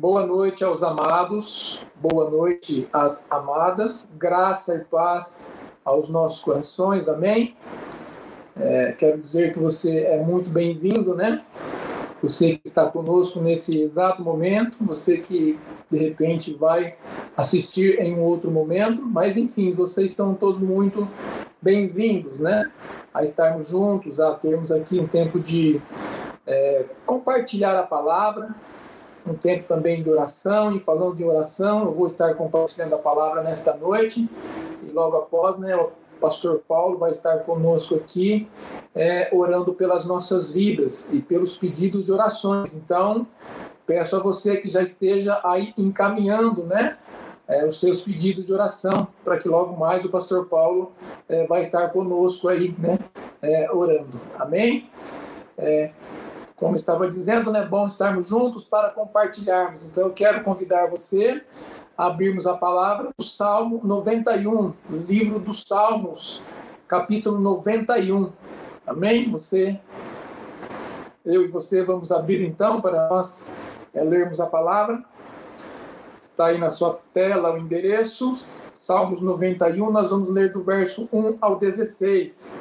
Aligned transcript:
Boa 0.00 0.24
noite 0.24 0.64
aos 0.64 0.82
amados, 0.82 1.86
boa 1.94 2.30
noite 2.30 2.88
às 2.90 3.26
amadas, 3.28 4.08
graça 4.16 4.76
e 4.76 4.78
paz 4.78 5.44
aos 5.84 6.08
nossos 6.08 6.40
corações, 6.40 7.06
amém? 7.06 7.54
É, 8.58 8.92
quero 8.92 9.18
dizer 9.18 9.52
que 9.52 9.58
você 9.58 10.04
é 10.04 10.16
muito 10.16 10.48
bem-vindo, 10.48 11.14
né? 11.14 11.44
Você 12.22 12.56
que 12.56 12.66
está 12.66 12.86
conosco 12.86 13.42
nesse 13.42 13.82
exato 13.82 14.22
momento, 14.22 14.78
você 14.80 15.18
que 15.18 15.60
de 15.90 15.98
repente 15.98 16.54
vai 16.54 16.96
assistir 17.36 18.00
em 18.00 18.14
um 18.14 18.22
outro 18.22 18.50
momento, 18.50 19.02
mas 19.02 19.36
enfim, 19.36 19.70
vocês 19.70 20.12
estão 20.12 20.32
todos 20.32 20.62
muito 20.62 21.06
bem-vindos, 21.60 22.38
né? 22.38 22.70
A 23.12 23.22
estarmos 23.22 23.68
juntos, 23.68 24.18
a 24.18 24.32
termos 24.32 24.72
aqui 24.72 24.98
um 24.98 25.06
tempo 25.06 25.38
de 25.38 25.78
é, 26.46 26.86
compartilhar 27.04 27.78
a 27.78 27.82
palavra, 27.82 28.54
um 29.30 29.34
tempo 29.34 29.64
também 29.64 30.02
de 30.02 30.10
oração, 30.10 30.76
e 30.76 30.80
falando 30.80 31.16
de 31.16 31.24
oração, 31.24 31.84
eu 31.84 31.92
vou 31.92 32.06
estar 32.06 32.34
compartilhando 32.34 32.94
a 32.94 32.98
palavra 32.98 33.42
nesta 33.42 33.74
noite, 33.74 34.28
e 34.82 34.90
logo 34.90 35.16
após, 35.16 35.56
né, 35.58 35.76
o 35.76 35.90
pastor 36.20 36.60
Paulo 36.68 36.98
vai 36.98 37.10
estar 37.10 37.38
conosco 37.40 37.94
aqui, 37.94 38.48
é, 38.94 39.30
orando 39.32 39.72
pelas 39.72 40.04
nossas 40.04 40.50
vidas 40.50 41.10
e 41.12 41.20
pelos 41.20 41.56
pedidos 41.56 42.04
de 42.04 42.12
orações. 42.12 42.74
Então, 42.74 43.26
peço 43.86 44.16
a 44.16 44.18
você 44.18 44.58
que 44.58 44.68
já 44.68 44.82
esteja 44.82 45.40
aí 45.42 45.72
encaminhando, 45.78 46.64
né, 46.64 46.98
é, 47.48 47.66
os 47.66 47.80
seus 47.80 48.00
pedidos 48.00 48.46
de 48.46 48.52
oração, 48.52 49.08
para 49.24 49.38
que 49.38 49.48
logo 49.48 49.76
mais 49.76 50.04
o 50.04 50.10
pastor 50.10 50.46
Paulo 50.46 50.92
é, 51.28 51.46
vai 51.46 51.62
estar 51.62 51.88
conosco 51.88 52.48
aí, 52.48 52.74
né, 52.78 52.98
é, 53.40 53.70
orando. 53.72 54.20
Amém? 54.38 54.90
É, 55.56 55.90
como 56.60 56.76
estava 56.76 57.08
dizendo, 57.08 57.48
é 57.48 57.54
né, 57.54 57.64
bom 57.64 57.86
estarmos 57.86 58.28
juntos 58.28 58.64
para 58.64 58.90
compartilharmos. 58.90 59.86
Então, 59.86 60.04
eu 60.04 60.12
quero 60.12 60.44
convidar 60.44 60.86
você 60.90 61.42
a 61.96 62.06
abrirmos 62.06 62.46
a 62.46 62.54
palavra 62.54 63.08
no 63.18 63.24
Salmo 63.24 63.80
91, 63.82 64.74
no 64.90 64.98
livro 64.98 65.38
dos 65.38 65.64
Salmos, 65.66 66.42
capítulo 66.86 67.40
91. 67.40 68.30
Amém? 68.86 69.30
Você, 69.30 69.80
eu 71.24 71.42
e 71.42 71.48
você 71.48 71.82
vamos 71.82 72.12
abrir 72.12 72.44
então 72.46 72.78
para 72.78 73.08
nós 73.08 73.46
é, 73.94 74.04
lermos 74.04 74.38
a 74.38 74.46
palavra. 74.46 75.02
Está 76.20 76.48
aí 76.48 76.58
na 76.58 76.68
sua 76.68 77.00
tela 77.14 77.54
o 77.54 77.56
endereço, 77.56 78.38
Salmos 78.70 79.22
91, 79.22 79.90
nós 79.90 80.10
vamos 80.10 80.28
ler 80.28 80.52
do 80.52 80.62
verso 80.62 81.08
1 81.10 81.38
ao 81.40 81.56
16. 81.56 82.52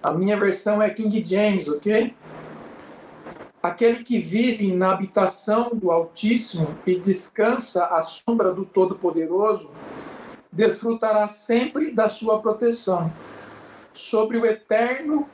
A 0.00 0.12
minha 0.12 0.38
versão 0.38 0.80
é 0.80 0.88
King 0.90 1.22
James, 1.24 1.68
ok? 1.68 2.14
Aquele 3.60 4.04
que 4.04 4.20
vive 4.20 4.72
na 4.72 4.92
habitação 4.92 5.70
do 5.74 5.90
Altíssimo 5.90 6.78
e 6.86 6.94
descansa 6.94 7.86
à 7.86 8.00
sombra 8.00 8.52
do 8.52 8.64
Todo-Poderoso, 8.64 9.70
desfrutará 10.52 11.26
sempre 11.26 11.90
da 11.90 12.06
sua 12.06 12.40
proteção. 12.40 13.12
Sobre 13.92 14.38
o 14.38 14.46
Eterno 14.46 15.28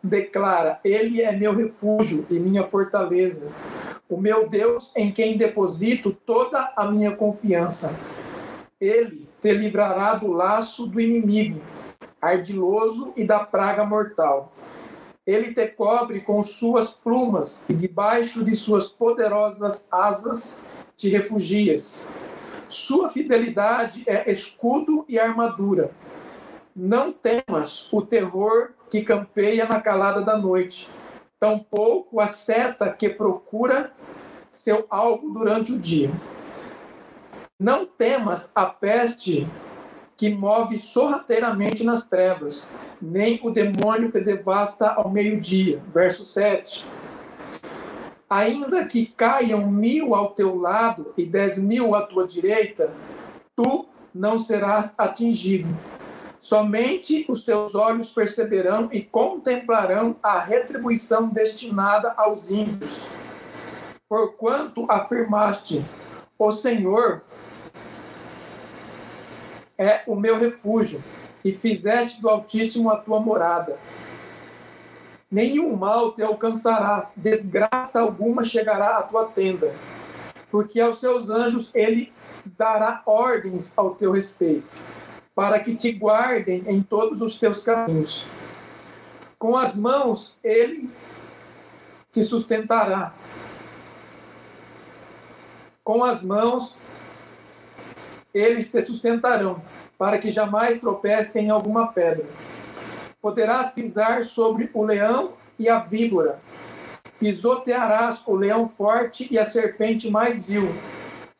declara: 0.00 0.78
Ele 0.84 1.20
é 1.20 1.32
meu 1.32 1.52
refúgio 1.52 2.24
e 2.30 2.38
minha 2.38 2.62
fortaleza, 2.62 3.48
o 4.08 4.16
meu 4.16 4.48
Deus 4.48 4.92
em 4.94 5.10
quem 5.10 5.36
deposito 5.36 6.12
toda 6.24 6.72
a 6.76 6.88
minha 6.88 7.16
confiança. 7.16 7.92
Ele 8.80 9.28
te 9.40 9.52
livrará 9.52 10.14
do 10.14 10.30
laço 10.30 10.86
do 10.86 11.00
inimigo 11.00 11.60
ardiloso 12.20 13.12
e 13.16 13.24
da 13.24 13.40
praga 13.40 13.84
mortal. 13.84 14.52
Ele 15.26 15.52
te 15.52 15.66
cobre 15.66 16.20
com 16.20 16.40
suas 16.40 16.90
plumas 16.90 17.64
e 17.68 17.74
debaixo 17.74 18.44
de 18.44 18.54
suas 18.54 18.86
poderosas 18.86 19.84
asas 19.90 20.62
te 20.96 21.08
refugias. 21.08 22.04
Sua 22.68 23.08
fidelidade 23.08 24.04
é 24.06 24.30
escudo 24.30 25.04
e 25.08 25.18
armadura. 25.18 25.90
Não 26.74 27.12
temas 27.12 27.88
o 27.92 28.02
terror 28.02 28.70
que 28.90 29.02
campeia 29.02 29.66
na 29.66 29.80
calada 29.80 30.20
da 30.20 30.36
noite, 30.36 30.88
tampouco 31.38 32.20
a 32.20 32.26
seta 32.26 32.90
que 32.90 33.08
procura 33.08 33.92
seu 34.50 34.86
alvo 34.88 35.30
durante 35.30 35.72
o 35.72 35.78
dia. 35.78 36.10
Não 37.58 37.86
temas 37.86 38.50
a 38.54 38.66
peste 38.66 39.46
que 40.16 40.30
move 40.30 40.78
sorrateiramente 40.78 41.84
nas 41.84 42.06
trevas, 42.06 42.70
nem 43.00 43.38
o 43.42 43.50
demônio 43.50 44.10
que 44.10 44.20
devasta 44.20 44.88
ao 44.88 45.10
meio-dia. 45.10 45.80
Verso 45.88 46.24
7. 46.24 46.84
Ainda 48.28 48.84
que 48.84 49.06
caiam 49.06 49.70
mil 49.70 50.14
ao 50.14 50.30
teu 50.30 50.56
lado 50.56 51.12
e 51.16 51.24
dez 51.24 51.58
mil 51.58 51.94
à 51.94 52.02
tua 52.02 52.26
direita, 52.26 52.90
tu 53.54 53.86
não 54.14 54.38
serás 54.38 54.94
atingido. 54.96 55.68
Somente 56.38 57.24
os 57.28 57.42
teus 57.42 57.74
olhos 57.74 58.10
perceberão 58.10 58.88
e 58.92 59.02
contemplarão 59.02 60.16
a 60.22 60.38
retribuição 60.38 61.28
destinada 61.28 62.12
aos 62.16 62.50
ímpios. 62.50 63.06
Porquanto 64.08 64.86
afirmaste, 64.88 65.84
o 66.38 66.52
Senhor 66.52 67.22
é 69.78 70.02
o 70.06 70.14
meu 70.14 70.38
refúgio, 70.38 71.02
e 71.44 71.52
fizeste 71.52 72.20
do 72.20 72.28
Altíssimo 72.28 72.90
a 72.90 72.96
tua 72.96 73.20
morada. 73.20 73.78
Nenhum 75.30 75.76
mal 75.76 76.12
te 76.12 76.22
alcançará, 76.22 77.10
desgraça 77.16 78.00
alguma 78.00 78.42
chegará 78.42 78.98
à 78.98 79.02
tua 79.02 79.26
tenda, 79.26 79.74
porque 80.50 80.80
aos 80.80 80.98
seus 80.98 81.30
anjos 81.30 81.70
ele 81.74 82.12
dará 82.56 83.02
ordens 83.04 83.76
ao 83.76 83.94
teu 83.94 84.12
respeito, 84.12 84.72
para 85.34 85.60
que 85.60 85.74
te 85.74 85.92
guardem 85.92 86.64
em 86.66 86.82
todos 86.82 87.20
os 87.20 87.38
teus 87.38 87.62
caminhos. 87.62 88.26
Com 89.38 89.56
as 89.56 89.74
mãos 89.74 90.36
ele 90.42 90.88
te 92.10 92.24
sustentará. 92.24 93.12
Com 95.84 96.02
as 96.02 96.22
mãos 96.22 96.74
eles 98.36 98.70
te 98.70 98.82
sustentarão, 98.82 99.62
para 99.96 100.18
que 100.18 100.28
jamais 100.28 100.78
tropece 100.78 101.40
em 101.40 101.48
alguma 101.48 101.88
pedra. 101.88 102.26
Poderás 103.20 103.70
pisar 103.70 104.22
sobre 104.24 104.68
o 104.74 104.84
leão 104.84 105.32
e 105.58 105.70
a 105.70 105.78
víbora. 105.78 106.38
Pisotearás 107.18 108.22
o 108.26 108.34
leão 108.34 108.68
forte 108.68 109.26
e 109.30 109.38
a 109.38 109.44
serpente 109.44 110.10
mais 110.10 110.44
vil. 110.44 110.68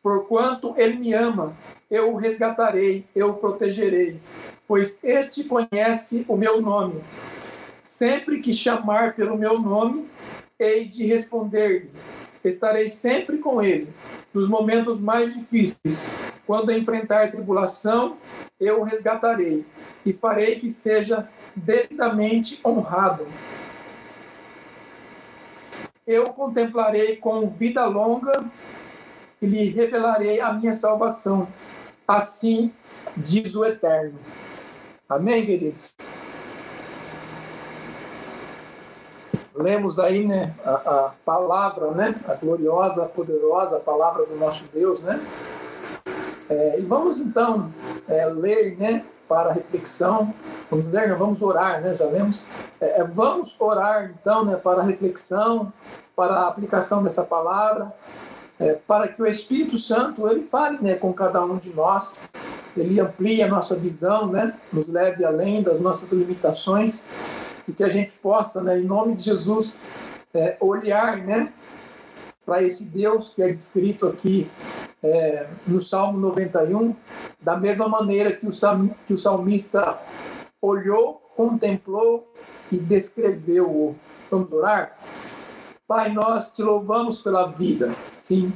Porquanto 0.01 0.73
ele 0.75 0.95
me 0.95 1.13
ama, 1.13 1.55
eu 1.89 2.13
o 2.13 2.17
resgatarei, 2.17 3.05
eu 3.15 3.29
o 3.29 3.33
protegerei, 3.35 4.19
pois 4.67 4.97
este 5.03 5.43
conhece 5.43 6.25
o 6.27 6.35
meu 6.35 6.59
nome. 6.61 7.03
Sempre 7.83 8.39
que 8.39 8.51
chamar 8.51 9.13
pelo 9.13 9.37
meu 9.37 9.59
nome, 9.59 10.09
hei 10.59 10.85
de 10.85 11.05
responder-lhe. 11.05 11.91
Estarei 12.43 12.87
sempre 12.87 13.37
com 13.37 13.61
ele, 13.61 13.87
nos 14.33 14.47
momentos 14.47 14.99
mais 14.99 15.33
difíceis 15.33 16.11
quando 16.47 16.71
enfrentar 16.71 17.29
tribulação, 17.29 18.15
eu 18.57 18.79
o 18.79 18.83
resgatarei 18.83 19.65
e 20.05 20.13
farei 20.13 20.57
que 20.57 20.69
seja 20.69 21.27
devidamente 21.53 22.61
honrado. 22.65 23.27
Eu 26.07 26.29
contemplarei 26.29 27.17
com 27.17 27.45
vida 27.49 27.85
longa 27.85 28.45
e 29.41 29.45
lhe 29.45 29.65
revelarei 29.65 30.39
a 30.39 30.53
minha 30.53 30.71
salvação. 30.71 31.49
Assim 32.07 32.71
diz 33.17 33.53
o 33.53 33.65
Eterno. 33.65 34.17
Amém, 35.09 35.45
queridos? 35.45 35.93
Lemos 39.53 39.99
aí, 39.99 40.25
né, 40.25 40.55
a, 40.63 40.71
a 40.71 41.13
palavra, 41.25 41.91
né, 41.91 42.15
a 42.25 42.35
gloriosa, 42.35 43.05
poderosa 43.05 43.79
palavra 43.79 44.25
do 44.25 44.37
nosso 44.37 44.69
Deus, 44.71 45.01
né? 45.01 45.19
É, 46.49 46.79
e 46.79 46.81
vamos 46.81 47.19
então 47.19 47.71
é, 48.07 48.25
ler, 48.25 48.77
né, 48.77 49.03
para 49.27 49.51
reflexão. 49.51 50.33
Vamos 50.69 50.87
ler, 50.87 51.09
não, 51.09 51.17
vamos 51.17 51.41
orar, 51.41 51.81
né? 51.81 51.93
Já 51.93 52.05
lemos. 52.05 52.45
É, 52.79 53.01
é, 53.01 53.03
vamos 53.03 53.55
orar 53.59 54.13
então, 54.19 54.45
né, 54.45 54.55
para 54.55 54.81
reflexão, 54.81 55.71
para 56.15 56.33
a 56.33 56.47
aplicação 56.47 57.03
dessa 57.03 57.23
palavra, 57.23 57.93
é, 58.59 58.73
para 58.73 59.07
que 59.07 59.21
o 59.21 59.27
Espírito 59.27 59.77
Santo 59.77 60.27
ele 60.27 60.41
fale, 60.41 60.79
né, 60.81 60.95
com 60.95 61.13
cada 61.13 61.43
um 61.43 61.57
de 61.57 61.73
nós. 61.73 62.21
Ele 62.75 62.99
amplie 62.99 63.41
a 63.41 63.47
nossa 63.47 63.75
visão, 63.75 64.27
né, 64.27 64.53
nos 64.71 64.87
leve 64.87 65.25
além 65.25 65.61
das 65.61 65.79
nossas 65.79 66.11
limitações 66.11 67.03
e 67.67 67.73
que 67.73 67.83
a 67.83 67.89
gente 67.89 68.13
possa, 68.13 68.61
né, 68.61 68.79
em 68.79 68.83
nome 68.83 69.13
de 69.13 69.23
Jesus, 69.23 69.77
é, 70.33 70.55
olhar, 70.59 71.17
né, 71.17 71.51
para 72.45 72.63
esse 72.63 72.85
Deus 72.85 73.33
que 73.33 73.43
é 73.43 73.47
descrito 73.47 74.07
aqui 74.07 74.49
é, 75.07 75.47
no 75.65 75.81
Salmo 75.81 76.19
91, 76.19 76.95
da 77.39 77.55
mesma 77.55 77.87
maneira 77.87 78.31
que 78.31 78.45
o, 78.45 78.51
que 79.05 79.13
o 79.13 79.17
salmista 79.17 79.97
olhou, 80.61 81.21
contemplou 81.35 82.31
e 82.71 82.77
descreveu. 82.77 83.95
Vamos 84.29 84.51
orar? 84.51 84.97
Pai, 85.87 86.11
nós 86.11 86.51
te 86.51 86.61
louvamos 86.61 87.19
pela 87.21 87.47
vida, 87.47 87.95
sim. 88.17 88.51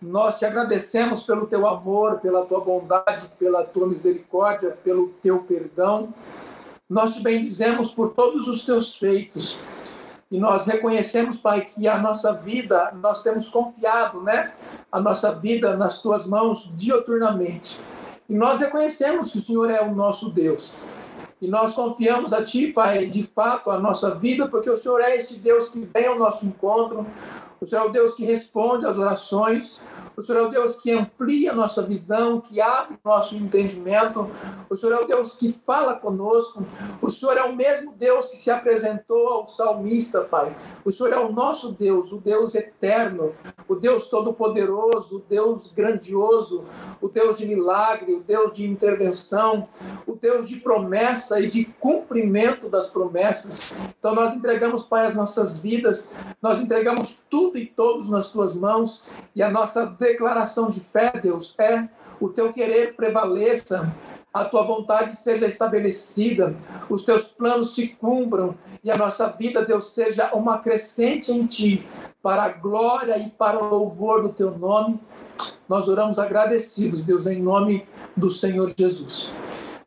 Nós 0.00 0.38
te 0.38 0.46
agradecemos 0.46 1.22
pelo 1.22 1.46
teu 1.46 1.66
amor, 1.66 2.20
pela 2.20 2.44
tua 2.46 2.60
bondade, 2.60 3.28
pela 3.38 3.64
tua 3.64 3.86
misericórdia, 3.86 4.70
pelo 4.82 5.08
teu 5.22 5.40
perdão. 5.40 6.14
Nós 6.88 7.14
te 7.16 7.22
bendizemos 7.22 7.90
por 7.90 8.14
todos 8.14 8.46
os 8.48 8.64
teus 8.64 8.96
feitos. 8.96 9.58
E 10.30 10.40
nós 10.40 10.66
reconhecemos, 10.66 11.38
Pai, 11.38 11.66
que 11.66 11.86
a 11.86 11.98
nossa 11.98 12.32
vida, 12.32 12.92
nós 13.00 13.22
temos 13.22 13.48
confiado, 13.48 14.20
né? 14.20 14.52
A 14.90 15.00
nossa 15.00 15.32
vida 15.32 15.76
nas 15.76 16.00
tuas 16.00 16.26
mãos 16.26 16.68
dioturnamente. 16.74 17.80
E 18.28 18.34
nós 18.34 18.58
reconhecemos 18.58 19.30
que 19.30 19.38
o 19.38 19.40
Senhor 19.40 19.70
é 19.70 19.80
o 19.80 19.94
nosso 19.94 20.28
Deus. 20.30 20.74
E 21.40 21.46
nós 21.46 21.74
confiamos 21.74 22.32
a 22.32 22.42
Ti, 22.42 22.72
Pai, 22.72 23.06
de 23.06 23.22
fato, 23.22 23.70
a 23.70 23.78
nossa 23.78 24.16
vida, 24.16 24.48
porque 24.48 24.68
o 24.68 24.76
Senhor 24.76 25.00
é 25.00 25.14
este 25.14 25.36
Deus 25.36 25.68
que 25.68 25.78
vem 25.78 26.06
ao 26.06 26.18
nosso 26.18 26.44
encontro, 26.44 27.06
o 27.60 27.64
Senhor 27.64 27.82
é 27.82 27.84
o 27.86 27.92
Deus 27.92 28.14
que 28.14 28.24
responde 28.24 28.84
às 28.84 28.98
orações, 28.98 29.78
o 30.16 30.22
Senhor 30.22 30.40
é 30.40 30.46
o 30.46 30.48
Deus 30.48 30.76
que 30.76 30.90
amplia 30.90 31.52
nossa 31.52 31.82
visão, 31.82 32.40
que 32.40 32.60
abre 32.60 32.96
nosso 33.04 33.36
entendimento. 33.36 34.30
O 34.70 34.74
Senhor 34.74 34.94
é 34.94 35.04
o 35.04 35.06
Deus 35.06 35.34
que 35.34 35.52
fala 35.52 35.94
conosco. 35.94 36.64
O 37.02 37.10
Senhor 37.10 37.36
é 37.36 37.42
o 37.42 37.54
mesmo 37.54 37.92
Deus 37.92 38.28
que 38.28 38.36
se 38.36 38.50
apresentou 38.50 39.28
ao 39.28 39.46
salmista, 39.46 40.22
Pai. 40.22 40.56
O 40.84 40.90
Senhor 40.90 41.12
é 41.12 41.18
o 41.18 41.30
nosso 41.30 41.72
Deus, 41.72 42.12
o 42.12 42.16
Deus 42.16 42.54
eterno, 42.54 43.34
o 43.68 43.74
Deus 43.74 44.08
todo-poderoso, 44.08 45.16
o 45.16 45.18
Deus 45.18 45.70
grandioso, 45.70 46.64
o 47.00 47.08
Deus 47.08 47.36
de 47.36 47.46
milagre, 47.46 48.14
o 48.14 48.20
Deus 48.20 48.52
de 48.52 48.66
intervenção, 48.66 49.68
o 50.06 50.14
Deus 50.14 50.48
de 50.48 50.56
promessa 50.56 51.40
e 51.40 51.48
de 51.48 51.64
cumprimento 51.64 52.68
das 52.68 52.86
promessas. 52.86 53.74
Então 53.98 54.14
nós 54.14 54.34
entregamos, 54.34 54.82
Pai, 54.82 55.04
as 55.04 55.14
nossas 55.14 55.58
vidas, 55.58 56.10
nós 56.40 56.58
entregamos 56.58 57.18
tudo 57.28 57.58
e 57.58 57.66
todos 57.66 58.08
nas 58.08 58.30
tuas 58.30 58.54
mãos 58.54 59.02
e 59.34 59.42
a 59.42 59.50
nossa 59.50 59.84
declaração 60.08 60.70
de 60.70 60.80
fé, 60.80 61.12
Deus, 61.20 61.54
é 61.58 61.88
o 62.20 62.28
teu 62.28 62.52
querer 62.52 62.94
prevaleça, 62.94 63.94
a 64.32 64.44
tua 64.44 64.62
vontade 64.62 65.16
seja 65.16 65.46
estabelecida, 65.46 66.54
os 66.88 67.04
teus 67.04 67.24
planos 67.24 67.74
se 67.74 67.88
cumpram 67.88 68.54
e 68.84 68.90
a 68.90 68.96
nossa 68.96 69.28
vida, 69.28 69.64
Deus, 69.64 69.92
seja 69.92 70.32
uma 70.34 70.58
crescente 70.58 71.32
em 71.32 71.46
ti, 71.46 71.86
para 72.22 72.44
a 72.44 72.48
glória 72.48 73.18
e 73.18 73.30
para 73.30 73.58
o 73.58 73.68
louvor 73.68 74.22
do 74.22 74.28
teu 74.30 74.56
nome. 74.56 75.00
Nós 75.68 75.88
oramos 75.88 76.18
agradecidos, 76.18 77.02
Deus, 77.02 77.26
em 77.26 77.42
nome 77.42 77.86
do 78.16 78.30
Senhor 78.30 78.72
Jesus. 78.76 79.32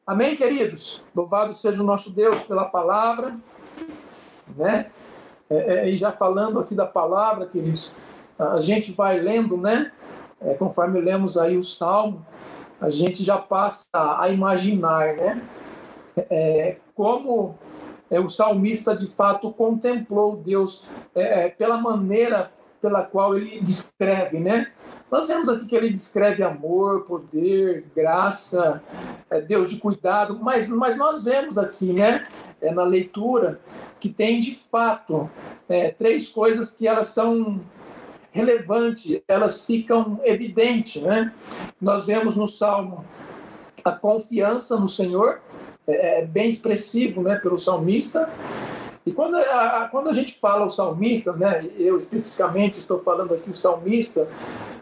Amém, 0.06 0.36
queridos? 0.36 1.04
Louvado 1.16 1.54
seja 1.54 1.82
o 1.82 1.86
nosso 1.86 2.12
Deus 2.12 2.42
pela 2.42 2.66
palavra, 2.66 3.36
né? 4.58 4.88
É, 5.50 5.58
é, 5.58 5.90
e 5.90 5.96
já 5.96 6.12
falando 6.12 6.60
aqui 6.60 6.76
da 6.76 6.86
palavra, 6.86 7.46
queridos, 7.46 7.94
a 8.40 8.60
gente 8.60 8.92
vai 8.92 9.20
lendo, 9.20 9.58
né? 9.58 9.92
É, 10.42 10.54
conforme 10.54 11.02
lemos 11.02 11.38
aí 11.38 11.58
o 11.58 11.62
Salmo, 11.62 12.26
a 12.80 12.90
gente 12.90 13.24
já 13.24 13.38
passa 13.38 13.88
a 13.94 14.30
imaginar, 14.30 15.16
né? 15.16 15.42
É, 16.30 16.78
como 16.96 17.56
é, 18.10 18.20
o 18.20 18.30
salmista 18.30 18.96
de 18.96 19.08
fato 19.08 19.52
contemplou 19.52 20.38
Deus 20.38 20.84
é, 21.14 21.46
é, 21.46 21.50
pela 21.50 21.78
maneira 21.78 22.52
pela 22.82 23.04
qual 23.04 23.36
ele 23.36 23.60
descreve, 23.62 24.40
né? 24.40 24.72
Nós 25.12 25.28
vemos 25.28 25.50
aqui 25.50 25.66
que 25.66 25.76
ele 25.76 25.90
descreve 25.90 26.44
amor, 26.44 27.04
poder, 27.04 27.86
graça, 27.96 28.82
é, 29.30 29.42
Deus 29.42 29.70
de 29.70 29.78
cuidado, 29.78 30.40
mas, 30.42 30.70
mas 30.70 30.96
nós 30.96 31.24
vemos 31.24 31.58
aqui, 31.58 31.92
né, 31.94 32.24
é, 32.62 32.72
na 32.72 32.84
leitura, 32.84 33.60
que 34.00 34.08
tem 34.08 34.40
de 34.40 34.56
fato 34.56 35.30
é, 35.68 35.92
três 35.92 36.30
coisas 36.30 36.74
que 36.74 36.88
elas 36.88 37.08
são 37.08 37.60
relevante, 38.32 39.24
elas 39.28 39.66
ficam 39.66 40.20
evidentes. 40.24 41.02
Né? 41.02 41.34
Nós 41.80 42.06
vemos 42.06 42.36
no 42.36 42.48
Salmo 42.48 43.06
a 43.84 43.92
confiança 43.92 44.78
no 44.78 44.88
Senhor, 44.88 45.42
é, 45.88 46.20
é 46.20 46.26
bem 46.26 46.50
expressivo 46.50 47.22
né, 47.22 47.36
pelo 47.36 47.58
salmista. 47.58 48.30
E 49.06 49.12
quando 49.12 49.36
a, 49.38 49.88
quando 49.90 50.10
a 50.10 50.14
gente 50.14 50.36
fala 50.36 50.66
o 50.66 50.70
salmista, 50.70 51.34
né, 51.34 51.68
eu 51.78 51.98
especificamente 51.98 52.78
estou 52.78 53.00
falando 53.00 53.34
aqui 53.34 53.50
o 53.50 53.56
salmista, 53.56 54.28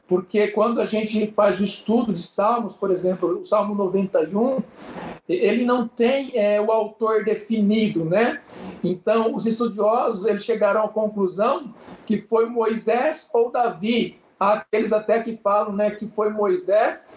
porque 0.07 0.48
quando 0.48 0.80
a 0.80 0.86
gente 0.86 1.27
faz 1.27 1.59
o 1.59 1.63
estudo 1.63 2.13
de 2.13 2.24
Salmos, 2.24 2.74
por 2.74 2.89
exemplo, 2.92 3.39
o 3.39 3.44
Salmo 3.44 3.75
91, 3.75 4.62
ele 5.27 5.65
não 5.65 5.86
tem 5.86 6.31
é, 6.33 6.62
o 6.62 6.71
autor 6.71 7.25
definido, 7.25 8.06
né? 8.06 8.42
Então, 8.81 9.36
os 9.36 9.45
estudiosos 9.45 10.25
eles 10.25 10.45
chegaram 10.45 10.86
à 10.86 10.88
conclusão 10.88 11.74
que 12.06 12.18
foi 12.18 12.48
Moisés 12.48 13.30
ou 13.33 13.51
Davi. 13.51 14.18
Há 14.39 14.54
aqueles 14.54 14.94
até 14.94 15.19
que 15.19 15.36
falam 15.36 15.74
né, 15.74 15.92
que 15.92 16.07
foi 16.07 16.30
Moisés, 16.30 17.07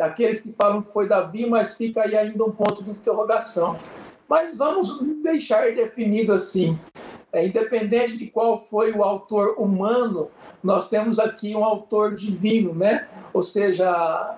aqueles 0.00 0.40
que 0.40 0.52
falam 0.52 0.80
que 0.80 0.90
foi 0.90 1.06
Davi, 1.06 1.44
mas 1.44 1.74
fica 1.74 2.02
aí 2.02 2.16
ainda 2.16 2.44
um 2.44 2.52
ponto 2.52 2.82
de 2.82 2.90
interrogação. 2.90 3.76
Mas 4.26 4.56
vamos 4.56 4.98
deixar 5.22 5.74
definido 5.74 6.32
assim. 6.32 6.78
É, 7.32 7.46
independente 7.46 8.16
de 8.16 8.26
qual 8.26 8.58
foi 8.58 8.92
o 8.92 9.02
autor 9.02 9.54
humano, 9.58 10.28
nós 10.62 10.88
temos 10.88 11.18
aqui 11.18 11.56
um 11.56 11.64
autor 11.64 12.14
divino, 12.14 12.74
né? 12.74 13.08
Ou 13.32 13.42
seja, 13.42 14.36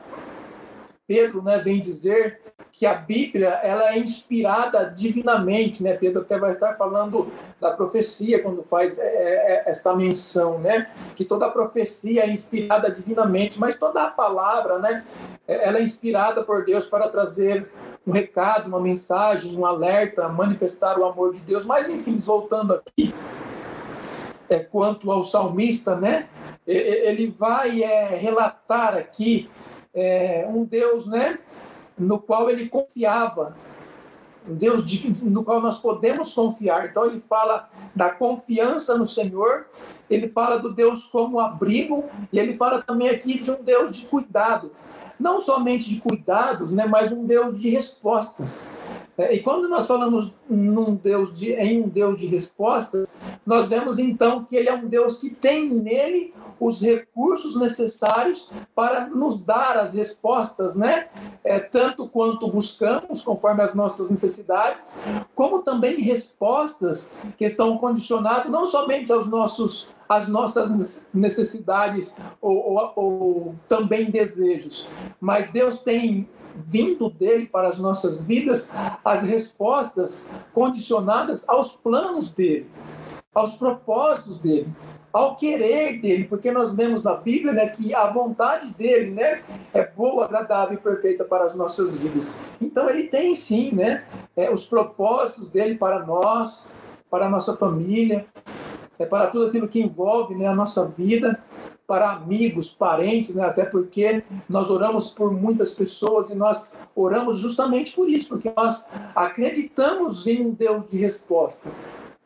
Pedro 1.06 1.43
né, 1.43 1.59
vem 1.59 1.81
dizer 1.81 2.41
que 2.73 2.87
a 2.87 2.95
Bíblia 2.95 3.49
ela 3.62 3.93
é 3.93 3.99
inspirada 3.99 4.85
divinamente, 4.85 5.83
né? 5.83 5.93
Pedro 5.95 6.23
até 6.23 6.39
vai 6.39 6.51
estar 6.51 6.75
falando 6.75 7.31
da 7.61 7.71
profecia 7.71 8.43
quando 8.43 8.62
faz 8.62 8.99
é, 8.99 9.05
é, 9.05 9.62
esta 9.67 9.95
menção, 9.95 10.59
né? 10.59 10.91
Que 11.15 11.25
toda 11.25 11.51
profecia 11.51 12.25
é 12.25 12.31
inspirada 12.31 12.91
divinamente, 12.91 13.61
mas 13.61 13.77
toda 13.77 14.03
a 14.03 14.11
palavra, 14.11 14.79
né? 14.79 15.05
Ela 15.47 15.79
é 15.79 15.83
inspirada 15.83 16.43
por 16.43 16.65
Deus 16.65 16.87
para 16.87 17.09
trazer 17.09 17.69
um 18.07 18.11
recado, 18.11 18.67
uma 18.67 18.81
mensagem, 18.81 19.57
um 19.57 19.67
alerta, 19.67 20.29
manifestar 20.29 20.99
o 20.99 21.05
amor 21.05 21.35
de 21.35 21.41
Deus. 21.41 21.67
Mas, 21.67 21.89
enfim, 21.91 22.17
voltando 22.17 22.75
aqui, 22.75 23.15
é, 24.49 24.59
quanto 24.59 25.11
ao 25.12 25.23
salmista, 25.23 25.95
né? 25.95 26.29
Ele 26.67 27.27
vai 27.27 27.83
é, 27.83 28.17
relatar 28.17 28.95
aqui 28.97 29.50
é, 29.94 30.46
um 30.49 30.64
Deus, 30.64 31.06
né? 31.06 31.38
No 31.99 32.19
qual 32.19 32.50
ele 32.50 32.69
confiava, 32.69 33.56
um 34.49 34.55
Deus 34.55 34.85
de, 34.85 35.25
no 35.25 35.44
qual 35.44 35.61
nós 35.61 35.79
podemos 35.79 36.32
confiar. 36.32 36.87
Então 36.87 37.06
ele 37.06 37.19
fala 37.19 37.69
da 37.94 38.11
confiança 38.11 38.99
no 38.99 39.06
Senhor, 39.06 39.67
ele 40.11 40.26
fala 40.26 40.56
do 40.56 40.73
Deus 40.73 41.06
como 41.06 41.38
abrigo 41.38 42.04
e 42.33 42.38
ele 42.38 42.54
fala 42.54 42.83
também 42.83 43.09
aqui 43.09 43.38
de 43.38 43.50
um 43.50 43.62
Deus 43.62 43.97
de 43.97 44.07
cuidado 44.07 44.73
não 45.19 45.38
somente 45.38 45.88
de 45.88 46.00
cuidados, 46.00 46.73
né, 46.73 46.87
mas 46.87 47.12
um 47.12 47.25
Deus 47.25 47.59
de 47.59 47.71
respostas. 47.71 48.61
É, 49.16 49.35
e 49.35 49.42
quando 49.42 49.68
nós 49.68 49.87
falamos 49.87 50.33
num 50.49 50.94
Deus 50.94 51.33
de, 51.33 51.52
em 51.52 51.83
um 51.83 51.88
Deus 51.88 52.16
de 52.16 52.26
respostas, 52.26 53.14
nós 53.47 53.68
vemos 53.68 53.99
então 53.99 54.44
que 54.44 54.56
ele 54.56 54.68
é 54.68 54.75
um 54.75 54.87
Deus 54.87 55.18
que 55.18 55.30
tem 55.30 55.71
nele 55.71 56.35
os 56.59 56.80
recursos 56.80 57.56
necessários 57.56 58.49
para 58.75 59.06
nos 59.06 59.37
dar 59.37 59.76
as 59.76 59.92
respostas, 59.92 60.75
né? 60.75 61.09
É, 61.42 61.59
tanto 61.59 62.09
quanto 62.09 62.49
buscamos, 62.49 63.23
conforme 63.23 63.62
as 63.62 63.75
nossas 63.75 64.11
necessidades, 64.11 64.94
como 65.35 65.61
também 65.61 65.97
respostas 66.00 67.12
que 67.37 67.44
estão 67.44 67.76
condicionadas 67.78 68.50
não 68.50 68.66
somente 68.66 69.12
aos 69.12 69.26
nossos 69.26 69.94
às 70.06 70.28
nossas 70.28 71.06
necessidades 71.14 72.14
ou, 72.40 72.75
ou, 72.75 72.92
ou 72.94 73.54
também 73.66 74.11
desejos, 74.11 74.87
mas 75.18 75.50
Deus 75.50 75.78
tem 75.78 76.28
vindo 76.56 77.11
dele 77.11 77.46
para 77.46 77.68
as 77.68 77.78
nossas 77.78 78.25
vidas 78.25 78.70
as 79.04 79.23
respostas 79.23 80.26
condicionadas 80.52 81.49
aos 81.49 81.73
planos 81.73 82.30
dele, 82.30 82.66
aos 83.34 83.54
propósitos 83.56 84.38
dele, 84.38 84.68
ao 85.12 85.37
querer 85.37 86.00
dele, 86.00 86.25
porque 86.25 86.50
nós 86.50 86.75
vemos 86.75 87.02
na 87.02 87.14
Bíblia 87.14 87.52
né, 87.52 87.68
que 87.68 87.94
a 87.94 88.06
vontade 88.11 88.70
dele 88.70 89.12
né, 89.12 89.42
é 89.73 89.87
boa, 89.87 90.25
agradável 90.25 90.75
e 90.75 90.80
perfeita 90.80 91.25
para 91.25 91.44
as 91.44 91.54
nossas 91.54 91.96
vidas. 91.96 92.37
Então 92.61 92.88
ele 92.88 93.04
tem 93.04 93.32
sim 93.32 93.73
né, 93.73 94.04
é, 94.37 94.50
os 94.50 94.64
propósitos 94.64 95.46
dele 95.46 95.76
para 95.76 96.04
nós, 96.04 96.66
para 97.08 97.26
a 97.26 97.28
nossa 97.28 97.56
família, 97.56 98.26
é 98.99 99.06
para 99.06 99.28
tudo 99.28 99.46
aquilo 99.46 99.68
que 99.68 99.80
envolve 99.80 100.34
né, 100.34 100.46
a 100.46 100.54
nossa 100.54 100.84
vida, 100.87 101.40
para 101.87 102.12
amigos, 102.12 102.71
parentes, 102.71 103.35
né, 103.35 103.45
até 103.45 103.64
porque 103.64 104.23
nós 104.49 104.71
oramos 104.71 105.09
por 105.09 105.33
muitas 105.33 105.75
pessoas 105.75 106.31
e 106.31 106.35
nós 106.35 106.73
oramos 106.97 107.38
justamente 107.38 107.93
por 107.93 108.09
isso, 108.09 108.29
porque 108.29 108.50
nós 108.57 108.87
acreditamos 109.14 110.26
em 110.26 110.47
um 110.47 110.50
Deus 110.50 110.88
de 110.88 110.99
resposta. 110.99 111.71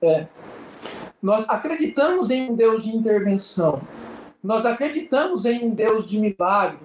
É, 0.01 0.27
nós 1.21 1.49
acreditamos 1.49 2.31
em 2.31 2.51
um 2.51 2.55
Deus 2.55 2.85
de 2.85 2.95
intervenção. 2.95 3.81
Nós 4.43 4.65
acreditamos 4.65 5.45
em 5.45 5.65
um 5.65 5.71
Deus 5.71 6.07
de 6.07 6.19
milagre. 6.19 6.79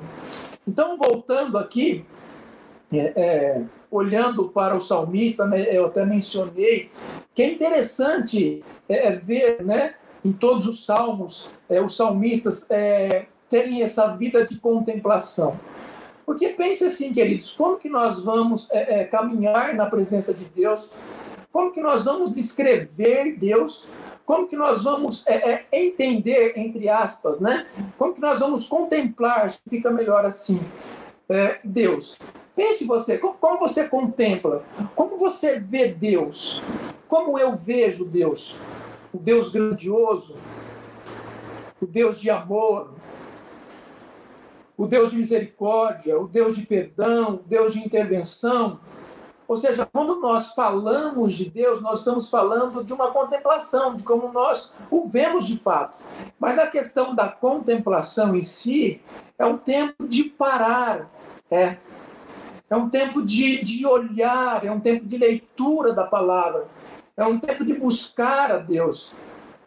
Então, 0.68 0.98
voltando 0.98 1.58
aqui, 1.58 2.04
é, 2.92 3.14
é, 3.16 3.62
olhando 3.92 4.50
para 4.50 4.76
o 4.76 4.80
salmista, 4.80 5.46
né, 5.46 5.68
eu 5.70 5.86
até 5.86 6.04
mencionei 6.04 6.90
que 7.36 7.44
é 7.44 7.52
interessante 7.52 8.64
é, 8.90 9.08
é 9.08 9.12
ver 9.12 9.64
né, 9.64 9.96
em 10.26 10.32
todos 10.32 10.68
os 10.68 10.86
salmos, 10.86 11.50
é, 11.74 11.82
os 11.82 11.96
salmistas 11.96 12.66
é, 12.70 13.26
terem 13.50 13.82
essa 13.84 14.08
vida 14.16 14.46
de 14.46 14.58
contemplação. 14.58 15.60
Porque 16.26 16.50
pense 16.50 16.86
assim, 16.86 17.12
queridos, 17.12 17.52
como 17.52 17.78
que 17.78 17.90
nós 17.90 18.20
vamos 18.20 18.70
é, 18.72 19.02
é, 19.02 19.04
caminhar 19.04 19.74
na 19.74 19.86
presença 19.86 20.34
de 20.34 20.46
Deus? 20.46 20.90
Como 21.52 21.72
que 21.72 21.82
nós 21.82 22.06
vamos 22.06 22.34
descrever 22.34 23.38
Deus? 23.38 23.86
Como 24.26 24.48
que 24.48 24.56
nós 24.56 24.84
vamos 24.84 25.28
é, 25.28 25.52
é, 25.52 25.66
entender, 25.72 26.54
entre 26.56 26.88
aspas, 26.88 27.40
né? 27.40 27.68
Como 27.98 28.14
que 28.14 28.22
nós 28.22 28.40
vamos 28.40 28.66
contemplar, 28.68 29.52
fica 29.70 29.92
melhor 29.92 30.26
assim, 30.26 30.60
Deus. 31.64 32.18
Pense 32.56 32.86
você, 32.86 33.18
como 33.18 33.58
você 33.58 33.88
contempla? 33.88 34.64
Como 34.96 35.18
você 35.18 35.60
vê 35.60 35.88
Deus? 35.88 36.62
Como 37.08 37.38
eu 37.38 37.54
vejo 37.54 38.06
Deus? 38.06 38.56
O 39.14 39.18
Deus 39.18 39.50
grandioso, 39.50 40.36
o 41.84 41.88
Deus 41.88 42.20
de 42.20 42.30
amor, 42.30 42.94
o 44.78 44.88
Deus 44.88 45.12
de 45.12 45.18
misericórdia, 45.18 46.18
o 46.18 46.28
Deus 46.28 46.56
de 46.56 46.66
perdão, 46.66 47.36
o 47.36 47.48
Deus 47.48 47.74
de 47.74 47.80
intervenção. 47.80 48.80
Ou 49.48 49.58
seja, 49.58 49.86
quando 49.86 50.20
nós 50.20 50.52
falamos 50.52 51.34
de 51.34 51.50
Deus, 51.50 51.82
nós 51.82 52.00
estamos 52.00 52.30
falando 52.30 52.84
de 52.84 52.94
uma 52.94 53.12
contemplação, 53.12 53.94
de 53.94 54.02
como 54.02 54.32
nós 54.32 54.74
o 54.90 55.08
vemos 55.08 55.46
de 55.46 55.58
fato. 55.58 55.98
Mas 56.40 56.58
a 56.58 56.66
questão 56.66 57.14
da 57.14 57.28
contemplação 57.28 58.36
em 58.36 58.42
si 58.42 59.02
é 59.38 59.46
um 59.46 59.58
tempo 59.58 60.08
de 60.08 60.24
parar, 60.24 61.12
é, 61.52 61.78
é 62.70 62.76
um 62.76 62.90
tempo 62.90 63.22
de, 63.22 63.62
de 63.62 63.86
olhar, 63.86 64.66
é 64.66 64.72
um 64.72 64.80
tempo 64.80 65.06
de 65.06 65.18
leitura 65.18 65.94
da 65.94 66.06
palavra, 66.06 66.66
é 67.16 67.26
um 67.26 67.38
tempo 67.38 67.64
de 67.66 67.74
buscar 67.74 68.52
a 68.52 68.58
Deus. 68.58 69.12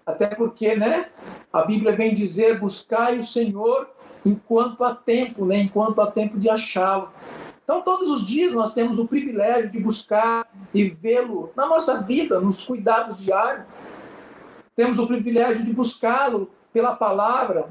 Até 0.06 0.28
porque, 0.28 0.76
né, 0.76 1.10
a 1.52 1.62
Bíblia 1.62 1.94
vem 1.94 2.12
dizer: 2.12 2.58
buscai 2.58 3.18
o 3.18 3.22
Senhor 3.22 3.88
enquanto 4.24 4.82
há 4.84 4.94
tempo, 4.94 5.44
né? 5.44 5.58
enquanto 5.58 6.00
há 6.00 6.10
tempo 6.10 6.38
de 6.38 6.50
achá-lo. 6.50 7.10
Então, 7.62 7.82
todos 7.82 8.10
os 8.10 8.24
dias 8.24 8.52
nós 8.52 8.72
temos 8.72 8.98
o 8.98 9.06
privilégio 9.08 9.70
de 9.72 9.80
buscar 9.80 10.48
e 10.72 10.84
vê-lo 10.84 11.50
na 11.56 11.66
nossa 11.66 12.00
vida, 12.00 12.40
nos 12.40 12.62
cuidados 12.62 13.18
diários. 13.18 13.66
Temos 14.76 14.98
o 14.98 15.06
privilégio 15.06 15.64
de 15.64 15.72
buscá-lo 15.72 16.50
pela 16.72 16.94
palavra, 16.94 17.68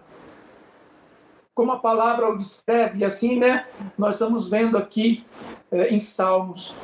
como 1.53 1.71
a 1.71 1.79
palavra 1.79 2.29
o 2.29 2.35
descreve, 2.35 2.99
e 2.99 3.05
assim, 3.05 3.37
né? 3.37 3.67
Nós 3.97 4.15
estamos 4.15 4.49
vendo 4.49 4.77
aqui 4.77 5.23
é, 5.71 5.89
em 5.89 5.99
Salmos. 5.99 6.75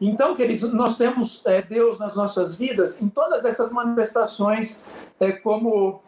Então, 0.00 0.34
queridos, 0.34 0.72
nós 0.72 0.96
temos 0.96 1.40
é, 1.46 1.62
Deus 1.62 1.98
nas 1.98 2.16
nossas 2.16 2.56
vidas 2.56 3.00
em 3.00 3.08
todas 3.08 3.44
essas 3.44 3.70
manifestações, 3.70 4.82
é, 5.20 5.32
como 5.32 6.02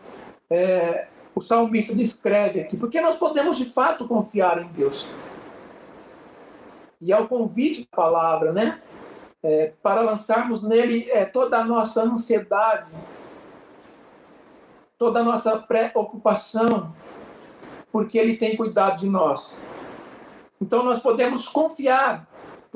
é, 0.51 1.07
o 1.35 1.41
salmista 1.41 1.95
descreve 1.95 2.61
aqui, 2.61 2.77
porque 2.77 3.01
nós 3.01 3.15
podemos 3.15 3.57
de 3.57 3.67
fato 3.67 4.09
confiar 4.09 4.63
em 4.63 4.69
Deus. 4.69 5.07
E 7.01 7.13
é 7.13 7.19
o 7.19 7.29
convite 7.29 7.83
da 7.83 7.97
palavra, 7.97 8.53
né? 8.53 8.81
É, 9.43 9.73
para 9.83 10.01
lançarmos 10.01 10.63
nele 10.63 11.09
é, 11.11 11.25
toda 11.25 11.59
a 11.59 11.65
nossa 11.65 12.03
ansiedade, 12.03 12.91
toda 14.99 15.21
a 15.21 15.23
nossa 15.23 15.57
preocupação, 15.59 16.93
porque 17.93 18.19
ele 18.19 18.37
tem 18.37 18.57
cuidado 18.57 18.99
de 18.99 19.09
nós. 19.09 19.61
Então 20.61 20.83
nós 20.83 20.99
podemos 20.99 21.49
confiar, 21.49 22.27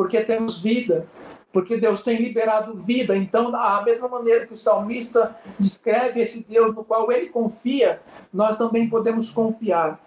porque 0.00 0.23
temos 0.23 0.59
vida, 0.59 1.07
porque 1.52 1.76
Deus 1.76 2.00
tem 2.02 2.16
liberado 2.16 2.75
vida. 2.75 3.14
Então, 3.14 3.50
da 3.50 3.83
mesma 3.85 4.09
maneira 4.09 4.47
que 4.47 4.54
o 4.54 4.57
salmista 4.57 5.37
descreve 5.59 6.23
esse 6.23 6.42
Deus 6.42 6.75
no 6.75 6.83
qual 6.83 7.12
ele 7.12 7.28
confia, 7.28 8.00
nós 8.33 8.57
também 8.57 8.88
podemos 8.88 9.28
confiar. 9.28 10.02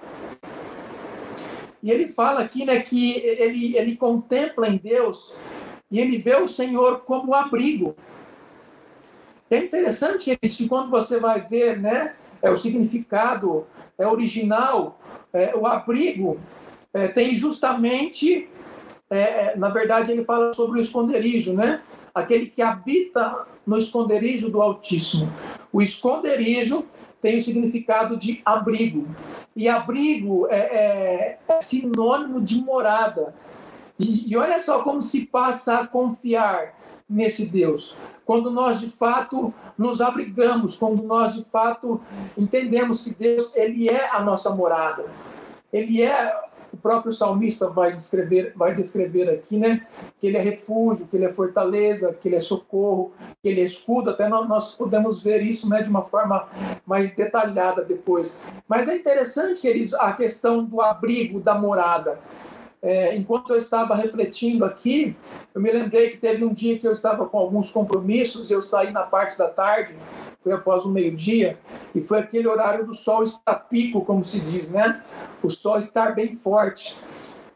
E 1.83 1.91
ele 1.91 2.07
fala 2.07 2.39
aqui 2.39 2.65
né, 2.65 2.79
que 2.79 3.17
ele, 3.17 3.77
ele 3.77 3.95
contempla 3.95 4.67
em 4.67 4.77
Deus 4.77 5.31
e 5.91 5.99
ele 5.99 6.17
vê 6.17 6.37
o 6.37 6.47
Senhor 6.47 7.01
como 7.01 7.35
abrigo. 7.35 7.95
É 9.47 9.57
interessante 9.57 10.35
que 10.35 10.67
quando 10.67 10.89
você 10.89 11.19
vai 11.19 11.39
ver 11.39 11.79
né, 11.79 12.15
é, 12.41 12.49
o 12.49 12.57
significado 12.57 13.67
é 13.95 14.07
original, 14.07 14.99
é, 15.31 15.55
o 15.55 15.67
abrigo 15.67 16.39
é, 16.91 17.07
tem 17.07 17.35
justamente 17.35 18.49
é, 19.13 19.53
é, 19.53 19.53
na 19.55 19.69
verdade, 19.69 20.11
ele 20.11 20.23
fala 20.23 20.53
sobre 20.53 20.79
o 20.79 20.81
esconderijo, 20.81 21.53
né? 21.53 21.81
Aquele 22.13 22.47
que 22.47 22.61
habita 22.61 23.45
no 23.65 23.77
esconderijo 23.77 24.49
do 24.49 24.61
Altíssimo. 24.61 25.31
O 25.71 25.81
esconderijo 25.81 26.85
tem 27.21 27.37
o 27.37 27.39
significado 27.39 28.17
de 28.17 28.41
abrigo. 28.43 29.07
E 29.55 29.69
abrigo 29.69 30.47
é, 30.49 30.57
é, 30.57 31.39
é 31.47 31.61
sinônimo 31.61 32.41
de 32.41 32.61
morada. 32.61 33.33
E, 33.97 34.31
e 34.31 34.35
olha 34.35 34.59
só 34.59 34.81
como 34.81 35.01
se 35.01 35.25
passa 35.25 35.79
a 35.79 35.87
confiar 35.87 36.73
nesse 37.09 37.45
Deus. 37.45 37.95
Quando 38.25 38.49
nós 38.49 38.79
de 38.79 38.89
fato 38.89 39.53
nos 39.77 40.01
abrigamos, 40.01 40.75
quando 40.75 41.03
nós 41.03 41.33
de 41.33 41.43
fato 41.43 42.01
entendemos 42.37 43.01
que 43.01 43.13
Deus 43.13 43.51
ele 43.53 43.89
é 43.89 44.09
a 44.09 44.21
nossa 44.21 44.49
morada. 44.49 45.05
Ele 45.71 46.01
é 46.01 46.33
próprio 46.83 47.13
salmista 47.13 47.69
vai 47.69 47.87
descrever, 47.87 48.51
vai 48.55 48.75
descrever 48.75 49.29
aqui, 49.29 49.57
né? 49.57 49.87
Que 50.19 50.27
ele 50.27 50.37
é 50.37 50.41
refúgio, 50.41 51.07
que 51.07 51.15
ele 51.15 51.23
é 51.23 51.29
fortaleza, 51.29 52.13
que 52.13 52.27
ele 52.27 52.35
é 52.35 52.39
socorro, 52.41 53.13
que 53.41 53.47
ele 53.47 53.61
é 53.61 53.63
escudo. 53.63 54.09
Até 54.09 54.27
nós 54.27 54.75
podemos 54.75 55.23
ver 55.23 55.41
isso, 55.41 55.69
né, 55.69 55.81
de 55.81 55.89
uma 55.89 56.01
forma 56.01 56.47
mais 56.85 57.09
detalhada 57.15 57.81
depois. 57.81 58.41
Mas 58.67 58.89
é 58.89 58.95
interessante, 58.95 59.61
queridos, 59.61 59.93
a 59.93 60.11
questão 60.11 60.63
do 60.65 60.81
abrigo, 60.81 61.39
da 61.39 61.55
morada. 61.55 62.19
É, 62.83 63.15
enquanto 63.15 63.51
eu 63.51 63.55
estava 63.55 63.95
refletindo 63.95 64.65
aqui, 64.65 65.15
eu 65.55 65.61
me 65.61 65.71
lembrei 65.71 66.09
que 66.09 66.17
teve 66.17 66.43
um 66.43 66.53
dia 66.53 66.77
que 66.77 66.85
eu 66.85 66.91
estava 66.91 67.25
com 67.25 67.37
alguns 67.37 67.71
compromissos, 67.71 68.51
eu 68.51 68.61
saí 68.61 68.91
na 68.91 69.03
parte 69.03 69.37
da 69.37 69.47
tarde, 69.47 69.95
foi 70.41 70.51
após 70.51 70.83
o 70.83 70.91
meio-dia, 70.91 71.57
e 71.95 72.01
foi 72.01 72.19
aquele 72.19 72.45
horário 72.45 72.85
do 72.85 72.93
sol 72.93 73.23
estar 73.23 73.55
pico, 73.55 74.03
como 74.03 74.25
se 74.25 74.41
diz, 74.41 74.69
né? 74.69 75.01
O 75.41 75.49
sol 75.49 75.77
estar 75.77 76.13
bem 76.13 76.29
forte. 76.33 76.97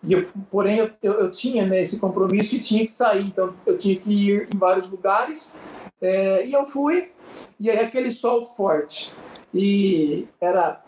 E 0.02 0.14
eu, 0.14 0.28
porém, 0.50 0.78
eu, 0.78 0.92
eu, 1.04 1.14
eu 1.16 1.32
tinha 1.32 1.66
né, 1.66 1.82
esse 1.82 2.00
compromisso 2.00 2.56
e 2.56 2.60
tinha 2.60 2.86
que 2.86 2.92
sair, 2.92 3.26
então 3.26 3.54
eu 3.66 3.78
tinha 3.78 3.98
que 3.98 4.10
ir 4.10 4.48
em 4.54 4.58
vários 4.58 4.90
lugares, 4.90 5.54
é, 6.02 6.46
e 6.46 6.54
eu 6.54 6.64
fui, 6.64 7.12
e 7.60 7.70
aí 7.70 7.80
aquele 7.80 8.12
sol 8.12 8.42
forte. 8.44 9.12
E 9.54 10.26
era 10.40 10.82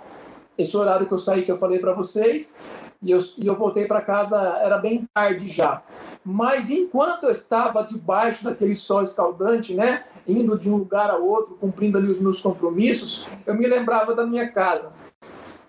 esse 0.57 0.75
horário 0.77 1.05
que 1.05 1.13
eu 1.13 1.17
saí, 1.17 1.43
que 1.43 1.51
eu 1.51 1.57
falei 1.57 1.79
para 1.79 1.93
vocês, 1.93 2.53
e 3.01 3.11
eu, 3.11 3.19
e 3.37 3.47
eu 3.47 3.55
voltei 3.55 3.85
para 3.85 4.01
casa, 4.01 4.37
era 4.61 4.77
bem 4.77 5.07
tarde 5.13 5.47
já. 5.47 5.81
Mas 6.23 6.69
enquanto 6.69 7.23
eu 7.23 7.31
estava 7.31 7.81
debaixo 7.81 8.43
daquele 8.43 8.75
sol 8.75 9.01
escaldante, 9.01 9.73
né, 9.73 10.03
indo 10.27 10.57
de 10.57 10.69
um 10.69 10.75
lugar 10.75 11.09
a 11.09 11.15
outro, 11.15 11.55
cumprindo 11.55 11.97
ali 11.97 12.07
os 12.07 12.19
meus 12.19 12.41
compromissos, 12.41 13.25
eu 13.45 13.55
me 13.55 13.65
lembrava 13.65 14.13
da 14.13 14.25
minha 14.25 14.51
casa. 14.51 14.93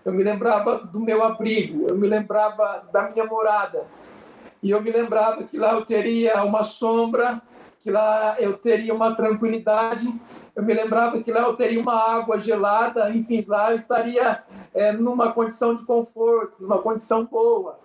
Eu 0.03 0.13
me 0.13 0.23
lembrava 0.23 0.77
do 0.79 0.99
meu 0.99 1.23
abrigo, 1.23 1.87
eu 1.87 1.95
me 1.95 2.07
lembrava 2.07 2.83
da 2.91 3.09
minha 3.09 3.25
morada. 3.25 3.85
E 4.61 4.69
eu 4.71 4.81
me 4.81 4.91
lembrava 4.91 5.43
que 5.43 5.57
lá 5.57 5.73
eu 5.73 5.85
teria 5.85 6.43
uma 6.43 6.63
sombra, 6.63 7.41
que 7.83 7.89
lá 7.89 8.35
eu 8.39 8.57
teria 8.57 8.93
uma 8.93 9.15
tranquilidade, 9.15 10.13
eu 10.55 10.63
me 10.63 10.73
lembrava 10.73 11.21
que 11.21 11.31
lá 11.31 11.41
eu 11.41 11.55
teria 11.55 11.81
uma 11.81 11.95
água 11.95 12.37
gelada, 12.37 13.09
enfim, 13.09 13.43
lá 13.47 13.71
eu 13.71 13.75
estaria 13.75 14.43
é, 14.73 14.91
numa 14.91 15.31
condição 15.31 15.73
de 15.73 15.83
conforto, 15.83 16.61
numa 16.61 16.77
condição 16.77 17.25
boa. 17.25 17.79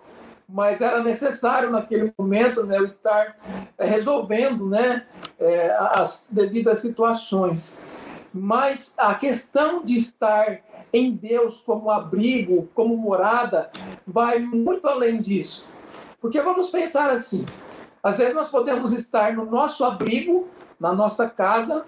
Mas 0.49 0.81
era 0.81 1.03
necessário 1.03 1.71
naquele 1.71 2.13
momento 2.17 2.65
né, 2.65 2.79
eu 2.79 2.85
estar 2.85 3.37
é, 3.79 3.87
resolvendo 3.87 4.69
né, 4.69 5.07
é, 5.41 5.77
as 5.79 6.29
devidas 6.31 6.79
situações. 6.79 7.79
Mas 8.33 8.93
a 8.99 9.15
questão 9.15 9.83
de 9.83 9.97
estar 9.97 10.61
em 10.93 11.11
Deus 11.13 11.61
como 11.61 11.91
abrigo, 11.91 12.69
como 12.75 12.97
morada, 12.97 13.71
vai 14.07 14.39
muito 14.39 14.87
além 14.87 15.19
disso. 15.19 15.67
Porque 16.21 16.41
vamos 16.41 16.69
pensar 16.71 17.11
assim: 17.11 17.45
às 18.07 18.19
vezes 18.19 18.37
nós 18.37 18.49
podemos 18.49 18.93
estar 18.93 19.33
no 19.33 19.45
nosso 19.45 19.85
abrigo, 19.85 20.47
na 20.79 20.93
nossa 20.93 21.29
casa, 21.29 21.85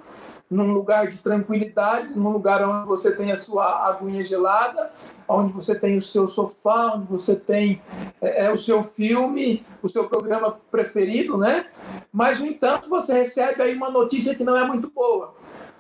num 0.50 0.72
lugar 0.72 1.06
de 1.06 1.18
tranquilidade, 1.18 2.12
num 2.18 2.30
lugar 2.30 2.68
onde 2.68 2.88
você 2.88 3.14
tem 3.14 3.30
a 3.30 3.36
sua 3.36 3.86
aguinha 3.86 4.20
gelada, 4.24 4.90
onde 5.28 5.52
você 5.52 5.78
tem 5.78 5.96
o 5.96 6.02
seu 6.02 6.26
sofá, 6.26 6.94
onde 6.96 7.06
você 7.06 7.36
tem 7.36 7.80
é, 8.20 8.46
é, 8.46 8.52
o 8.52 8.56
seu 8.56 8.82
filme, 8.82 9.64
o 9.80 9.88
seu 9.88 10.08
programa 10.08 10.58
preferido, 10.72 11.38
né? 11.38 11.66
Mas, 12.12 12.40
no 12.40 12.46
entanto, 12.46 12.90
você 12.90 13.12
recebe 13.12 13.62
aí 13.62 13.76
uma 13.76 13.88
notícia 13.88 14.34
que 14.34 14.42
não 14.42 14.56
é 14.56 14.66
muito 14.66 14.90
boa. 14.90 15.34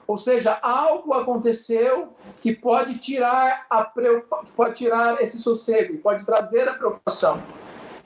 Ou 0.06 0.16
seja, 0.16 0.56
algo 0.62 1.14
aconteceu 1.14 2.10
que 2.40 2.54
pode 2.54 2.98
tirar 2.98 3.66
a 3.68 3.82
pode 4.54 4.74
tirar 4.74 5.20
esse 5.20 5.36
sossego, 5.36 5.98
pode 5.98 6.24
trazer 6.24 6.68
a 6.68 6.74
preocupação. 6.74 7.42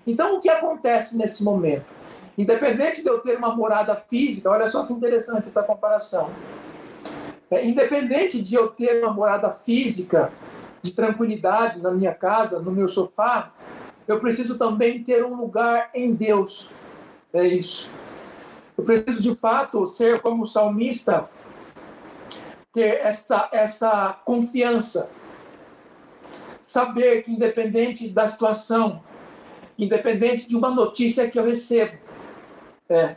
Então, 0.07 0.37
o 0.37 0.41
que 0.41 0.49
acontece 0.49 1.15
nesse 1.15 1.45
momento? 1.45 2.02
Independente 2.37 3.03
de 3.03 3.09
eu 3.09 3.19
ter 3.19 3.37
uma 3.37 3.55
morada 3.55 3.95
física, 3.95 4.51
olha 4.51 4.67
só 4.67 4.85
que 4.87 4.93
interessante 4.93 5.47
essa 5.47 5.63
comparação. 5.63 6.31
É, 7.51 7.67
independente 7.67 8.41
de 8.41 8.55
eu 8.55 8.69
ter 8.69 9.03
uma 9.03 9.13
morada 9.13 9.51
física 9.51 10.33
de 10.81 10.95
tranquilidade 10.95 11.81
na 11.81 11.91
minha 11.91 12.15
casa, 12.15 12.59
no 12.59 12.71
meu 12.71 12.89
sofá, 12.89 13.53
eu 14.09 14.19
preciso 14.19 14.57
também 14.57 15.03
ter 15.03 15.25
um 15.25 15.35
lugar 15.35 15.91
em 15.95 16.15
Deus. 16.15 16.71
É 17.33 17.47
isso. 17.47 17.91
Eu 18.77 18.85
preciso 18.85 19.23
de 19.23 19.35
fato 19.35 19.87
ser 19.87 20.21
como 20.21 20.47
salmista, 20.47 21.29
ter 22.73 23.01
essa, 23.03 23.49
essa 23.53 24.19
confiança, 24.25 25.11
saber 26.63 27.23
que 27.23 27.31
independente 27.31 28.09
da 28.09 28.27
situação, 28.27 29.03
independente 29.79 30.49
de 30.49 30.57
uma 30.57 30.71
notícia 30.71 31.29
que 31.29 31.39
eu 31.39 31.45
recebo, 31.45 31.99
é, 32.93 33.17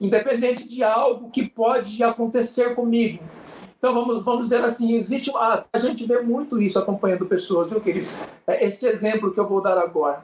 independente 0.00 0.66
de 0.66 0.82
algo 0.82 1.30
que 1.30 1.48
pode 1.48 2.02
acontecer 2.02 2.74
comigo. 2.74 3.22
Então 3.78 3.94
vamos, 3.94 4.24
vamos 4.24 4.42
dizer 4.48 4.62
assim, 4.62 4.94
existe 4.94 5.30
uma, 5.30 5.64
a 5.72 5.78
gente 5.78 6.06
vê 6.06 6.20
muito 6.20 6.60
isso 6.60 6.78
acompanhando 6.78 7.26
pessoas, 7.26 7.68
viu, 7.68 7.80
queridos? 7.80 8.14
É 8.46 8.64
este 8.64 8.86
exemplo 8.86 9.32
que 9.32 9.40
eu 9.40 9.46
vou 9.46 9.60
dar 9.60 9.76
agora. 9.76 10.22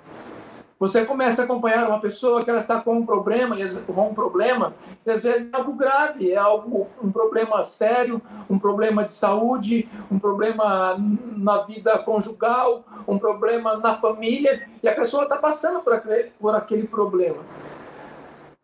Você 0.78 1.04
começa 1.04 1.42
a 1.42 1.44
acompanhar 1.44 1.88
uma 1.88 1.98
pessoa 1.98 2.44
que 2.44 2.48
ela 2.48 2.60
está 2.60 2.80
com 2.80 2.98
um 2.98 3.04
problema, 3.04 3.56
com 3.84 4.10
um 4.10 4.14
problema, 4.14 4.74
e 5.04 5.10
às 5.10 5.24
vezes 5.24 5.52
é 5.52 5.56
algo 5.56 5.72
grave, 5.72 6.30
é 6.30 6.36
algo, 6.36 6.86
um 7.02 7.10
problema 7.10 7.64
sério, 7.64 8.22
um 8.48 8.60
problema 8.60 9.02
de 9.02 9.12
saúde, 9.12 9.88
um 10.08 10.20
problema 10.20 10.96
na 11.36 11.58
vida 11.64 11.98
conjugal, 11.98 12.84
um 13.08 13.18
problema 13.18 13.76
na 13.76 13.94
família, 13.94 14.68
e 14.80 14.88
a 14.88 14.94
pessoa 14.94 15.24
está 15.24 15.36
passando 15.36 15.80
por 15.80 15.94
aquele, 15.94 16.30
por 16.38 16.54
aquele 16.54 16.86
problema. 16.86 17.38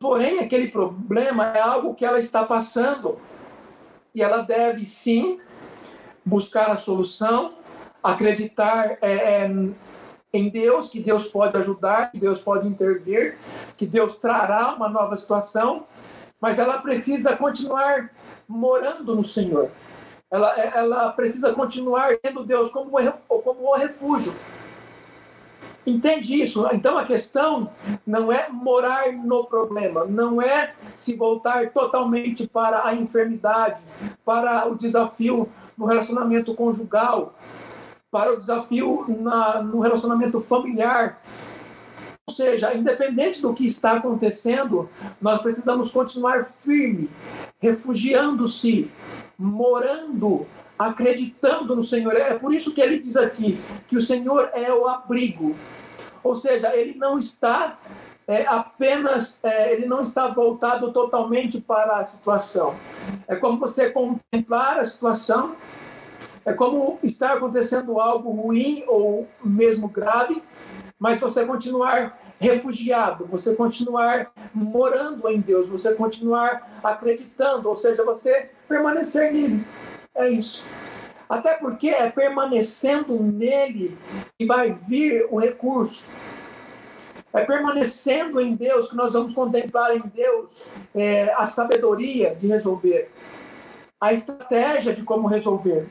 Porém, 0.04 0.38
aquele 0.38 0.68
problema 0.68 1.46
é 1.56 1.60
algo 1.60 1.94
que 1.94 2.04
ela 2.04 2.18
está 2.18 2.44
passando, 2.44 3.18
e 4.14 4.22
ela 4.22 4.42
deve 4.42 4.84
sim 4.84 5.40
buscar 6.22 6.68
a 6.68 6.76
solução, 6.76 7.54
acreditar 8.02 8.98
é, 9.00 9.12
é, 9.14 9.50
em 10.30 10.50
Deus, 10.50 10.90
que 10.90 11.00
Deus 11.00 11.24
pode 11.24 11.56
ajudar, 11.56 12.10
que 12.10 12.18
Deus 12.18 12.38
pode 12.38 12.68
intervir, 12.68 13.38
que 13.78 13.86
Deus 13.86 14.18
trará 14.18 14.74
uma 14.74 14.90
nova 14.90 15.16
situação, 15.16 15.86
mas 16.38 16.58
ela 16.58 16.76
precisa 16.82 17.34
continuar 17.34 18.10
morando 18.46 19.16
no 19.16 19.24
Senhor. 19.24 19.70
Ela, 20.30 20.54
ela 20.54 21.12
precisa 21.12 21.54
continuar 21.54 22.14
tendo 22.22 22.44
Deus 22.44 22.68
como, 22.68 22.90
como 23.26 23.70
o 23.70 23.74
refúgio. 23.74 24.34
Entende 25.86 26.40
isso? 26.40 26.66
Então 26.72 26.96
a 26.96 27.04
questão 27.04 27.70
não 28.06 28.32
é 28.32 28.48
morar 28.48 29.12
no 29.12 29.44
problema, 29.44 30.06
não 30.06 30.40
é 30.40 30.72
se 30.94 31.14
voltar 31.14 31.70
totalmente 31.70 32.46
para 32.46 32.86
a 32.86 32.94
enfermidade, 32.94 33.82
para 34.24 34.66
o 34.66 34.74
desafio 34.74 35.48
no 35.76 35.84
relacionamento 35.84 36.54
conjugal, 36.54 37.34
para 38.10 38.32
o 38.32 38.36
desafio 38.36 39.04
na, 39.08 39.62
no 39.62 39.80
relacionamento 39.80 40.40
familiar. 40.40 41.20
Ou 42.26 42.34
seja, 42.34 42.72
independente 42.74 43.42
do 43.42 43.52
que 43.52 43.64
está 43.64 43.92
acontecendo, 43.92 44.88
nós 45.20 45.42
precisamos 45.42 45.90
continuar 45.90 46.44
firme, 46.44 47.10
refugiando-se, 47.60 48.90
morando, 49.38 50.46
acreditando 50.78 51.74
no 51.74 51.82
Senhor. 51.82 52.16
É 52.16 52.34
por 52.34 52.52
isso 52.52 52.72
que 52.72 52.80
ele 52.80 52.98
diz 52.98 53.16
aqui 53.16 53.60
que 53.88 53.96
o 53.96 54.00
Senhor 54.00 54.50
é 54.54 54.72
o 54.72 54.86
abrigo. 54.86 55.56
Ou 56.22 56.34
seja, 56.34 56.74
ele 56.74 56.94
não 56.96 57.18
está 57.18 57.78
é, 58.26 58.46
apenas, 58.46 59.38
é, 59.42 59.72
ele 59.72 59.86
não 59.86 60.00
está 60.00 60.28
voltado 60.28 60.92
totalmente 60.92 61.60
para 61.60 61.98
a 61.98 62.02
situação. 62.02 62.74
É 63.28 63.36
como 63.36 63.58
você 63.58 63.90
contemplar 63.90 64.78
a 64.78 64.84
situação 64.84 65.56
é 66.44 66.52
como 66.52 66.98
estar 67.02 67.32
acontecendo 67.32 67.98
algo 67.98 68.30
ruim 68.30 68.84
ou 68.86 69.26
mesmo 69.42 69.88
grave, 69.88 70.42
mas 70.98 71.18
você 71.18 71.44
continuar 71.46 72.18
refugiado, 72.38 73.24
você 73.26 73.54
continuar 73.54 74.30
morando 74.52 75.26
em 75.28 75.40
Deus, 75.40 75.66
você 75.66 75.94
continuar 75.94 76.80
acreditando, 76.82 77.68
ou 77.68 77.74
seja, 77.74 78.04
você 78.04 78.50
permanecer 78.68 79.32
nele. 79.32 79.64
É 80.14 80.28
isso. 80.28 80.64
Até 81.28 81.54
porque 81.54 81.88
é 81.88 82.08
permanecendo 82.08 83.20
nele 83.22 83.96
que 84.38 84.46
vai 84.46 84.70
vir 84.72 85.26
o 85.30 85.38
recurso. 85.38 86.08
É 87.32 87.44
permanecendo 87.44 88.40
em 88.40 88.54
Deus 88.54 88.88
que 88.88 88.96
nós 88.96 89.12
vamos 89.12 89.32
contemplar 89.32 89.96
em 89.96 90.02
Deus 90.14 90.64
é, 90.94 91.32
a 91.34 91.44
sabedoria 91.44 92.34
de 92.34 92.46
resolver, 92.46 93.10
a 94.00 94.12
estratégia 94.12 94.92
de 94.92 95.02
como 95.02 95.26
resolver 95.26 95.88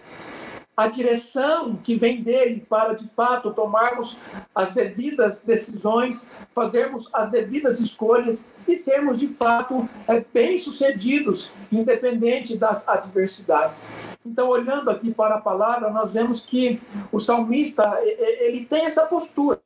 a 0.76 0.88
direção 0.88 1.76
que 1.76 1.96
vem 1.96 2.24
dele 2.24 2.66
para, 2.68 2.94
de 2.94 3.08
fato, 3.08 3.54
tomarmos 3.54 4.18
as 4.56 4.72
devidas 4.72 5.40
decisões, 5.42 6.30
fazermos 6.54 7.10
as 7.14 7.30
devidas 7.30 7.80
escolhas 7.80 8.48
e 8.68 8.76
sermos, 8.76 9.20
de 9.20 9.28
fato, 9.28 9.88
é, 10.08 10.24
bem-sucedidos, 10.34 11.52
independente 11.72 12.58
das 12.58 12.88
adversidades. 12.88 13.88
Então, 14.26 14.50
olhando 14.50 14.90
aqui 14.90 15.14
para 15.14 15.36
a 15.36 15.42
palavra, 15.42 15.92
nós 15.92 16.12
vemos 16.12 16.42
que 16.42 16.82
o 17.12 17.20
salmista, 17.20 18.00
ele 18.02 18.66
tem 18.66 18.86
essa 18.86 19.06
postura. 19.06 19.60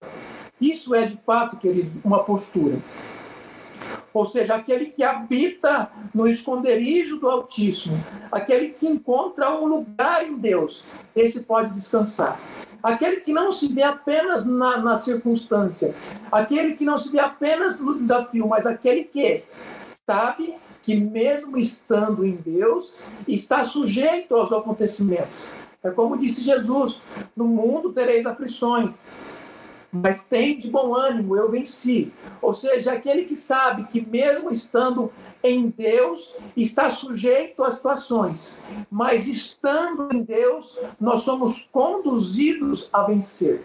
Isso 0.59 0.93
é, 0.93 1.05
de 1.05 1.15
fato, 1.15 1.55
queridos, 1.55 1.99
uma 2.03 2.23
postura 2.23 2.81
ou 4.13 4.25
seja, 4.25 4.55
aquele 4.55 4.87
que 4.87 5.03
habita 5.03 5.89
no 6.13 6.27
esconderijo 6.27 7.19
do 7.19 7.29
Altíssimo, 7.29 8.03
aquele 8.31 8.69
que 8.69 8.87
encontra 8.87 9.51
um 9.51 9.65
lugar 9.65 10.25
em 10.25 10.35
Deus, 10.35 10.85
esse 11.15 11.41
pode 11.41 11.71
descansar. 11.71 12.39
Aquele 12.81 13.17
que 13.17 13.33
não 13.33 13.51
se 13.51 13.67
vê 13.67 13.83
apenas 13.83 14.45
na, 14.45 14.77
na 14.77 14.95
circunstância, 14.95 15.93
aquele 16.31 16.73
que 16.73 16.85
não 16.85 16.97
se 16.97 17.11
vê 17.11 17.19
apenas 17.19 17.79
no 17.79 17.95
desafio, 17.95 18.47
mas 18.47 18.65
aquele 18.65 19.03
que 19.03 19.43
sabe 19.87 20.55
que, 20.81 20.95
mesmo 20.95 21.57
estando 21.57 22.25
em 22.25 22.35
Deus, 22.35 22.95
está 23.27 23.63
sujeito 23.63 24.35
aos 24.35 24.53
acontecimentos. 24.53 25.35
É 25.83 25.91
como 25.91 26.17
disse 26.17 26.41
Jesus: 26.41 27.01
no 27.35 27.45
mundo 27.45 27.91
tereis 27.91 28.25
aflições, 28.25 29.07
mas 30.01 30.23
tem 30.23 30.57
de 30.57 30.69
bom 30.69 30.95
ânimo, 30.95 31.35
eu 31.35 31.49
venci. 31.49 32.11
Ou 32.41 32.53
seja, 32.53 32.93
aquele 32.93 33.23
que 33.23 33.35
sabe 33.35 33.85
que 33.85 34.05
mesmo 34.05 34.51
estando 34.51 35.11
em 35.43 35.69
Deus, 35.69 36.33
está 36.55 36.89
sujeito 36.89 37.63
às 37.63 37.75
situações, 37.75 38.57
mas 38.89 39.27
estando 39.27 40.09
em 40.13 40.21
Deus, 40.23 40.77
nós 40.99 41.19
somos 41.19 41.67
conduzidos 41.71 42.89
a 42.91 43.03
vencer. 43.03 43.63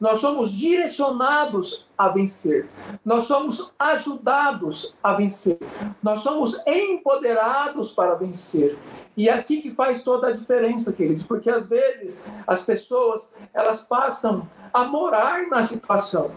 Nós 0.00 0.18
somos 0.18 0.52
direcionados 0.52 1.86
a 1.96 2.08
vencer. 2.08 2.68
Nós 3.04 3.24
somos 3.24 3.72
ajudados 3.78 4.94
a 5.02 5.12
vencer. 5.12 5.58
Nós 6.02 6.20
somos 6.20 6.60
empoderados 6.66 7.92
para 7.92 8.14
vencer. 8.14 8.76
E 9.16 9.28
é 9.28 9.32
aqui 9.32 9.58
que 9.58 9.70
faz 9.70 10.02
toda 10.02 10.28
a 10.28 10.32
diferença, 10.32 10.92
queridos, 10.92 11.22
porque 11.22 11.50
às 11.50 11.68
vezes 11.68 12.24
as 12.46 12.64
pessoas 12.64 13.30
elas 13.52 13.82
passam 13.82 14.48
a 14.72 14.84
morar 14.84 15.46
na 15.48 15.62
situação. 15.62 16.30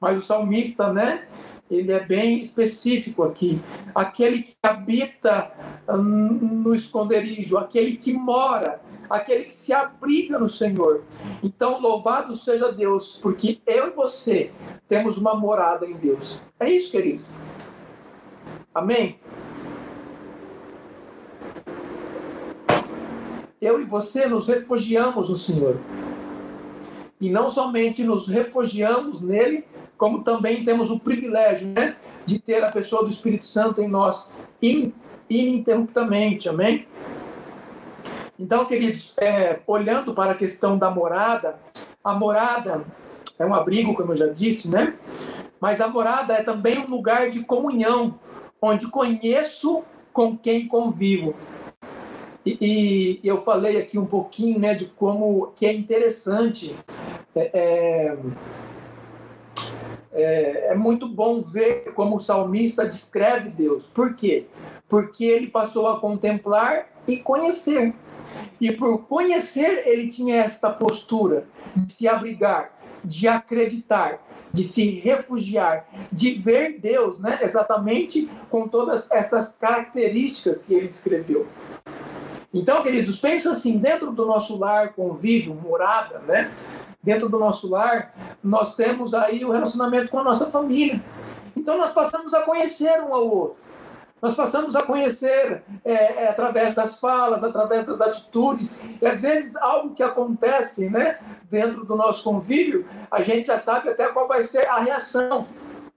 Mas 0.00 0.16
o 0.16 0.20
salmista, 0.20 0.92
né? 0.92 1.26
Ele 1.70 1.90
é 1.90 2.00
bem 2.00 2.38
específico 2.38 3.22
aqui. 3.22 3.60
Aquele 3.94 4.42
que 4.42 4.54
habita 4.62 5.50
hum, 5.88 6.60
no 6.64 6.74
esconderijo, 6.74 7.56
aquele 7.56 7.96
que 7.96 8.12
mora, 8.12 8.80
aquele 9.08 9.44
que 9.44 9.52
se 9.52 9.72
abriga 9.72 10.38
no 10.38 10.48
Senhor. 10.48 11.02
Então, 11.42 11.80
louvado 11.80 12.34
seja 12.34 12.70
Deus, 12.70 13.18
porque 13.22 13.60
eu 13.66 13.88
e 13.88 13.90
você 13.90 14.50
temos 14.86 15.16
uma 15.16 15.34
morada 15.34 15.86
em 15.86 15.94
Deus. 15.94 16.38
É 16.60 16.68
isso, 16.68 16.90
queridos. 16.90 17.30
Amém? 18.74 19.18
Eu 23.62 23.80
e 23.80 23.84
você 23.84 24.26
nos 24.26 24.48
refugiamos 24.48 25.28
no 25.28 25.36
Senhor. 25.36 25.78
E 27.20 27.30
não 27.30 27.48
somente 27.48 28.02
nos 28.02 28.26
refugiamos 28.26 29.20
nele, 29.20 29.64
como 29.96 30.24
também 30.24 30.64
temos 30.64 30.90
o 30.90 30.98
privilégio 30.98 31.68
né, 31.68 31.94
de 32.26 32.40
ter 32.40 32.64
a 32.64 32.72
pessoa 32.72 33.02
do 33.02 33.08
Espírito 33.08 33.46
Santo 33.46 33.80
em 33.80 33.86
nós 33.86 34.28
ininterruptamente. 35.30 36.48
Amém? 36.48 36.88
Então, 38.36 38.64
queridos, 38.64 39.14
é, 39.16 39.60
olhando 39.64 40.12
para 40.12 40.32
a 40.32 40.34
questão 40.34 40.76
da 40.76 40.90
morada, 40.90 41.54
a 42.02 42.12
morada 42.12 42.84
é 43.38 43.46
um 43.46 43.54
abrigo, 43.54 43.94
como 43.94 44.10
eu 44.10 44.16
já 44.16 44.26
disse, 44.26 44.68
né? 44.68 44.94
Mas 45.60 45.80
a 45.80 45.86
morada 45.86 46.34
é 46.34 46.42
também 46.42 46.80
um 46.80 46.90
lugar 46.90 47.30
de 47.30 47.44
comunhão, 47.44 48.18
onde 48.60 48.88
conheço 48.88 49.84
com 50.12 50.36
quem 50.36 50.66
convivo. 50.66 51.36
E, 52.44 53.20
e, 53.22 53.28
eu 53.28 53.38
falei 53.38 53.78
aqui 53.78 53.98
um 53.98 54.06
pouquinho 54.06 54.58
né, 54.58 54.74
de 54.74 54.86
como 54.86 55.52
que 55.54 55.64
é 55.64 55.72
interessante, 55.72 56.76
é, 57.34 57.50
é, 57.54 58.16
é, 60.12 60.66
é 60.72 60.74
muito 60.74 61.06
bom 61.08 61.40
ver 61.40 61.92
como 61.94 62.16
o 62.16 62.20
salmista 62.20 62.84
descreve 62.84 63.48
Deus. 63.48 63.86
Por 63.86 64.14
quê? 64.14 64.46
porque 64.92 65.24
ele 65.24 65.46
passou 65.46 65.88
a 65.88 65.98
contemplar 65.98 66.86
e 67.08 67.16
conhecer. 67.16 67.94
E 68.60 68.70
por 68.70 69.06
conhecer, 69.06 69.84
ele 69.86 70.06
tinha 70.06 70.36
esta 70.36 70.68
postura 70.68 71.46
de 71.74 71.90
se 71.90 72.06
abrigar, 72.06 72.78
de 73.02 73.26
acreditar, 73.26 74.22
de 74.52 74.62
se 74.62 74.90
refugiar, 74.90 75.88
de 76.12 76.34
ver 76.34 76.78
Deus, 76.78 77.18
né? 77.18 77.38
exatamente 77.40 78.28
com 78.50 78.68
todas 78.68 79.10
estas 79.10 79.52
características 79.52 80.62
que 80.62 80.74
ele 80.74 80.88
descreveu. 80.88 81.46
Então, 82.52 82.82
queridos, 82.82 83.18
pensa 83.18 83.52
assim, 83.52 83.78
dentro 83.78 84.12
do 84.12 84.26
nosso 84.26 84.58
lar, 84.58 84.92
convívio, 84.92 85.54
morada, 85.54 86.18
né? 86.20 86.52
Dentro 87.02 87.28
do 87.28 87.38
nosso 87.38 87.68
lar, 87.68 88.14
nós 88.42 88.74
temos 88.74 89.14
aí 89.14 89.44
o 89.44 89.50
relacionamento 89.50 90.10
com 90.10 90.18
a 90.18 90.24
nossa 90.24 90.50
família. 90.50 91.02
Então, 91.56 91.78
nós 91.78 91.92
passamos 91.92 92.34
a 92.34 92.42
conhecer 92.42 93.00
um 93.02 93.14
ao 93.14 93.26
outro. 93.26 93.62
Nós 94.20 94.36
passamos 94.36 94.76
a 94.76 94.82
conhecer 94.82 95.64
é, 95.84 95.92
é, 95.92 96.28
através 96.28 96.74
das 96.74 97.00
falas, 97.00 97.42
através 97.42 97.84
das 97.84 98.00
atitudes, 98.00 98.80
e 99.00 99.04
às 99.04 99.20
vezes 99.20 99.56
algo 99.56 99.94
que 99.94 100.02
acontece 100.02 100.88
né, 100.88 101.18
dentro 101.50 101.84
do 101.84 101.96
nosso 101.96 102.22
convívio, 102.22 102.86
a 103.10 103.20
gente 103.20 103.48
já 103.48 103.56
sabe 103.56 103.88
até 103.88 104.06
qual 104.06 104.28
vai 104.28 104.40
ser 104.40 104.68
a 104.68 104.78
reação. 104.78 105.48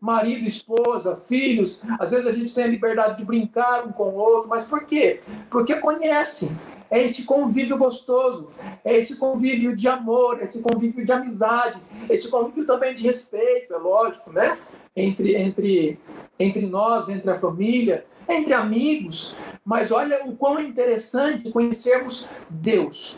Marido, 0.05 0.45
esposa, 0.45 1.15
filhos, 1.15 1.79
às 1.99 2.11
vezes 2.11 2.27
a 2.27 2.31
gente 2.31 2.53
tem 2.53 2.63
a 2.63 2.67
liberdade 2.67 3.17
de 3.17 3.25
brincar 3.25 3.85
um 3.85 3.91
com 3.91 4.03
o 4.03 4.15
outro, 4.15 4.47
mas 4.47 4.63
por 4.63 4.85
quê? 4.85 5.19
Porque 5.49 5.75
conhecem. 5.75 6.51
É 6.89 7.01
esse 7.01 7.23
convívio 7.23 7.77
gostoso, 7.77 8.49
é 8.83 8.95
esse 8.95 9.15
convívio 9.15 9.75
de 9.75 9.87
amor, 9.87 10.39
esse 10.41 10.61
convívio 10.61 11.03
de 11.03 11.11
amizade, 11.11 11.79
esse 12.07 12.29
convívio 12.29 12.65
também 12.65 12.93
de 12.93 13.01
respeito, 13.01 13.73
é 13.73 13.77
lógico, 13.77 14.31
né? 14.31 14.57
Entre, 14.95 15.35
entre, 15.35 15.99
entre 16.39 16.67
nós, 16.67 17.09
entre 17.09 17.31
a 17.31 17.35
família, 17.35 18.05
entre 18.29 18.53
amigos, 18.53 19.35
mas 19.65 19.91
olha 19.91 20.23
o 20.25 20.35
quão 20.35 20.59
é 20.59 20.63
interessante 20.63 21.51
conhecermos 21.51 22.27
Deus. 22.49 23.17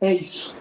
É 0.00 0.12
isso. 0.12 0.54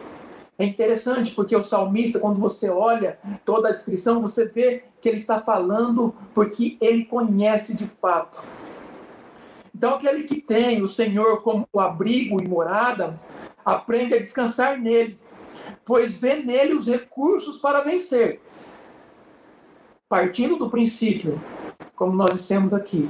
É 0.60 0.66
interessante 0.66 1.36
porque 1.36 1.56
o 1.56 1.62
salmista, 1.62 2.20
quando 2.20 2.40
você 2.40 2.70
olha 2.70 3.20
toda 3.46 3.70
a 3.70 3.72
descrição, 3.72 4.20
você 4.20 4.46
vê 4.46 4.84
que 5.00 5.08
ele 5.08 5.18
está 5.18 5.40
falando 5.40 6.16
porque 6.34 6.78
ele 6.82 7.06
conhece 7.06 7.76
de 7.76 7.86
fato. 7.86 8.44
Então, 9.76 9.94
aquele 9.94 10.24
que 10.24 10.42
tem 10.42 10.82
o 10.82 10.88
Senhor 10.88 11.44
como 11.44 11.68
abrigo 11.78 12.42
e 12.42 12.48
morada, 12.48 13.20
aprende 13.64 14.16
a 14.16 14.18
descansar 14.18 14.80
nele, 14.80 15.20
pois 15.86 16.18
vê 16.18 16.38
nele 16.38 16.74
os 16.74 16.88
recursos 16.88 17.58
para 17.58 17.82
vencer. 17.82 18.42
Partindo 20.10 20.56
do 20.56 20.70
princípio, 20.70 21.40
como 21.96 22.14
nós 22.14 22.32
dissemos 22.32 22.74
aqui, 22.74 23.08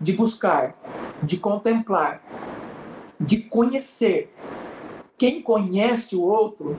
de 0.00 0.12
buscar, 0.12 0.74
de 1.22 1.36
contemplar, 1.36 2.22
de 3.20 3.42
conhecer. 3.42 4.32
Quem 5.18 5.42
conhece 5.42 6.14
o 6.14 6.22
outro 6.22 6.78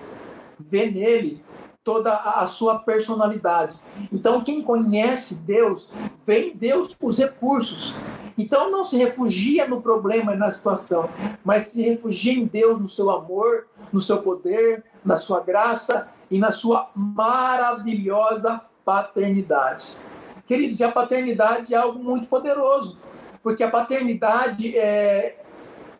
vê 0.57 0.89
nele 0.89 1.43
toda 1.83 2.13
a 2.13 2.45
sua 2.45 2.79
personalidade. 2.79 3.75
Então, 4.11 4.43
quem 4.43 4.61
conhece 4.61 5.35
Deus, 5.35 5.89
vê 6.25 6.49
em 6.49 6.55
Deus 6.55 6.95
os 7.01 7.17
recursos. 7.17 7.95
Então, 8.37 8.71
não 8.71 8.83
se 8.83 8.97
refugia 8.97 9.67
no 9.67 9.81
problema 9.81 10.33
e 10.33 10.37
na 10.37 10.49
situação, 10.49 11.09
mas 11.43 11.63
se 11.63 11.81
refugia 11.81 12.33
em 12.33 12.45
Deus, 12.45 12.79
no 12.79 12.87
seu 12.87 13.09
amor, 13.09 13.67
no 13.91 13.99
seu 13.99 14.21
poder, 14.21 14.83
na 15.03 15.17
sua 15.17 15.41
graça 15.41 16.07
e 16.29 16.37
na 16.37 16.51
sua 16.51 16.89
maravilhosa 16.95 18.61
paternidade. 18.85 19.97
Queridos, 20.45 20.79
e 20.79 20.83
a 20.83 20.91
paternidade 20.91 21.73
é 21.73 21.77
algo 21.77 21.99
muito 21.99 22.27
poderoso 22.27 22.97
porque 23.41 23.63
a 23.63 23.69
paternidade 23.69 24.77
é, 24.77 25.38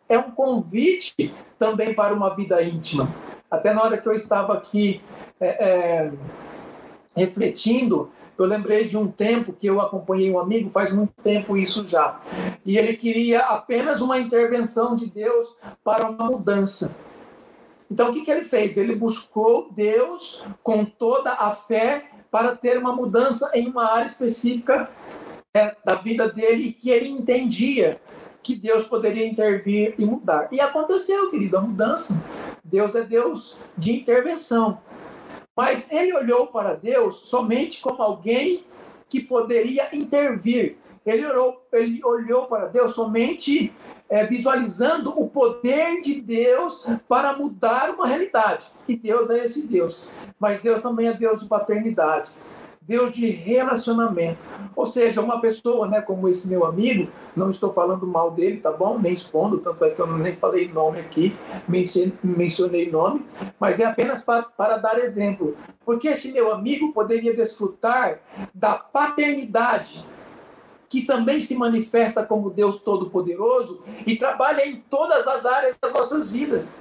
é 0.10 0.18
um 0.18 0.32
convite 0.32 1.34
também 1.60 1.94
para 1.94 2.14
uma 2.14 2.34
vida 2.36 2.62
íntima. 2.64 3.08
Até 3.50 3.72
na 3.72 3.84
hora 3.84 3.98
que 3.98 4.08
eu 4.08 4.14
estava 4.14 4.54
aqui 4.54 5.02
é, 5.40 5.48
é, 5.48 6.12
refletindo, 7.16 8.12
eu 8.38 8.46
lembrei 8.46 8.86
de 8.86 8.98
um 8.98 9.08
tempo 9.08 9.54
que 9.54 9.68
eu 9.68 9.80
acompanhei 9.80 10.32
um 10.32 10.40
amigo, 10.40 10.70
faz 10.70 10.92
muito 10.92 11.14
tempo 11.22 11.56
isso 11.56 11.86
já. 11.88 12.20
E 12.66 12.78
ele 12.78 12.96
queria 12.96 13.42
apenas 13.42 14.02
uma 14.02 14.18
intervenção 14.18 14.96
de 14.96 15.06
Deus 15.06 15.56
para 15.84 16.10
uma 16.10 16.26
mudança. 16.26 16.96
Então, 17.92 18.10
o 18.10 18.14
que, 18.14 18.22
que 18.22 18.32
ele 18.32 18.44
fez? 18.44 18.78
Ele 18.78 18.96
buscou 18.96 19.70
Deus 19.72 20.44
com 20.64 20.86
toda 20.86 21.34
a 21.34 21.50
fé 21.50 22.06
para 22.32 22.56
ter 22.56 22.78
uma 22.78 22.96
mudança 22.96 23.50
em 23.54 23.68
uma 23.68 23.92
área 23.92 24.06
específica 24.06 24.90
né, 25.56 25.76
da 25.84 25.96
vida 25.96 26.30
dele 26.30 26.72
que 26.72 26.92
ele 26.92 27.10
entendia 27.10 28.00
que 28.42 28.56
Deus 28.56 28.84
poderia 28.86 29.28
intervir 29.28 29.96
e 29.98 30.06
mudar. 30.06 30.48
E 30.52 30.60
aconteceu, 30.60 31.30
querido, 31.30 31.58
a 31.58 31.62
mudança. 31.62 32.14
Deus 32.64 32.96
é 32.96 33.04
Deus 33.04 33.56
de 33.78 33.92
intervenção. 33.94 34.80
Mas 35.56 35.92
ele 35.92 36.14
olhou 36.14 36.48
para 36.48 36.74
Deus 36.74 37.22
somente 37.26 37.82
como 37.82 38.02
alguém 38.02 38.64
que 39.10 39.20
poderia 39.20 39.94
intervir. 39.94 40.78
Ele 41.06 41.26
olhou, 41.26 41.66
ele 41.74 42.02
olhou 42.04 42.46
para 42.46 42.68
Deus 42.68 42.94
somente 42.94 43.74
é, 44.08 44.26
visualizando 44.26 45.10
o 45.10 45.28
poder 45.28 46.02
de 46.02 46.22
Deus 46.22 46.86
para 47.08 47.34
mudar 47.34 47.90
uma 47.90 48.08
realidade. 48.08 48.68
E 48.88 48.96
Deus 48.96 49.30
é 49.30 49.44
esse 49.44 49.68
Deus. 49.68 50.06
Mas 50.40 50.60
Deus 50.60 50.82
também 50.82 51.08
é 51.08 51.14
Deus 51.14 51.40
de 51.40 51.48
paternidade. 51.48 52.32
Deus 52.90 53.12
de 53.12 53.30
relacionamento. 53.30 54.44
Ou 54.76 54.84
seja, 54.84 55.22
uma 55.22 55.40
pessoa, 55.40 55.88
né, 55.88 56.02
como 56.02 56.28
esse 56.28 56.48
meu 56.48 56.66
amigo, 56.66 57.08
não 57.36 57.52
estou 57.52 57.72
falando 57.72 58.08
mal 58.08 58.32
dele, 58.32 58.58
tá 58.58 58.72
bom? 58.72 58.98
Nem 58.98 59.14
expondo, 59.14 59.60
tanto 59.60 59.86
é 59.86 59.92
que 59.92 60.00
eu 60.02 60.08
nem 60.08 60.36
falei 60.36 60.68
nome 60.68 61.00
aqui, 61.00 61.36
mencionei 62.24 62.90
nome, 62.90 63.24
mas 63.60 63.80
é 63.80 63.86
apenas 63.86 64.24
para, 64.24 64.42
para 64.42 64.78
dar 64.78 64.98
exemplo. 64.98 65.56
Porque 65.86 66.08
esse 66.08 66.32
meu 66.32 66.52
amigo 66.52 66.92
poderia 66.92 67.36
desfrutar 67.36 68.22
da 68.56 68.74
paternidade 68.74 70.04
que 70.90 71.04
também 71.04 71.40
se 71.40 71.56
manifesta 71.56 72.26
como 72.26 72.50
Deus 72.50 72.78
Todo-Poderoso 72.78 73.84
e 74.08 74.16
trabalha 74.16 74.66
em 74.66 74.84
todas 74.90 75.28
as 75.28 75.46
áreas 75.46 75.78
das 75.80 75.94
nossas 75.94 76.32
vidas. 76.32 76.80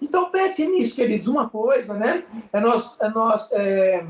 Então 0.00 0.30
pense 0.30 0.66
nisso, 0.66 0.94
queridos. 0.94 1.26
Uma 1.26 1.48
coisa, 1.48 1.94
né? 1.94 2.24
É 2.52 2.60
nós, 2.60 2.96
é 3.00 3.08
nós 3.08 3.48
é, 3.52 4.04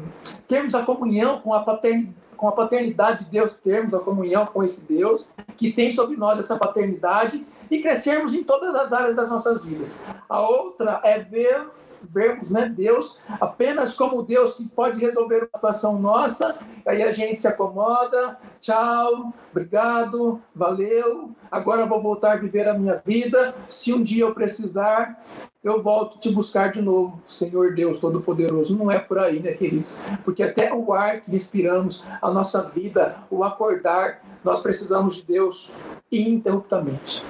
termos 0.48 0.74
a 0.74 0.82
comunhão 0.82 1.40
com 1.40 1.52
a, 1.52 1.60
paternidade, 1.60 2.16
com 2.36 2.48
a 2.48 2.52
paternidade 2.52 3.24
de 3.24 3.30
Deus, 3.30 3.52
termos 3.52 3.92
a 3.92 4.00
comunhão 4.00 4.46
com 4.46 4.64
esse 4.64 4.84
Deus 4.86 5.26
que 5.56 5.70
tem 5.70 5.92
sobre 5.92 6.16
nós 6.16 6.38
essa 6.38 6.56
paternidade 6.56 7.46
e 7.70 7.78
crescermos 7.80 8.32
em 8.32 8.42
todas 8.42 8.74
as 8.74 8.92
áreas 8.92 9.14
das 9.14 9.28
nossas 9.28 9.64
vidas. 9.64 9.98
A 10.28 10.40
outra 10.40 11.00
é 11.04 11.18
ver 11.18 11.66
vermos 12.02 12.50
né, 12.50 12.72
Deus 12.74 13.18
apenas 13.40 13.94
como 13.94 14.22
Deus 14.22 14.54
que 14.54 14.68
pode 14.68 15.00
resolver 15.00 15.38
uma 15.38 15.50
situação 15.54 15.98
nossa, 15.98 16.56
aí 16.86 17.02
a 17.02 17.10
gente 17.10 17.40
se 17.40 17.48
acomoda, 17.48 18.38
tchau, 18.60 19.32
obrigado, 19.50 20.40
valeu, 20.54 21.30
agora 21.50 21.86
vou 21.86 22.00
voltar 22.00 22.32
a 22.32 22.36
viver 22.36 22.68
a 22.68 22.74
minha 22.74 23.02
vida, 23.04 23.54
se 23.66 23.92
um 23.92 24.02
dia 24.02 24.24
eu 24.24 24.34
precisar, 24.34 25.22
eu 25.62 25.80
volto 25.80 26.18
te 26.18 26.30
buscar 26.30 26.70
de 26.70 26.80
novo, 26.80 27.20
Senhor 27.26 27.74
Deus 27.74 27.98
Todo-Poderoso. 27.98 28.76
Não 28.76 28.90
é 28.90 28.98
por 28.98 29.18
aí, 29.18 29.40
né, 29.40 29.52
queridos? 29.52 29.98
Porque 30.24 30.42
até 30.42 30.72
o 30.72 30.92
ar 30.94 31.20
que 31.20 31.30
respiramos, 31.30 32.04
a 32.22 32.30
nossa 32.30 32.62
vida, 32.62 33.16
o 33.28 33.42
acordar, 33.42 34.22
nós 34.44 34.60
precisamos 34.60 35.16
de 35.16 35.24
Deus 35.24 35.70
ininterruptamente 36.10 37.22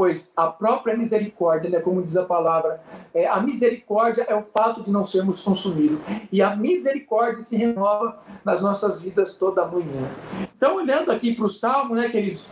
pois 0.00 0.32
a 0.34 0.46
própria 0.46 0.96
misericórdia, 0.96 1.68
né, 1.68 1.78
como 1.78 2.00
diz 2.00 2.16
a 2.16 2.24
palavra, 2.24 2.80
é, 3.12 3.28
a 3.28 3.38
misericórdia 3.38 4.24
é 4.26 4.34
o 4.34 4.42
fato 4.42 4.82
de 4.82 4.90
não 4.90 5.04
sermos 5.04 5.42
consumidos. 5.42 5.98
E 6.32 6.40
a 6.40 6.56
misericórdia 6.56 7.42
se 7.42 7.54
renova 7.54 8.18
nas 8.42 8.62
nossas 8.62 9.02
vidas 9.02 9.36
toda 9.36 9.66
manhã. 9.66 10.08
Então, 10.56 10.76
olhando 10.76 11.12
aqui 11.12 11.34
para 11.34 11.44
o 11.44 11.50
Salmo, 11.50 11.94
né, 11.94 12.08
queridos, 12.08 12.46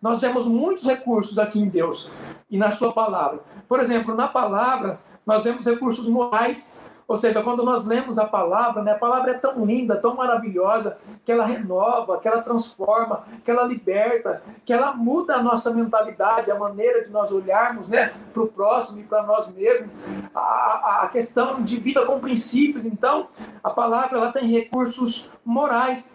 nós 0.00 0.20
temos 0.20 0.46
muitos 0.46 0.84
recursos 0.84 1.36
aqui 1.36 1.58
em 1.58 1.68
Deus 1.68 2.08
e 2.48 2.56
na 2.56 2.70
Sua 2.70 2.92
palavra. 2.92 3.40
Por 3.68 3.80
exemplo, 3.80 4.14
na 4.14 4.28
palavra, 4.28 5.00
nós 5.26 5.42
vemos 5.42 5.66
recursos 5.66 6.06
morais 6.06 6.76
ou 7.10 7.16
seja, 7.16 7.42
quando 7.42 7.64
nós 7.64 7.86
lemos 7.86 8.20
a 8.20 8.24
palavra, 8.24 8.84
né, 8.84 8.92
a 8.92 8.96
palavra 8.96 9.32
é 9.32 9.34
tão 9.34 9.64
linda, 9.66 9.96
tão 9.96 10.14
maravilhosa, 10.14 10.96
que 11.24 11.32
ela 11.32 11.44
renova, 11.44 12.20
que 12.20 12.28
ela 12.28 12.40
transforma, 12.40 13.24
que 13.44 13.50
ela 13.50 13.64
liberta, 13.64 14.40
que 14.64 14.72
ela 14.72 14.92
muda 14.92 15.34
a 15.34 15.42
nossa 15.42 15.74
mentalidade, 15.74 16.52
a 16.52 16.54
maneira 16.54 17.02
de 17.02 17.10
nós 17.10 17.32
olharmos 17.32 17.88
né, 17.88 18.12
para 18.32 18.42
o 18.44 18.46
próximo 18.46 19.00
e 19.00 19.02
para 19.02 19.24
nós 19.24 19.52
mesmos, 19.52 19.90
a, 20.32 21.00
a, 21.02 21.08
questão 21.08 21.60
de 21.60 21.78
vida 21.78 22.06
com 22.06 22.20
princípios. 22.20 22.84
Então, 22.84 23.26
a 23.60 23.70
palavra 23.70 24.16
ela 24.16 24.30
tem 24.30 24.48
recursos 24.48 25.28
morais 25.44 26.12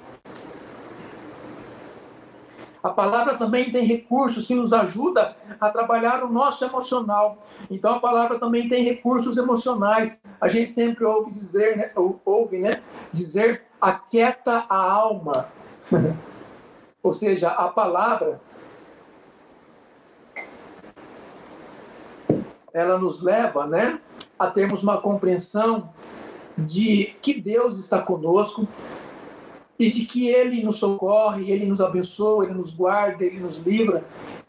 a 2.86 2.92
palavra 2.92 3.36
também 3.36 3.72
tem 3.72 3.84
recursos 3.84 4.46
que 4.46 4.54
nos 4.54 4.72
ajuda 4.72 5.36
a 5.60 5.72
trabalhar 5.72 6.24
o 6.24 6.32
nosso 6.32 6.64
emocional. 6.64 7.40
Então 7.68 7.96
a 7.96 8.00
palavra 8.00 8.38
também 8.38 8.70
tem 8.70 8.84
recursos 8.84 9.38
emocionais. 9.38 10.20
A 10.40 10.48
gente 10.48 10.72
sempre 10.72 11.04
ouve 11.04 11.32
dizer, 11.32 11.76
né, 11.76 11.92
ouve, 12.24 12.60
né, 12.60 12.84
dizer 13.12 13.64
aquieta 13.82 14.68
a 14.70 14.78
alma. 14.78 15.48
Ou 17.02 17.12
seja, 17.12 17.50
a 17.50 17.70
palavra 17.70 18.40
ela 22.72 23.00
nos 23.00 23.20
leva, 23.20 23.66
né, 23.66 24.00
a 24.38 24.46
termos 24.46 24.84
uma 24.84 25.02
compreensão 25.02 25.90
de 26.56 27.16
que 27.20 27.34
Deus 27.34 27.80
está 27.80 28.00
conosco, 28.00 28.68
e 29.78 29.92
de 29.92 30.06
que 30.06 30.28
Ele 30.28 30.64
nos 30.64 30.78
socorre, 30.78 31.52
Ele 31.52 31.66
nos 31.66 31.82
abençoa, 31.82 32.46
Ele 32.46 32.54
nos 32.54 32.72
guarda, 32.72 33.24
Ele 33.24 33.40
nos 33.40 33.58
livra. 33.58 34.04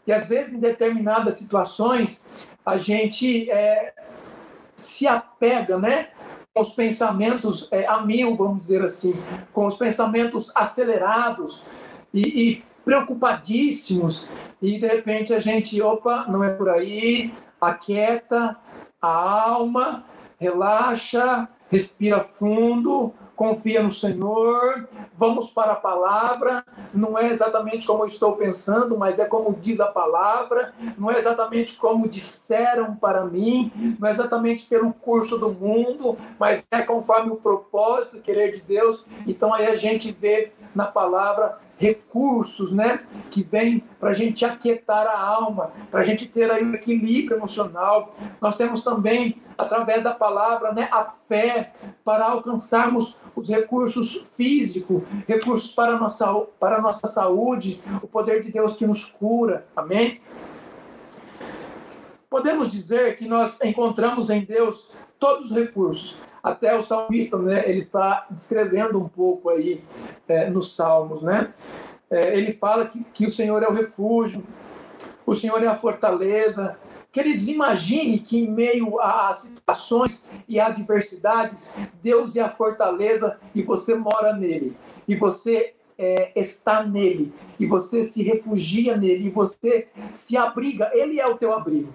E 0.05 0.11
às 0.11 0.25
vezes, 0.27 0.53
em 0.53 0.59
determinadas 0.59 1.35
situações, 1.35 2.21
a 2.65 2.77
gente 2.77 3.49
é, 3.49 3.93
se 4.75 5.07
apega, 5.07 5.77
né? 5.77 6.09
Com 6.53 6.61
os 6.61 6.69
pensamentos 6.69 7.67
é, 7.71 7.85
a 7.85 8.01
mil, 8.01 8.35
vamos 8.35 8.59
dizer 8.59 8.81
assim, 8.81 9.15
com 9.53 9.65
os 9.65 9.75
pensamentos 9.75 10.51
acelerados 10.55 11.61
e, 12.13 12.21
e 12.21 12.63
preocupadíssimos, 12.85 14.29
e 14.61 14.79
de 14.79 14.87
repente 14.87 15.33
a 15.33 15.39
gente, 15.39 15.81
opa, 15.81 16.25
não 16.29 16.41
é 16.41 16.49
por 16.49 16.69
aí, 16.69 17.33
aquieta 17.59 18.55
a 19.01 19.09
alma, 19.09 20.05
relaxa, 20.39 21.49
respira 21.69 22.21
fundo, 22.21 23.13
confia 23.37 23.83
no 23.83 23.91
Senhor, 23.91 24.89
vamos 25.15 25.49
para 25.49 25.73
a 25.73 25.75
palavra. 25.75 26.65
Não 26.91 27.17
é 27.17 27.29
exatamente 27.29 27.85
como 27.85 28.01
eu 28.01 28.07
estou 28.07 28.35
pensando, 28.35 28.97
mas 28.97 29.19
é 29.19 29.25
como 29.25 29.55
diz 29.55 29.79
a 29.79 29.87
palavra, 29.87 30.73
não 30.97 31.11
é 31.11 31.17
exatamente 31.17 31.77
como 31.77 32.09
disseram 32.09 32.95
para 32.95 33.23
mim, 33.23 33.71
não 33.99 34.07
é 34.07 34.11
exatamente 34.11 34.65
pelo 34.65 34.91
curso 34.91 35.37
do 35.37 35.51
mundo, 35.51 36.17
mas 36.39 36.65
é 36.71 36.81
conforme 36.81 37.31
o 37.31 37.35
propósito, 37.35 38.17
o 38.17 38.21
querer 38.21 38.51
de 38.51 38.61
Deus. 38.61 39.05
Então 39.27 39.53
aí 39.53 39.67
a 39.67 39.75
gente 39.75 40.11
vê 40.11 40.51
na 40.73 40.87
palavra 40.87 41.59
recursos, 41.77 42.71
né, 42.71 43.01
que 43.29 43.43
vêm 43.43 43.83
para 43.99 44.09
a 44.09 44.13
gente 44.13 44.43
aquietar 44.43 45.05
a 45.05 45.19
alma, 45.19 45.71
para 45.91 46.01
a 46.01 46.03
gente 46.03 46.25
ter 46.27 46.51
aí 46.51 46.63
um 46.63 46.73
equilíbrio 46.73 47.37
emocional. 47.37 48.15
Nós 48.41 48.55
temos 48.55 48.83
também, 48.83 49.41
através 49.57 50.01
da 50.01 50.13
palavra, 50.13 50.71
né, 50.73 50.89
a 50.91 51.03
fé 51.03 51.73
para 52.03 52.25
alcançarmos 52.25 53.15
os 53.37 53.47
recursos 53.47 54.15
físicos, 54.35 55.03
recursos 55.27 55.71
para 55.71 55.93
a 55.93 55.99
nossa, 55.99 56.33
para 56.59 56.77
a 56.77 56.81
nossa 56.81 57.05
saúde, 57.05 57.79
o 58.01 58.07
poder 58.07 58.41
de 58.41 58.51
Deus 58.51 58.75
que 58.75 58.87
nos 58.87 59.05
cura. 59.05 59.65
Amém? 59.75 60.19
Podemos 62.27 62.71
dizer 62.71 63.15
que 63.15 63.27
nós 63.27 63.59
encontramos 63.61 64.31
em 64.31 64.43
Deus 64.43 64.89
todos 65.19 65.51
os 65.51 65.57
recursos. 65.57 66.17
Até 66.41 66.75
o 66.75 66.81
salmista, 66.81 67.37
né, 67.37 67.69
ele 67.69 67.79
está 67.79 68.25
descrevendo 68.29 68.99
um 68.99 69.07
pouco 69.07 69.49
aí 69.49 69.83
é, 70.27 70.49
nos 70.49 70.75
Salmos, 70.75 71.21
né? 71.21 71.53
É, 72.09 72.37
ele 72.37 72.51
fala 72.53 72.85
que, 72.85 73.03
que 73.13 73.25
o 73.25 73.29
Senhor 73.29 73.61
é 73.61 73.67
o 73.67 73.73
refúgio, 73.73 74.43
o 75.25 75.35
Senhor 75.35 75.61
é 75.61 75.67
a 75.67 75.75
fortaleza. 75.75 76.77
Queridos, 77.11 77.47
imagine 77.47 78.19
que 78.19 78.37
em 78.37 78.49
meio 78.49 78.99
a 78.99 79.31
situações 79.33 80.23
e 80.47 80.59
adversidades, 80.59 81.73
Deus 82.03 82.35
é 82.35 82.41
a 82.41 82.49
fortaleza 82.49 83.37
e 83.55 83.63
você 83.63 83.95
mora 83.95 84.33
nele. 84.33 84.75
E 85.07 85.15
você 85.15 85.73
é, 85.97 86.31
está 86.35 86.83
nele. 86.83 87.33
E 87.59 87.65
você 87.65 88.03
se 88.03 88.21
refugia 88.21 88.95
nele. 88.95 89.27
E 89.27 89.29
você 89.29 89.87
se 90.11 90.37
abriga. 90.37 90.91
Ele 90.93 91.19
é 91.19 91.25
o 91.25 91.37
teu 91.37 91.53
abrigo. 91.53 91.91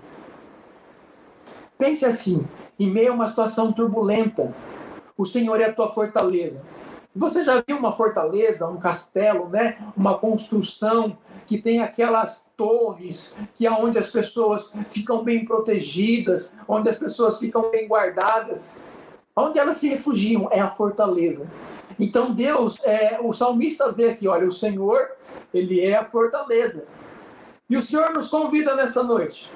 Pense 1.79 2.05
assim: 2.05 2.47
em 2.79 2.91
meio 2.91 3.13
a 3.13 3.15
uma 3.15 3.27
situação 3.29 3.73
turbulenta, 3.73 4.55
o 5.17 5.25
Senhor 5.25 5.61
é 5.61 5.67
a 5.67 5.73
tua 5.73 5.89
fortaleza. 5.89 6.63
Você 7.15 7.43
já 7.43 7.63
viu 7.67 7.77
uma 7.77 7.93
fortaleza, 7.93 8.67
um 8.67 8.79
castelo, 8.79 9.49
né? 9.49 9.77
Uma 9.97 10.19
construção 10.19 11.19
que 11.47 11.59
tem 11.59 11.81
aquelas 11.81 12.47
torres 12.57 13.37
que 13.55 13.67
é 13.67 13.71
onde 13.71 13.99
as 13.99 14.09
pessoas 14.09 14.73
ficam 14.89 15.23
bem 15.23 15.45
protegidas, 15.45 16.55
onde 16.67 16.89
as 16.89 16.97
pessoas 16.97 17.39
ficam 17.39 17.71
bem 17.71 17.87
guardadas, 17.87 18.77
onde 19.37 19.59
elas 19.59 19.77
se 19.77 19.89
refugiam 19.89 20.49
é 20.51 20.61
a 20.61 20.69
fortaleza. 20.69 21.51
Então 21.99 22.35
Deus, 22.35 22.79
é, 22.85 23.19
o 23.23 23.33
salmista 23.33 23.91
vê 23.93 24.11
aqui, 24.11 24.27
olha, 24.27 24.47
o 24.47 24.53
Senhor, 24.53 25.11
ele 25.53 25.81
é 25.81 25.97
a 25.97 26.05
fortaleza. 26.05 26.85
E 27.69 27.77
o 27.77 27.83
Senhor 27.83 28.13
nos 28.13 28.29
convida 28.29 28.75
nesta 28.75 29.03
noite 29.03 29.51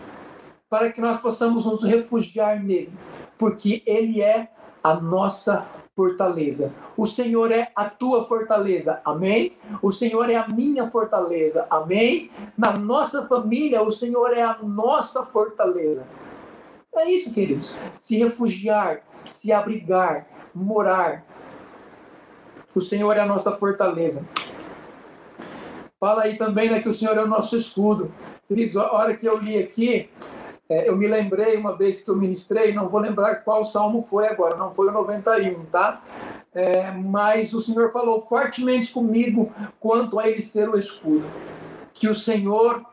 para 0.68 0.90
que 0.90 1.00
nós 1.00 1.18
possamos 1.18 1.64
nos 1.64 1.82
refugiar 1.82 2.62
nele, 2.62 2.92
porque 3.38 3.82
ele 3.86 4.20
é 4.20 4.48
a 4.82 4.94
nossa 4.94 5.66
fortaleza. 5.96 6.74
O 6.94 7.06
Senhor 7.06 7.50
é 7.50 7.72
a 7.74 7.86
tua 7.86 8.22
fortaleza. 8.22 9.00
Amém? 9.02 9.56
O 9.80 9.90
Senhor 9.90 10.28
é 10.28 10.36
a 10.36 10.46
minha 10.46 10.86
fortaleza. 10.86 11.66
Amém? 11.70 12.30
Na 12.56 12.72
nossa 12.72 13.26
família, 13.26 13.82
o 13.82 13.90
Senhor 13.90 14.32
é 14.34 14.42
a 14.42 14.58
nossa 14.62 15.24
fortaleza. 15.24 16.06
É 16.94 17.10
isso, 17.10 17.32
queridos. 17.32 17.74
Se 17.94 18.18
refugiar, 18.18 19.00
se 19.24 19.50
abrigar, 19.52 20.26
morar. 20.54 21.24
O 22.74 22.80
Senhor 22.80 23.16
é 23.16 23.20
a 23.20 23.26
nossa 23.26 23.56
fortaleza. 23.56 24.28
Fala 25.98 26.24
aí 26.24 26.36
também 26.36 26.68
né, 26.68 26.80
que 26.80 26.88
o 26.90 26.92
Senhor 26.92 27.16
é 27.16 27.22
o 27.22 27.26
nosso 27.26 27.56
escudo. 27.56 28.12
Queridos, 28.46 28.76
a 28.76 28.92
hora 28.92 29.16
que 29.16 29.26
eu 29.26 29.38
li 29.38 29.58
aqui, 29.58 30.10
é, 30.68 30.88
eu 30.88 30.96
me 30.96 31.06
lembrei 31.06 31.56
uma 31.56 31.76
vez 31.76 32.00
que 32.00 32.10
eu 32.10 32.16
ministrei, 32.16 32.72
não 32.72 32.88
vou 32.88 33.00
lembrar 33.00 33.36
qual 33.36 33.62
salmo 33.62 34.02
foi 34.02 34.26
agora, 34.26 34.56
não 34.56 34.70
foi 34.72 34.88
o 34.88 34.92
91, 34.92 35.64
tá? 35.66 36.02
É, 36.52 36.90
mas 36.90 37.52
o 37.52 37.60
Senhor 37.60 37.92
falou 37.92 38.18
fortemente 38.18 38.92
comigo 38.92 39.52
quanto 39.78 40.18
a 40.18 40.28
ele 40.28 40.40
ser 40.40 40.68
o 40.68 40.78
escudo. 40.78 41.24
Que 41.94 42.08
o 42.08 42.14
Senhor 42.14 42.84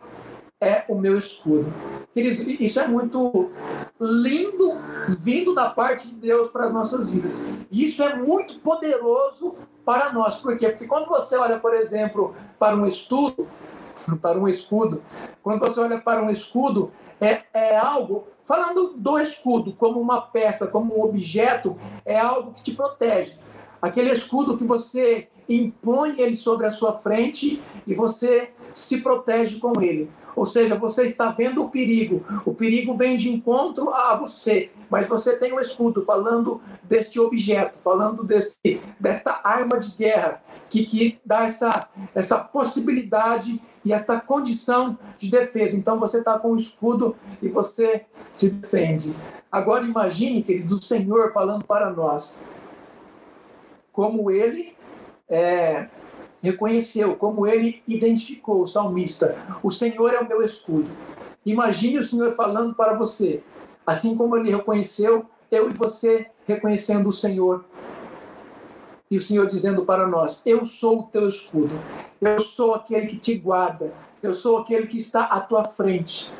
é 0.61 0.85
o 0.87 0.95
meu 0.95 1.17
escudo. 1.17 1.73
Isso 2.15 2.79
é 2.79 2.87
muito 2.87 3.51
lindo 3.99 4.77
vindo 5.19 5.53
da 5.53 5.69
parte 5.69 6.07
de 6.07 6.15
Deus 6.15 6.47
para 6.49 6.65
as 6.65 6.73
nossas 6.73 7.09
vidas. 7.09 7.45
Isso 7.71 8.01
é 8.03 8.15
muito 8.15 8.59
poderoso 8.59 9.55
para 9.83 10.13
nós. 10.13 10.35
Por 10.35 10.57
quê? 10.57 10.69
Porque 10.69 10.85
quando 10.85 11.07
você 11.07 11.35
olha, 11.35 11.59
por 11.59 11.73
exemplo, 11.73 12.33
para 12.57 12.75
um 12.75 12.85
estudo, 12.85 13.47
para 14.21 14.39
um 14.39 14.47
escudo, 14.47 15.01
quando 15.41 15.59
você 15.59 15.79
olha 15.79 15.99
para 15.99 16.23
um 16.23 16.29
escudo, 16.29 16.91
é, 17.23 17.43
é 17.53 17.77
algo, 17.77 18.27
falando 18.41 18.93
do 18.97 19.19
escudo 19.19 19.73
como 19.73 19.99
uma 19.99 20.21
peça, 20.21 20.67
como 20.67 20.97
um 20.97 21.03
objeto, 21.03 21.77
é 22.05 22.19
algo 22.19 22.53
que 22.53 22.63
te 22.63 22.73
protege. 22.73 23.37
Aquele 23.81 24.11
escudo 24.11 24.57
que 24.57 24.63
você 24.63 25.27
impõe 25.47 26.15
ele 26.19 26.35
sobre 26.35 26.65
a 26.65 26.71
sua 26.71 26.93
frente 26.93 27.61
e 27.85 27.93
você 27.93 28.51
se 28.71 29.01
protege 29.01 29.59
com 29.59 29.81
ele. 29.81 30.09
Ou 30.35 30.45
seja, 30.45 30.75
você 30.75 31.03
está 31.03 31.29
vendo 31.29 31.63
o 31.63 31.69
perigo, 31.69 32.25
o 32.45 32.53
perigo 32.53 32.95
vem 32.95 33.15
de 33.15 33.31
encontro 33.31 33.93
a 33.93 34.15
você, 34.15 34.71
mas 34.93 35.07
você 35.07 35.35
tem 35.35 35.51
um 35.51 35.59
escudo 35.59 36.03
falando 36.03 36.61
deste 36.83 37.19
objeto, 37.19 37.79
falando 37.79 38.23
desse, 38.23 38.79
desta 38.99 39.41
arma 39.43 39.79
de 39.79 39.89
guerra 39.95 40.43
que, 40.69 40.85
que 40.85 41.19
dá 41.25 41.45
essa, 41.45 41.89
essa 42.13 42.37
possibilidade 42.37 43.59
e 43.83 43.91
esta 43.91 44.21
condição 44.21 44.95
de 45.17 45.31
defesa. 45.31 45.75
Então 45.75 45.99
você 45.99 46.19
está 46.19 46.37
com 46.37 46.51
o 46.51 46.57
escudo 46.57 47.15
e 47.41 47.49
você 47.49 48.05
se 48.29 48.51
defende. 48.51 49.15
Agora 49.51 49.83
imagine, 49.83 50.43
querido, 50.43 50.75
o 50.75 50.83
Senhor 50.83 51.33
falando 51.33 51.65
para 51.65 51.89
nós 51.89 52.39
como 53.91 54.29
ele 54.29 54.75
é, 55.27 55.87
reconheceu, 56.43 57.15
como 57.15 57.47
ele 57.47 57.81
identificou 57.87 58.61
o 58.61 58.67
salmista. 58.67 59.35
O 59.63 59.71
Senhor 59.71 60.13
é 60.13 60.19
o 60.19 60.27
meu 60.27 60.43
escudo. 60.43 60.91
Imagine 61.43 61.97
o 61.97 62.03
Senhor 62.03 62.33
falando 62.33 62.75
para 62.75 62.93
você, 62.93 63.41
assim 63.85 64.15
como 64.15 64.35
ele 64.35 64.51
reconheceu, 64.51 65.25
eu 65.51 65.69
e 65.69 65.73
você 65.73 66.27
reconhecendo 66.47 67.09
o 67.09 67.11
Senhor 67.11 67.63
e 69.09 69.17
o 69.17 69.21
Senhor 69.21 69.47
dizendo 69.47 69.85
para 69.85 70.07
nós: 70.07 70.41
Eu 70.45 70.65
sou 70.65 71.01
o 71.01 71.03
teu 71.03 71.27
escudo, 71.27 71.79
eu 72.19 72.39
sou 72.39 72.73
aquele 72.73 73.05
que 73.05 73.17
te 73.17 73.35
guarda, 73.35 73.93
eu 74.23 74.33
sou 74.33 74.57
aquele 74.57 74.87
que 74.87 74.97
está 74.97 75.25
à 75.25 75.39
tua 75.39 75.63
frente. 75.63 76.31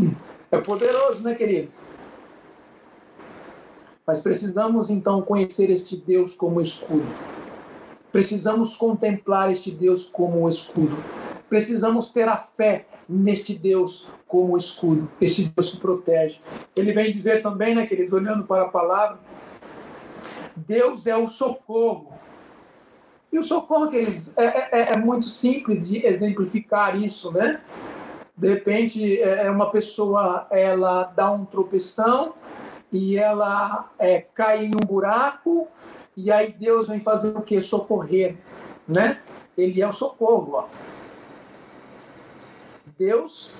Hum, 0.00 0.14
é 0.50 0.58
poderoso, 0.58 1.22
né, 1.22 1.34
queridos? 1.34 1.78
Mas 4.06 4.20
precisamos 4.20 4.90
então 4.90 5.20
conhecer 5.22 5.70
este 5.70 5.96
Deus 5.96 6.34
como 6.34 6.60
escudo. 6.60 7.06
Precisamos 8.12 8.76
contemplar 8.76 9.50
este 9.50 9.70
Deus 9.70 10.04
como 10.04 10.48
escudo. 10.48 10.96
Precisamos 11.48 12.08
ter 12.08 12.28
a 12.28 12.36
fé 12.36 12.86
neste 13.08 13.54
Deus 13.54 14.06
como 14.34 14.56
escudo, 14.56 15.08
este 15.20 15.44
Deus 15.44 15.70
que 15.70 15.76
protege. 15.76 16.40
Ele 16.74 16.92
vem 16.92 17.08
dizer 17.08 17.40
também, 17.40 17.72
né, 17.72 17.86
queridos, 17.86 18.12
olhando 18.12 18.42
para 18.42 18.64
a 18.64 18.68
palavra, 18.68 19.16
Deus 20.56 21.06
é 21.06 21.16
o 21.16 21.28
socorro. 21.28 22.12
E 23.30 23.38
o 23.38 23.44
socorro, 23.44 23.88
queridos, 23.88 24.36
é, 24.36 24.44
é, 24.44 24.92
é 24.92 24.96
muito 24.96 25.26
simples 25.26 25.88
de 25.88 26.04
exemplificar 26.04 27.00
isso, 27.00 27.30
né? 27.30 27.60
De 28.36 28.48
repente, 28.48 29.22
é, 29.22 29.46
é 29.46 29.50
uma 29.52 29.70
pessoa, 29.70 30.48
ela 30.50 31.04
dá 31.04 31.30
um 31.30 31.44
tropeção 31.44 32.34
e 32.92 33.16
ela 33.16 33.88
é, 34.00 34.20
cai 34.20 34.64
em 34.64 34.72
um 34.74 34.84
buraco 34.84 35.68
e 36.16 36.32
aí 36.32 36.52
Deus 36.52 36.88
vem 36.88 36.98
fazer 36.98 37.36
o 37.36 37.40
quê? 37.40 37.60
Socorrer, 37.60 38.34
né? 38.88 39.20
Ele 39.56 39.80
é 39.80 39.86
o 39.86 39.92
socorro, 39.92 40.54
ó. 40.54 40.64
Deus 42.98 43.52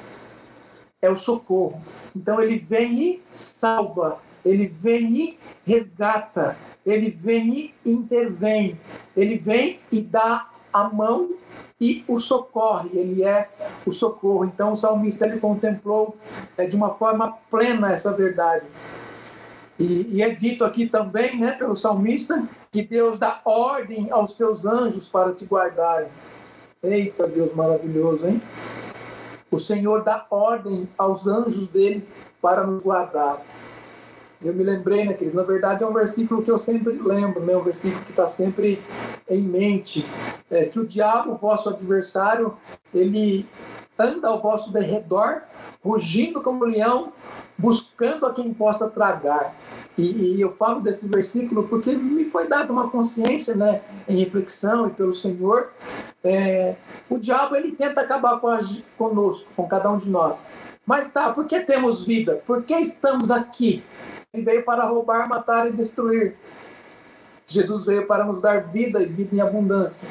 é 1.04 1.10
o 1.10 1.16
socorro. 1.16 1.80
Então 2.14 2.40
ele 2.40 2.58
vem 2.58 2.94
e 2.94 3.22
salva, 3.32 4.18
ele 4.44 4.66
vem 4.66 5.12
e 5.12 5.38
resgata, 5.66 6.56
ele 6.84 7.10
vem 7.10 7.74
e 7.84 7.90
intervém, 7.90 8.78
ele 9.16 9.36
vem 9.36 9.80
e 9.90 10.00
dá 10.00 10.48
a 10.72 10.84
mão 10.84 11.30
e 11.80 12.04
o 12.08 12.18
socorre, 12.18 12.90
ele 12.94 13.22
é 13.22 13.48
o 13.84 13.92
socorro. 13.92 14.44
Então 14.44 14.72
o 14.72 14.76
salmista 14.76 15.26
ele 15.26 15.38
contemplou 15.38 16.16
é, 16.56 16.66
de 16.66 16.76
uma 16.76 16.90
forma 16.90 17.36
plena 17.50 17.92
essa 17.92 18.12
verdade. 18.12 18.64
E, 19.78 20.08
e, 20.12 20.22
é 20.22 20.30
dito 20.30 20.64
aqui 20.64 20.86
também, 20.86 21.38
né, 21.38 21.50
pelo 21.50 21.74
salmista, 21.74 22.46
que 22.70 22.80
Deus 22.80 23.18
dá 23.18 23.40
ordem 23.44 24.08
aos 24.10 24.32
teus 24.32 24.64
anjos 24.64 25.08
para 25.08 25.32
te 25.32 25.44
guardarem. 25.44 26.08
Eita, 26.80 27.26
Deus 27.26 27.52
maravilhoso, 27.54 28.24
hein? 28.26 28.40
O 29.54 29.58
Senhor 29.60 30.02
dá 30.02 30.26
ordem 30.30 30.88
aos 30.98 31.28
anjos 31.28 31.68
dele 31.68 32.04
para 32.42 32.66
nos 32.66 32.82
guardar. 32.82 33.40
Eu 34.44 34.52
me 34.52 34.62
lembrei, 34.62 35.06
né? 35.06 35.16
Na 35.32 35.42
verdade, 35.42 35.82
é 35.82 35.86
um 35.86 35.92
versículo 35.92 36.42
que 36.42 36.50
eu 36.50 36.58
sempre 36.58 36.92
lembro, 36.92 37.40
né? 37.40 37.56
Um 37.56 37.62
versículo 37.62 38.04
que 38.04 38.10
está 38.10 38.26
sempre 38.26 38.78
em 39.28 39.40
mente. 39.40 40.06
É, 40.50 40.66
que 40.66 40.78
o 40.78 40.86
diabo, 40.86 41.34
vosso 41.34 41.70
adversário, 41.70 42.54
ele 42.92 43.46
anda 43.98 44.28
ao 44.28 44.40
vosso 44.40 44.70
derredor, 44.70 45.42
rugindo 45.82 46.42
como 46.42 46.64
leão, 46.64 47.12
buscando 47.56 48.26
a 48.26 48.32
quem 48.34 48.52
possa 48.52 48.88
tragar. 48.88 49.54
E, 49.96 50.34
e, 50.36 50.40
eu 50.40 50.50
falo 50.50 50.80
desse 50.80 51.08
versículo 51.08 51.62
porque 51.68 51.94
me 51.94 52.24
foi 52.24 52.48
dada 52.48 52.72
uma 52.72 52.90
consciência, 52.90 53.54
né, 53.54 53.80
em 54.08 54.18
reflexão 54.18 54.88
e 54.88 54.90
pelo 54.90 55.14
Senhor. 55.14 55.70
É, 56.22 56.74
o 57.08 57.16
diabo 57.18 57.54
ele 57.54 57.72
tenta 57.72 58.00
acabar 58.00 58.40
com 58.40 58.48
a, 58.48 58.58
conosco, 58.98 59.50
com 59.54 59.66
cada 59.66 59.90
um 59.90 59.96
de 59.96 60.10
nós. 60.10 60.44
Mas 60.84 61.10
tá, 61.10 61.30
por 61.30 61.46
que 61.46 61.60
temos 61.60 62.04
vida? 62.04 62.42
Por 62.46 62.62
que 62.62 62.74
estamos 62.74 63.30
aqui? 63.30 63.82
Ele 64.34 64.42
veio 64.42 64.64
para 64.64 64.84
roubar, 64.84 65.28
matar 65.28 65.68
e 65.68 65.72
destruir. 65.72 66.34
Jesus 67.46 67.84
veio 67.86 68.04
para 68.04 68.24
nos 68.24 68.40
dar 68.40 68.64
vida 68.64 69.00
e 69.00 69.06
vida 69.06 69.36
em 69.36 69.40
abundância. 69.40 70.10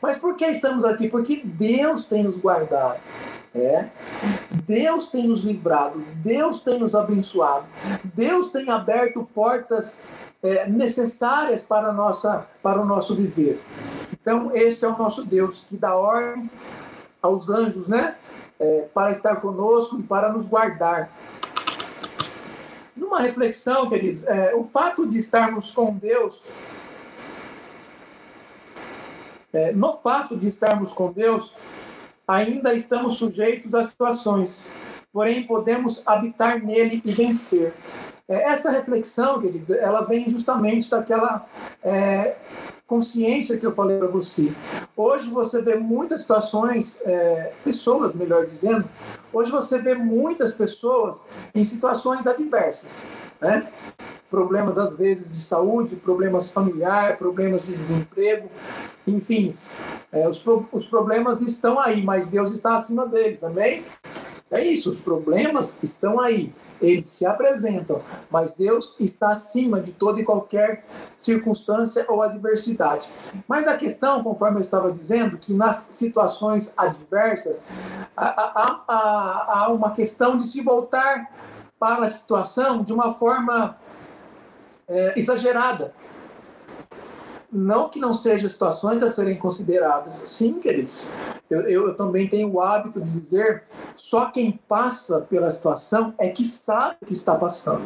Mas 0.00 0.16
por 0.16 0.36
que 0.36 0.46
estamos 0.46 0.86
aqui? 0.86 1.06
Porque 1.06 1.42
Deus 1.44 2.06
tem 2.06 2.22
nos 2.22 2.38
guardado. 2.38 3.00
É. 3.54 3.88
Deus 4.64 5.08
tem 5.08 5.26
nos 5.26 5.40
livrado, 5.40 5.98
Deus 6.16 6.60
tem 6.60 6.78
nos 6.78 6.94
abençoado, 6.94 7.64
Deus 8.04 8.50
tem 8.50 8.70
aberto 8.70 9.26
portas 9.34 10.02
é, 10.42 10.68
necessárias 10.68 11.62
para, 11.62 11.90
nossa, 11.90 12.46
para 12.62 12.80
o 12.80 12.84
nosso 12.84 13.14
viver. 13.14 13.60
Então, 14.12 14.50
este 14.54 14.84
é 14.84 14.88
o 14.88 14.96
nosso 14.96 15.24
Deus 15.24 15.64
que 15.68 15.76
dá 15.76 15.96
ordem 15.96 16.48
aos 17.22 17.48
anjos, 17.48 17.88
né? 17.88 18.16
É, 18.60 18.86
para 18.92 19.10
estar 19.10 19.36
conosco 19.36 19.98
e 19.98 20.02
para 20.02 20.30
nos 20.30 20.46
guardar. 20.46 21.10
Numa 22.98 23.20
reflexão, 23.20 23.88
queridos, 23.88 24.26
é, 24.26 24.54
o 24.54 24.64
fato 24.64 25.06
de 25.06 25.16
estarmos 25.16 25.70
com 25.70 25.94
Deus 25.94 26.42
é, 29.52 29.72
no 29.72 29.94
fato 29.94 30.36
de 30.36 30.46
estarmos 30.46 30.92
com 30.92 31.10
Deus, 31.10 31.54
ainda 32.26 32.74
estamos 32.74 33.14
sujeitos 33.14 33.74
a 33.74 33.82
situações, 33.82 34.62
porém 35.12 35.46
podemos 35.46 36.02
habitar 36.06 36.62
nele 36.62 37.00
e 37.04 37.12
vencer. 37.12 37.72
É, 38.28 38.42
essa 38.42 38.70
reflexão, 38.70 39.40
queridos, 39.40 39.70
ela 39.70 40.02
vem 40.02 40.28
justamente 40.28 40.90
daquela 40.90 41.46
é, 41.82 42.36
consciência 42.88 43.58
que 43.58 43.66
eu 43.66 43.70
falei 43.70 43.98
para 43.98 44.08
você. 44.08 44.50
Hoje 44.96 45.30
você 45.30 45.60
vê 45.60 45.76
muitas 45.76 46.22
situações, 46.22 46.98
é, 47.04 47.52
pessoas, 47.62 48.14
melhor 48.14 48.46
dizendo, 48.46 48.88
hoje 49.30 49.50
você 49.50 49.78
vê 49.78 49.94
muitas 49.94 50.54
pessoas 50.54 51.26
em 51.54 51.62
situações 51.62 52.26
adversas, 52.26 53.06
né? 53.40 53.68
Problemas 54.30 54.78
às 54.78 54.96
vezes 54.96 55.30
de 55.30 55.40
saúde, 55.40 55.96
problemas 55.96 56.48
familiares, 56.48 57.18
problemas 57.18 57.62
de 57.62 57.74
desemprego, 57.74 58.48
enfim, 59.06 59.48
é, 60.10 60.26
os, 60.26 60.42
os 60.72 60.86
problemas 60.86 61.42
estão 61.42 61.78
aí, 61.78 62.02
mas 62.02 62.26
Deus 62.26 62.52
está 62.52 62.74
acima 62.74 63.06
deles, 63.06 63.44
amém? 63.44 63.84
É 64.50 64.64
isso, 64.64 64.88
os 64.88 64.98
problemas 64.98 65.76
estão 65.82 66.18
aí, 66.18 66.54
eles 66.80 67.06
se 67.06 67.26
apresentam, 67.26 68.00
mas 68.30 68.54
Deus 68.54 68.96
está 68.98 69.30
acima 69.30 69.80
de 69.80 69.92
toda 69.92 70.20
e 70.20 70.24
qualquer 70.24 70.86
circunstância 71.10 72.06
ou 72.08 72.22
adversidade. 72.22 73.10
Mas 73.46 73.66
a 73.66 73.76
questão, 73.76 74.22
conforme 74.22 74.56
eu 74.56 74.60
estava 74.62 74.90
dizendo, 74.90 75.36
que 75.36 75.52
nas 75.52 75.86
situações 75.90 76.72
adversas 76.76 77.62
há, 78.16 78.84
há, 78.88 79.58
há 79.58 79.72
uma 79.72 79.90
questão 79.90 80.36
de 80.36 80.44
se 80.44 80.62
voltar 80.62 81.30
para 81.78 82.04
a 82.04 82.08
situação 82.08 82.82
de 82.82 82.92
uma 82.92 83.12
forma 83.12 83.76
é, 84.88 85.14
exagerada. 85.16 85.92
Não 87.50 87.88
que 87.88 87.98
não 87.98 88.12
sejam 88.12 88.48
situações 88.48 89.02
a 89.02 89.08
serem 89.08 89.38
consideradas. 89.38 90.22
Sim, 90.26 90.54
queridos. 90.54 91.04
Eu, 91.50 91.62
eu, 91.62 91.88
eu, 91.88 91.94
também 91.94 92.28
tenho 92.28 92.52
o 92.52 92.60
hábito 92.60 93.00
de 93.00 93.10
dizer: 93.10 93.64
só 93.96 94.26
quem 94.26 94.52
passa 94.68 95.20
pela 95.20 95.50
situação 95.50 96.14
é 96.18 96.28
que 96.28 96.44
sabe 96.44 96.96
o 97.00 97.06
que 97.06 97.12
está 97.12 97.34
passando. 97.34 97.82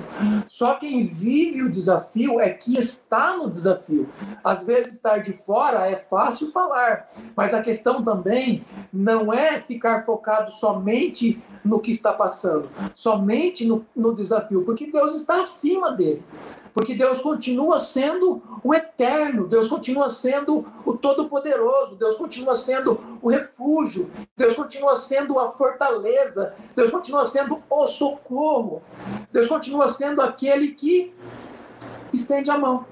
Só 0.47 0.75
quem 0.75 1.05
vive 1.05 1.63
o 1.63 1.71
desafio 1.71 2.41
é 2.41 2.51
que 2.51 2.77
está 2.77 3.37
no 3.37 3.49
desafio. 3.49 4.09
Às 4.43 4.65
vezes, 4.65 4.95
estar 4.95 5.19
de 5.19 5.33
fora 5.33 5.87
é 5.89 5.97
fácil 5.97 6.49
falar, 6.49 7.11
mas 7.37 7.55
a 7.55 7.63
questão 7.63 8.03
também 8.03 8.65
não 8.93 9.33
é 9.33 9.61
ficar 9.61 10.05
focado 10.05 10.51
somente 10.51 11.43
no 11.65 11.79
que 11.79 11.91
está 11.91 12.13
passando, 12.13 12.69
somente 12.93 13.65
no, 13.65 13.87
no 13.95 14.15
desafio, 14.15 14.65
porque 14.65 14.91
Deus 14.91 15.15
está 15.15 15.41
acima 15.41 15.93
dele. 15.93 16.23
Porque 16.75 16.95
Deus 16.95 17.21
continua 17.21 17.79
sendo 17.79 18.43
o 18.65 18.75
eterno, 18.75 19.47
Deus 19.47 19.69
continua 19.69 20.09
sendo 20.09 20.67
o 20.87 20.97
todo-poderoso, 20.97 21.97
Deus 21.97 22.17
continua 22.17 22.55
sendo 22.55 22.99
o 23.21 23.29
refúgio, 23.29 24.11
Deus 24.37 24.55
continua 24.55 24.97
sendo 24.97 25.39
a 25.39 25.49
fortaleza, 25.49 26.55
Deus 26.75 26.91
continua 26.91 27.25
sendo 27.25 27.63
o 27.69 27.87
socorro, 27.87 28.83
Deus 29.31 29.47
continua 29.47 29.87
sendo 29.89 30.23
aquele 30.23 30.69
que 30.69 31.15
estende 32.13 32.51
a 32.51 32.57
mão. 32.57 32.87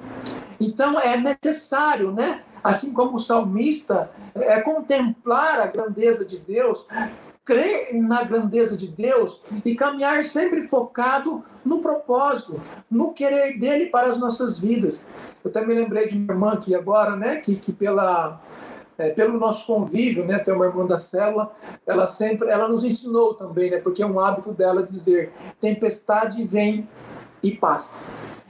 Então 0.61 0.99
é 1.01 1.17
necessário, 1.17 2.13
né? 2.13 2.45
Assim 2.63 2.93
como 2.93 3.15
o 3.15 3.19
salmista, 3.19 4.11
é 4.35 4.61
contemplar 4.61 5.59
a 5.61 5.67
grandeza 5.67 6.27
de 6.27 6.39
Deus, 6.39 6.87
crer 7.45 7.95
na 7.95 8.23
grandeza 8.23 8.77
de 8.77 8.87
Deus 8.87 9.41
e 9.65 9.75
caminhar 9.75 10.23
sempre 10.23 10.63
focado 10.63 11.45
no 11.65 11.81
propósito, 11.81 12.61
no 12.91 13.13
querer 13.13 13.59
dele 13.59 13.87
para 13.87 14.09
as 14.09 14.19
nossas 14.19 14.59
vidas. 14.59 15.09
Eu 15.43 15.67
me 15.67 15.75
lembrei 15.75 16.07
de 16.07 16.17
uma 16.17 16.33
irmã 16.33 16.53
aqui 16.53 16.75
agora, 16.75 17.17
né, 17.17 17.37
que, 17.37 17.57
que 17.57 17.73
pela 17.73 18.41
é, 19.01 19.09
pelo 19.09 19.39
nosso 19.39 19.67
convívio, 19.67 20.27
né, 20.27 20.39
tem 20.39 20.53
uma 20.53 20.67
irmã 20.67 20.85
da 20.85 20.99
célula, 20.99 21.51
ela 21.87 22.07
sempre, 22.07 22.51
ela 22.51 22.69
nos 22.69 22.85
ensinou 22.85 23.33
também, 23.33 23.71
né, 23.71 23.79
porque 23.79 24.03
é 24.03 24.07
um 24.07 24.21
hábito 24.21 24.53
dela 24.53 24.83
dizer: 24.83 25.33
tempestade 25.59 26.45
vem 26.45 26.87
e 27.43 27.51
passa. 27.51 28.05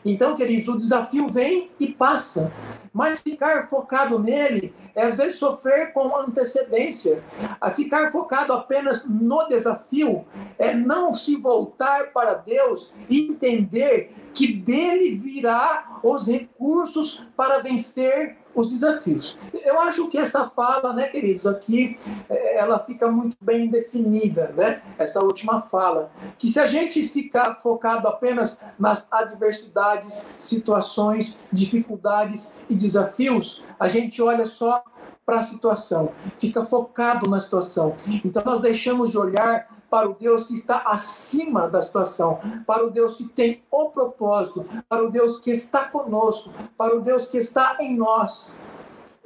Então, 0.04 0.34
queridos, 0.34 0.68
o 0.68 0.78
desafio 0.78 1.28
vem 1.28 1.70
e 1.78 1.86
passa, 1.86 2.52
mas 2.92 3.20
ficar 3.20 3.62
focado 3.62 4.18
nele 4.18 4.74
é 4.94 5.04
às 5.04 5.16
vezes 5.16 5.38
sofrer 5.38 5.92
com 5.92 6.16
antecedência. 6.16 7.22
A 7.60 7.70
ficar 7.70 8.10
focado 8.10 8.52
apenas 8.52 9.04
no 9.04 9.46
desafio 9.46 10.24
é 10.58 10.74
não 10.74 11.12
se 11.12 11.36
voltar 11.36 12.12
para 12.12 12.34
Deus 12.34 12.92
e 13.08 13.28
entender 13.28 14.12
que 14.32 14.52
dele 14.52 15.16
virá 15.16 16.00
os 16.02 16.26
recursos 16.26 17.22
para 17.36 17.60
vencer 17.60 18.36
os 18.54 18.68
desafios. 18.68 19.38
Eu 19.52 19.80
acho 19.80 20.08
que 20.08 20.18
essa 20.18 20.46
fala, 20.48 20.92
né, 20.92 21.08
queridos, 21.08 21.46
aqui 21.46 21.98
é, 22.28 22.58
ela 22.58 22.78
fica 22.78 23.10
muito 23.10 23.36
bem 23.40 23.68
definida, 23.68 24.52
né? 24.56 24.82
Essa 24.98 25.22
última 25.22 25.60
fala, 25.60 26.10
que 26.38 26.48
se 26.48 26.58
a 26.58 26.66
gente 26.66 27.06
ficar 27.06 27.54
focado 27.54 28.08
apenas 28.08 28.58
nas 28.78 29.06
adversidades, 29.10 30.30
situações, 30.36 31.38
dificuldades 31.52 32.52
e 32.68 32.74
desafios, 32.74 33.62
a 33.78 33.88
gente 33.88 34.20
olha 34.20 34.44
só 34.44 34.82
para 35.24 35.38
a 35.38 35.42
situação, 35.42 36.12
fica 36.34 36.62
focado 36.62 37.30
na 37.30 37.38
situação. 37.38 37.94
Então 38.24 38.42
nós 38.44 38.60
deixamos 38.60 39.10
de 39.10 39.18
olhar 39.18 39.79
para 39.90 40.08
o 40.08 40.14
Deus 40.14 40.46
que 40.46 40.54
está 40.54 40.82
acima 40.86 41.68
da 41.68 41.82
situação, 41.82 42.38
para 42.66 42.86
o 42.86 42.90
Deus 42.90 43.16
que 43.16 43.24
tem 43.24 43.62
o 43.70 43.90
propósito, 43.90 44.64
para 44.88 45.04
o 45.04 45.10
Deus 45.10 45.40
que 45.40 45.50
está 45.50 45.84
conosco, 45.84 46.50
para 46.76 46.96
o 46.96 47.00
Deus 47.00 47.26
que 47.26 47.36
está 47.36 47.76
em 47.80 47.96
nós. 47.96 48.48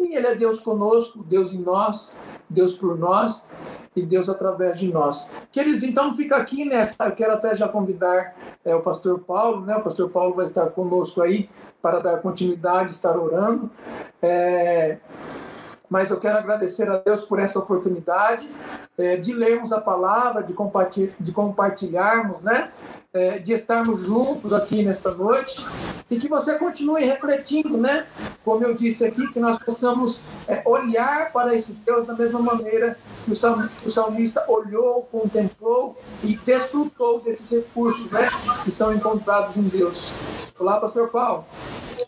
E 0.01 0.17
Ele 0.17 0.27
é 0.27 0.35
Deus 0.35 0.61
conosco, 0.61 1.23
Deus 1.23 1.53
em 1.53 1.61
nós, 1.61 2.13
Deus 2.49 2.73
por 2.73 2.99
nós 2.99 3.45
e 3.95 4.03
Deus 4.03 4.29
através 4.29 4.79
de 4.79 4.93
nós. 4.93 5.29
Queridos, 5.53 5.83
então 5.83 6.13
fica 6.13 6.37
aqui 6.37 6.65
nessa. 6.65 7.05
Eu 7.05 7.13
quero 7.13 7.33
até 7.33 7.55
já 7.55 7.69
convidar 7.69 8.35
é, 8.65 8.75
o 8.75 8.81
pastor 8.81 9.21
Paulo, 9.21 9.65
né? 9.65 9.77
O 9.77 9.83
pastor 9.83 10.11
Paulo 10.11 10.35
vai 10.35 10.47
estar 10.47 10.67
conosco 10.71 11.23
aí 11.23 11.49
para 11.81 12.01
dar 12.01 12.19
continuidade, 12.19 12.91
estar 12.91 13.17
orando. 13.17 13.71
É, 14.21 14.99
mas 15.95 16.11
eu 16.11 16.19
quero 16.19 16.37
agradecer 16.37 16.91
a 16.91 16.97
Deus 16.97 17.23
por 17.23 17.39
essa 17.39 17.57
oportunidade 17.57 18.51
é, 18.99 19.17
de 19.17 19.33
lermos 19.33 19.73
a 19.73 19.81
palavra, 19.81 20.43
de, 20.43 20.53
de 21.21 21.31
compartilharmos, 21.31 22.41
né? 22.41 22.73
É, 23.13 23.39
de 23.39 23.53
estarmos 23.53 24.01
juntos 24.01 24.53
aqui 24.53 24.83
nesta 24.83 25.13
noite 25.13 25.65
e 26.11 26.19
que 26.19 26.29
você 26.29 26.59
continue 26.59 27.05
refletindo, 27.05 27.77
né? 27.77 28.07
Como 28.45 28.65
eu 28.65 28.75
disse 28.75 29.05
aqui, 29.05 29.29
que 29.33 29.39
nós 29.39 29.57
possamos 29.57 30.21
é, 30.49 30.61
olhar 30.65 31.31
para 31.31 31.55
esse 31.55 31.73
Deus 31.75 32.05
da 32.05 32.15
mesma 32.15 32.41
maneira 32.41 32.99
que 33.25 33.31
o 33.31 33.89
salmista 33.89 34.45
olhou, 34.49 35.09
contemplou 35.13 35.97
e 36.25 36.37
desfrutou 36.39 37.21
desses 37.21 37.49
recursos, 37.49 38.11
né? 38.11 38.29
Que 38.65 38.73
são 38.73 38.93
encontrados 38.93 39.57
em 39.57 39.63
Deus. 39.63 40.13
Olá, 40.59 40.81
Pastor 40.81 41.09
Paulo. 41.11 41.45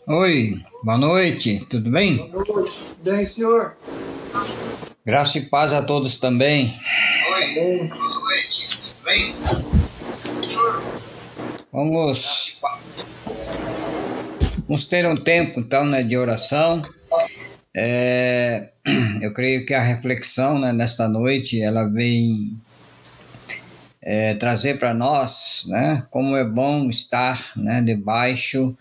Oi, 0.07 0.61
boa 0.83 0.97
noite, 0.97 1.65
tudo 1.69 1.89
bem? 1.89 2.17
Boa 2.29 2.43
noite, 2.45 2.77
bem, 3.03 3.25
senhor. 3.25 3.77
Graça 5.05 5.37
e 5.37 5.45
paz 5.45 5.71
a 5.71 5.81
todos 5.81 6.17
também. 6.17 6.77
Oi, 7.31 7.53
boa 7.55 8.21
noite, 8.21 8.69
tudo 8.69 9.03
bem? 9.05 9.33
Vamos, 11.71 12.57
vamos 14.67 14.85
ter 14.85 15.05
um 15.05 15.15
tempo 15.15 15.59
então 15.59 15.85
né, 15.85 16.03
de 16.03 16.17
oração. 16.17 16.81
É, 17.73 18.69
eu 19.21 19.33
creio 19.33 19.65
que 19.65 19.73
a 19.73 19.81
reflexão 19.81 20.59
né, 20.59 20.73
nesta 20.73 21.07
noite 21.07 21.61
ela 21.61 21.85
vem 21.85 22.57
é, 24.01 24.33
trazer 24.35 24.79
para 24.79 24.93
nós 24.93 25.65
né, 25.67 26.05
como 26.09 26.35
é 26.35 26.43
bom 26.45 26.89
estar 26.89 27.51
né, 27.55 27.81
debaixo 27.81 28.75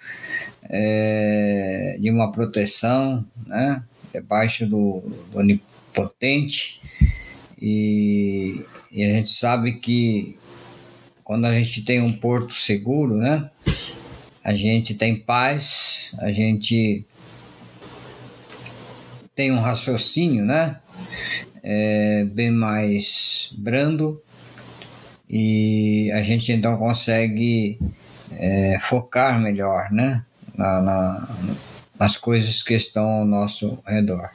é, 0.68 1.96
de 2.00 2.10
uma 2.10 2.32
proteção, 2.32 3.24
né, 3.46 3.82
debaixo 4.12 4.66
do, 4.66 5.02
do 5.30 5.38
onipotente. 5.38 6.80
E, 7.60 8.62
e 8.92 9.04
a 9.04 9.08
gente 9.08 9.30
sabe 9.30 9.80
que 9.80 10.36
quando 11.24 11.46
a 11.46 11.52
gente 11.52 11.82
tem 11.82 12.00
um 12.00 12.12
porto 12.12 12.54
seguro, 12.54 13.16
né? 13.16 13.50
A 14.44 14.54
gente 14.54 14.94
tem 14.94 15.16
paz, 15.16 16.12
a 16.18 16.30
gente 16.30 17.04
tem 19.34 19.50
um 19.50 19.60
raciocínio, 19.60 20.44
né? 20.44 20.78
É, 21.62 22.24
bem 22.32 22.52
mais 22.52 23.52
brando 23.58 24.22
e 25.28 26.12
a 26.12 26.22
gente 26.22 26.52
então 26.52 26.76
consegue 26.76 27.78
é, 28.30 28.78
focar 28.80 29.40
melhor, 29.40 29.90
né? 29.90 30.24
Na, 30.56 30.80
na, 30.80 31.28
nas 31.98 32.16
coisas 32.16 32.62
que 32.62 32.74
estão 32.74 33.04
ao 33.04 33.24
nosso 33.24 33.78
redor. 33.86 34.30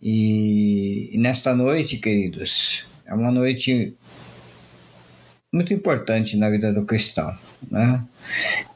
E, 0.00 1.10
e 1.12 1.18
nesta 1.18 1.54
noite, 1.54 1.98
queridos, 1.98 2.84
é 3.04 3.14
uma 3.14 3.30
noite 3.30 3.94
muito 5.52 5.72
importante 5.72 6.36
na 6.36 6.50
vida 6.50 6.72
do 6.72 6.84
cristão, 6.84 7.34
né? 7.70 8.04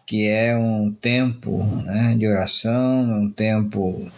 Que 0.07 0.27
é 0.27 0.57
um 0.57 0.93
tempo 0.93 1.65
né, 1.85 2.15
de 2.19 2.27
oração, 2.27 3.03
um 3.03 3.31
tempo 3.31 4.11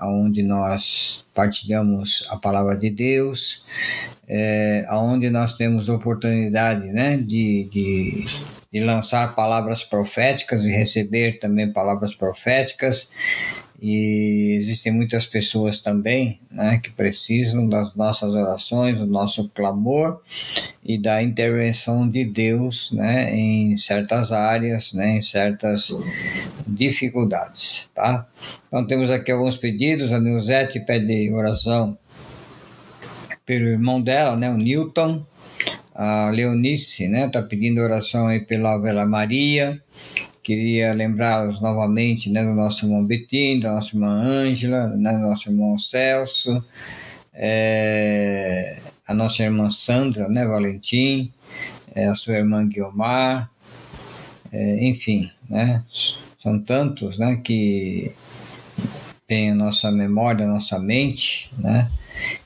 onde 0.00 0.42
nós 0.42 1.24
partilhamos 1.34 2.26
a 2.30 2.36
palavra 2.36 2.76
de 2.76 2.88
Deus, 2.88 3.64
é, 4.26 4.86
onde 4.90 5.28
nós 5.28 5.56
temos 5.56 5.88
oportunidade 5.88 6.86
né, 6.92 7.16
de, 7.16 7.68
de, 7.70 8.24
de 8.72 8.80
lançar 8.80 9.34
palavras 9.34 9.82
proféticas 9.82 10.64
e 10.64 10.70
receber 10.70 11.38
também 11.38 11.72
palavras 11.72 12.14
proféticas 12.14 13.10
e 13.80 14.56
existem 14.56 14.92
muitas 14.92 15.24
pessoas 15.24 15.78
também 15.80 16.40
né, 16.50 16.80
que 16.82 16.90
precisam 16.90 17.68
das 17.68 17.94
nossas 17.94 18.34
orações, 18.34 18.98
do 18.98 19.06
nosso 19.06 19.48
clamor 19.50 20.20
e 20.84 21.00
da 21.00 21.22
intervenção 21.22 22.08
de 22.08 22.24
Deus 22.24 22.90
né, 22.90 23.32
em 23.32 23.76
certas 23.76 24.32
áreas, 24.32 24.92
né, 24.92 25.18
em 25.18 25.22
certas 25.22 25.92
dificuldades. 26.66 27.88
Tá? 27.94 28.26
Então 28.66 28.84
temos 28.84 29.10
aqui 29.10 29.30
alguns 29.30 29.56
pedidos, 29.56 30.10
a 30.10 30.18
Nilzete 30.18 30.80
pede 30.80 31.32
oração 31.32 31.96
pelo 33.46 33.68
irmão 33.68 34.02
dela, 34.02 34.36
né, 34.36 34.50
o 34.50 34.58
Newton, 34.58 35.24
a 35.98 36.30
Leonice 36.30 37.04
está 37.12 37.40
né, 37.40 37.46
pedindo 37.48 37.80
oração 37.80 38.28
aí 38.28 38.40
pela 38.40 38.78
Vela 38.78 39.04
Maria, 39.04 39.82
Queria 40.48 40.94
lembrá-los 40.94 41.60
novamente 41.60 42.30
né, 42.30 42.42
do 42.42 42.54
nosso 42.54 42.86
irmão 42.86 43.06
Betim, 43.06 43.60
da 43.60 43.72
nossa 43.72 43.94
irmã 43.94 44.08
Ângela, 44.08 44.86
né, 44.88 45.12
do 45.12 45.18
nosso 45.18 45.50
irmão 45.50 45.78
Celso, 45.78 46.64
é, 47.34 48.78
a 49.06 49.12
nossa 49.12 49.42
irmã 49.42 49.68
Sandra, 49.68 50.26
né, 50.26 50.46
Valentim, 50.46 51.30
é, 51.94 52.06
a 52.06 52.14
sua 52.14 52.36
irmã 52.36 52.66
Guiomar, 52.66 53.50
é, 54.50 54.86
enfim, 54.86 55.30
né, 55.50 55.84
são 56.42 56.58
tantos 56.58 57.18
né, 57.18 57.42
que 57.44 58.10
tem 59.28 59.50
a 59.52 59.54
nossa 59.54 59.92
memória, 59.92 60.44
a 60.44 60.48
nossa 60.48 60.78
mente, 60.78 61.52
né? 61.56 61.88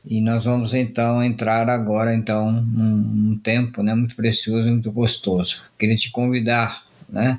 E 0.05 0.21
nós 0.21 0.45
vamos 0.45 0.75
então 0.75 1.25
entrar 1.25 1.71
agora 1.71 2.15
então 2.15 2.53
num, 2.53 2.97
num 2.97 3.39
tempo, 3.39 3.83
né, 3.83 3.95
muito 3.95 4.15
precioso, 4.15 4.69
muito 4.69 4.93
gostoso. 4.93 5.63
Queria 5.79 5.97
te 5.97 6.11
convidar 6.11 6.85
né? 7.13 7.39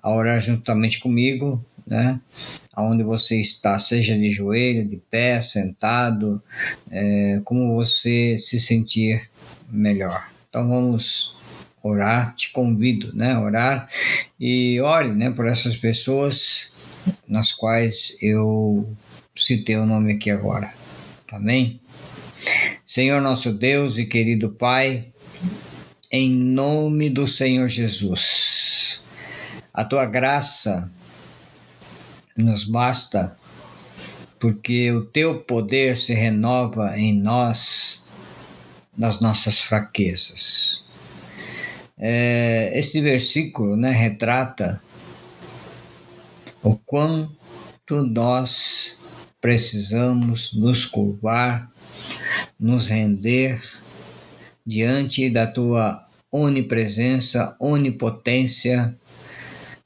A 0.00 0.10
orar 0.14 0.40
juntamente 0.40 1.00
comigo, 1.00 1.62
né? 1.84 2.20
Aonde 2.72 3.02
você 3.02 3.40
está, 3.40 3.78
seja 3.78 4.16
de 4.16 4.30
joelho, 4.30 4.88
de 4.88 4.96
pé, 5.10 5.42
sentado, 5.42 6.40
é, 6.90 7.40
como 7.44 7.74
você 7.74 8.38
se 8.38 8.60
sentir 8.60 9.28
melhor. 9.68 10.28
Então 10.48 10.68
vamos 10.68 11.34
orar, 11.82 12.34
te 12.36 12.52
convido, 12.52 13.14
né? 13.14 13.36
Orar 13.36 13.88
e 14.38 14.80
ore, 14.80 15.12
né? 15.12 15.30
Por 15.30 15.48
essas 15.48 15.74
pessoas 15.76 16.68
nas 17.26 17.52
quais 17.52 18.16
eu 18.20 18.88
citei 19.36 19.76
o 19.76 19.86
nome 19.86 20.14
aqui 20.14 20.30
agora. 20.30 20.72
Amém? 21.30 21.80
Senhor 22.86 23.20
nosso 23.20 23.52
Deus 23.52 23.98
e 23.98 24.04
querido 24.04 24.50
Pai, 24.50 25.06
em 26.10 26.32
nome 26.32 27.08
do 27.08 27.28
Senhor 27.28 27.68
Jesus 27.68 29.00
a 29.72 29.84
tua 29.84 30.04
graça 30.04 30.90
nos 32.36 32.64
basta, 32.64 33.36
porque 34.38 34.92
o 34.92 35.06
teu 35.06 35.40
poder 35.40 35.96
se 35.96 36.12
renova 36.12 36.98
em 36.98 37.14
nós, 37.14 38.02
nas 38.96 39.20
nossas 39.20 39.58
fraquezas. 39.58 40.84
É, 41.98 42.72
este 42.74 43.00
versículo 43.00 43.76
né, 43.76 43.90
retrata 43.90 44.82
o 46.62 46.76
quanto 46.76 48.02
nós 48.08 48.96
precisamos 49.40 50.52
nos 50.52 50.84
curvar, 50.84 51.70
nos 52.58 52.88
render 52.88 53.62
diante 54.66 55.30
da 55.30 55.46
tua 55.46 56.06
onipresença, 56.30 57.56
onipotência 57.58 58.96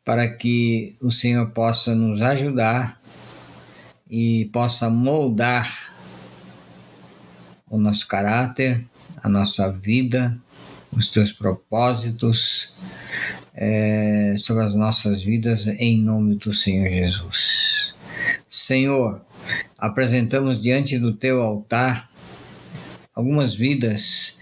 para 0.05 0.29
que 0.29 0.95
o 1.01 1.11
Senhor 1.11 1.51
possa 1.51 1.95
nos 1.95 2.20
ajudar 2.20 3.01
e 4.11 4.45
possa 4.53 4.91
moldar 4.91 5.95
o 7.70 7.79
nosso 7.79 8.07
caráter, 8.07 8.85
a 9.22 9.29
nossa 9.29 9.70
vida, 9.72 10.37
os 10.93 11.09
teus 11.09 11.33
propósitos 11.33 12.75
é, 13.55 14.34
sobre 14.38 14.64
as 14.64 14.74
nossas 14.74 15.22
vidas, 15.22 15.66
em 15.66 16.02
nome 16.02 16.36
do 16.36 16.52
Senhor 16.52 16.88
Jesus. 16.88 17.94
Senhor, 18.50 19.24
apresentamos 19.78 20.61
diante 20.61 20.98
do 20.98 21.14
teu 21.14 21.42
altar 21.42 22.11
algumas 23.14 23.55
vidas 23.55 24.38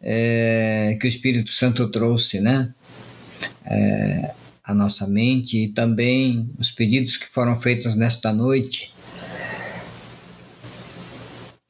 é, 0.00 0.96
que 1.00 1.06
o 1.06 1.08
Espírito 1.08 1.52
Santo 1.52 1.90
trouxe, 1.90 2.40
né? 2.40 2.72
É, 3.64 4.32
a 4.64 4.72
nossa 4.72 5.06
mente 5.06 5.64
e 5.64 5.68
também 5.68 6.48
os 6.58 6.70
pedidos 6.70 7.16
que 7.16 7.26
foram 7.26 7.56
feitos 7.56 7.96
nesta 7.96 8.32
noite 8.32 8.91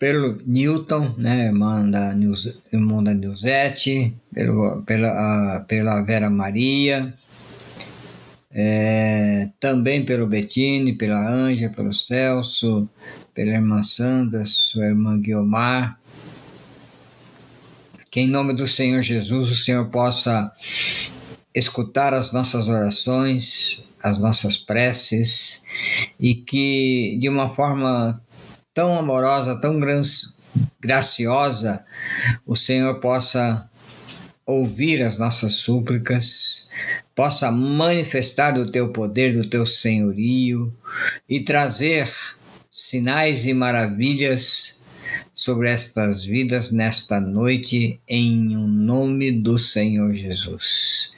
pelo 0.03 0.37
Newton, 0.45 1.15
né, 1.17 1.45
irmã 1.47 1.89
da, 1.89 2.13
Nils, 2.13 2.53
irmã 2.73 3.01
da 3.05 3.15
Nilzete, 3.15 4.13
pelo, 4.35 4.83
pela, 4.83 5.09
a, 5.11 5.61
pela 5.61 6.03
Vera 6.03 6.29
Maria, 6.29 7.15
é, 8.51 9.51
também 9.61 10.05
pelo 10.05 10.27
Bettine, 10.27 10.93
pela 10.93 11.25
Anja, 11.31 11.71
pelo 11.71 11.95
Celso, 11.95 12.91
pela 13.33 13.53
irmã 13.53 13.81
Sandra, 13.85 14.45
sua 14.45 14.87
irmã 14.87 15.17
Guiomar. 15.21 15.97
Que 18.11 18.23
em 18.23 18.27
nome 18.27 18.55
do 18.55 18.67
Senhor 18.67 19.03
Jesus 19.03 19.53
o 19.53 19.57
Senhor 19.57 19.89
possa 19.89 20.51
escutar 21.55 22.13
as 22.13 22.33
nossas 22.33 22.67
orações, 22.67 23.85
as 24.03 24.19
nossas 24.19 24.57
preces 24.57 25.63
e 26.19 26.35
que 26.35 27.17
de 27.21 27.29
uma 27.29 27.49
forma 27.49 28.21
tão 28.75 28.99
amorosa, 28.99 29.61
tão 29.61 29.79
graciosa, 30.81 31.85
o 32.47 32.57
Senhor 32.57 33.01
possa 33.01 33.69
ouvir 34.45 35.03
as 35.03 35.19
nossas 35.19 35.55
súplicas, 35.55 36.67
possa 37.15 37.51
manifestar 37.51 38.59
o 38.59 38.71
teu 38.71 38.91
poder, 38.91 39.35
do 39.35 39.49
teu 39.49 39.67
senhorio 39.67 40.73
e 41.29 41.41
trazer 41.41 42.13
sinais 42.71 43.47
e 43.47 43.55
maravilhas 43.55 44.82
sobre 45.43 45.69
estas 45.69 46.25
vidas 46.25 46.71
nesta 46.71 47.21
noite, 47.21 47.99
em 48.09 48.33
nome 48.33 49.33
do 49.33 49.59
Senhor 49.59 50.15
Jesus. 50.15 51.11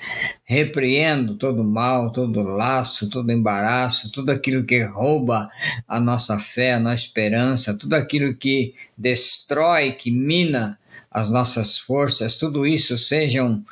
Repreendo 0.44 1.34
todo 1.34 1.62
mal, 1.62 2.10
todo 2.10 2.40
laço, 2.40 3.10
todo 3.10 3.30
embaraço, 3.30 4.10
tudo 4.10 4.30
aquilo 4.30 4.64
que 4.64 4.82
rouba 4.82 5.50
a 5.86 6.00
nossa 6.00 6.38
fé, 6.38 6.72
a 6.72 6.80
nossa 6.80 7.04
esperança, 7.04 7.74
tudo 7.74 7.92
aquilo 7.92 8.34
que 8.34 8.74
destrói, 8.96 9.92
que 9.92 10.10
mina 10.10 10.78
as 11.10 11.28
nossas 11.28 11.78
forças, 11.78 12.36
tudo 12.36 12.66
isso 12.66 12.96
sejam 12.96 13.62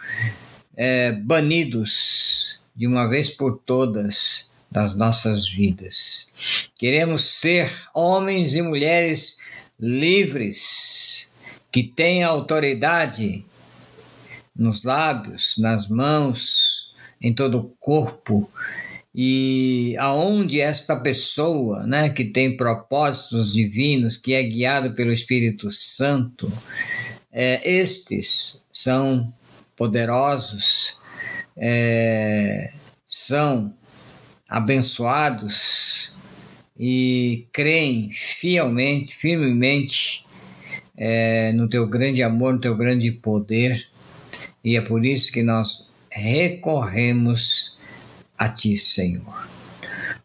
é, 0.76 1.12
banidos 1.12 2.59
de 2.76 2.86
uma 2.86 3.09
vez 3.09 3.30
por 3.30 3.59
todas 3.64 4.50
das 4.70 4.94
nossas 4.94 5.48
vidas. 5.48 6.30
Queremos 6.76 7.24
ser 7.24 7.72
homens 7.94 8.55
e 8.55 8.61
mulheres 8.61 9.40
livres, 9.83 11.28
que 11.72 11.83
têm 11.83 12.22
autoridade 12.22 13.45
nos 14.55 14.85
lábios, 14.85 15.57
nas 15.59 15.89
mãos, 15.89 16.93
em 17.20 17.35
todo 17.35 17.59
o 17.59 17.64
corpo, 17.80 18.49
e 19.12 19.97
aonde 19.99 20.61
esta 20.61 20.95
pessoa, 20.95 21.85
né, 21.85 22.11
que 22.11 22.24
tem 22.24 22.57
propósitos 22.57 23.53
divinos, 23.53 24.16
que 24.16 24.33
é 24.35 24.43
guiado 24.43 24.95
pelo 24.95 25.12
Espírito 25.12 25.70
Santo, 25.70 26.51
é, 27.33 27.68
estes 27.68 28.62
são 28.72 29.30
poderosos, 29.76 30.97
é, 31.57 32.72
são 33.07 33.74
abençoados, 34.49 36.12
e 36.85 37.47
creem 37.53 38.11
fielmente, 38.12 39.14
firmemente 39.14 40.26
é, 40.97 41.53
no 41.53 41.68
teu 41.68 41.87
grande 41.87 42.24
amor, 42.24 42.55
no 42.55 42.61
teu 42.61 42.76
grande 42.76 43.12
poder, 43.12 43.89
e 44.64 44.76
é 44.76 44.80
por 44.80 45.07
isso 45.07 45.30
que 45.30 45.45
nós 45.45 45.89
recorremos 46.11 47.78
a 48.37 48.49
Ti, 48.49 48.76
Senhor. 48.76 49.49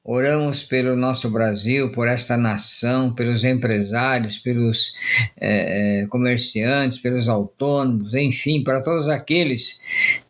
Oramos 0.03 0.63
pelo 0.63 0.95
nosso 0.95 1.29
Brasil, 1.29 1.91
por 1.91 2.07
esta 2.07 2.35
nação, 2.35 3.13
pelos 3.13 3.43
empresários, 3.43 4.39
pelos 4.39 4.93
é, 5.39 6.01
é 6.01 6.07
comerciantes, 6.07 6.97
pelos 6.97 7.27
autônomos, 7.27 8.15
enfim, 8.15 8.63
para 8.63 8.81
todos 8.81 9.09
aqueles 9.09 9.79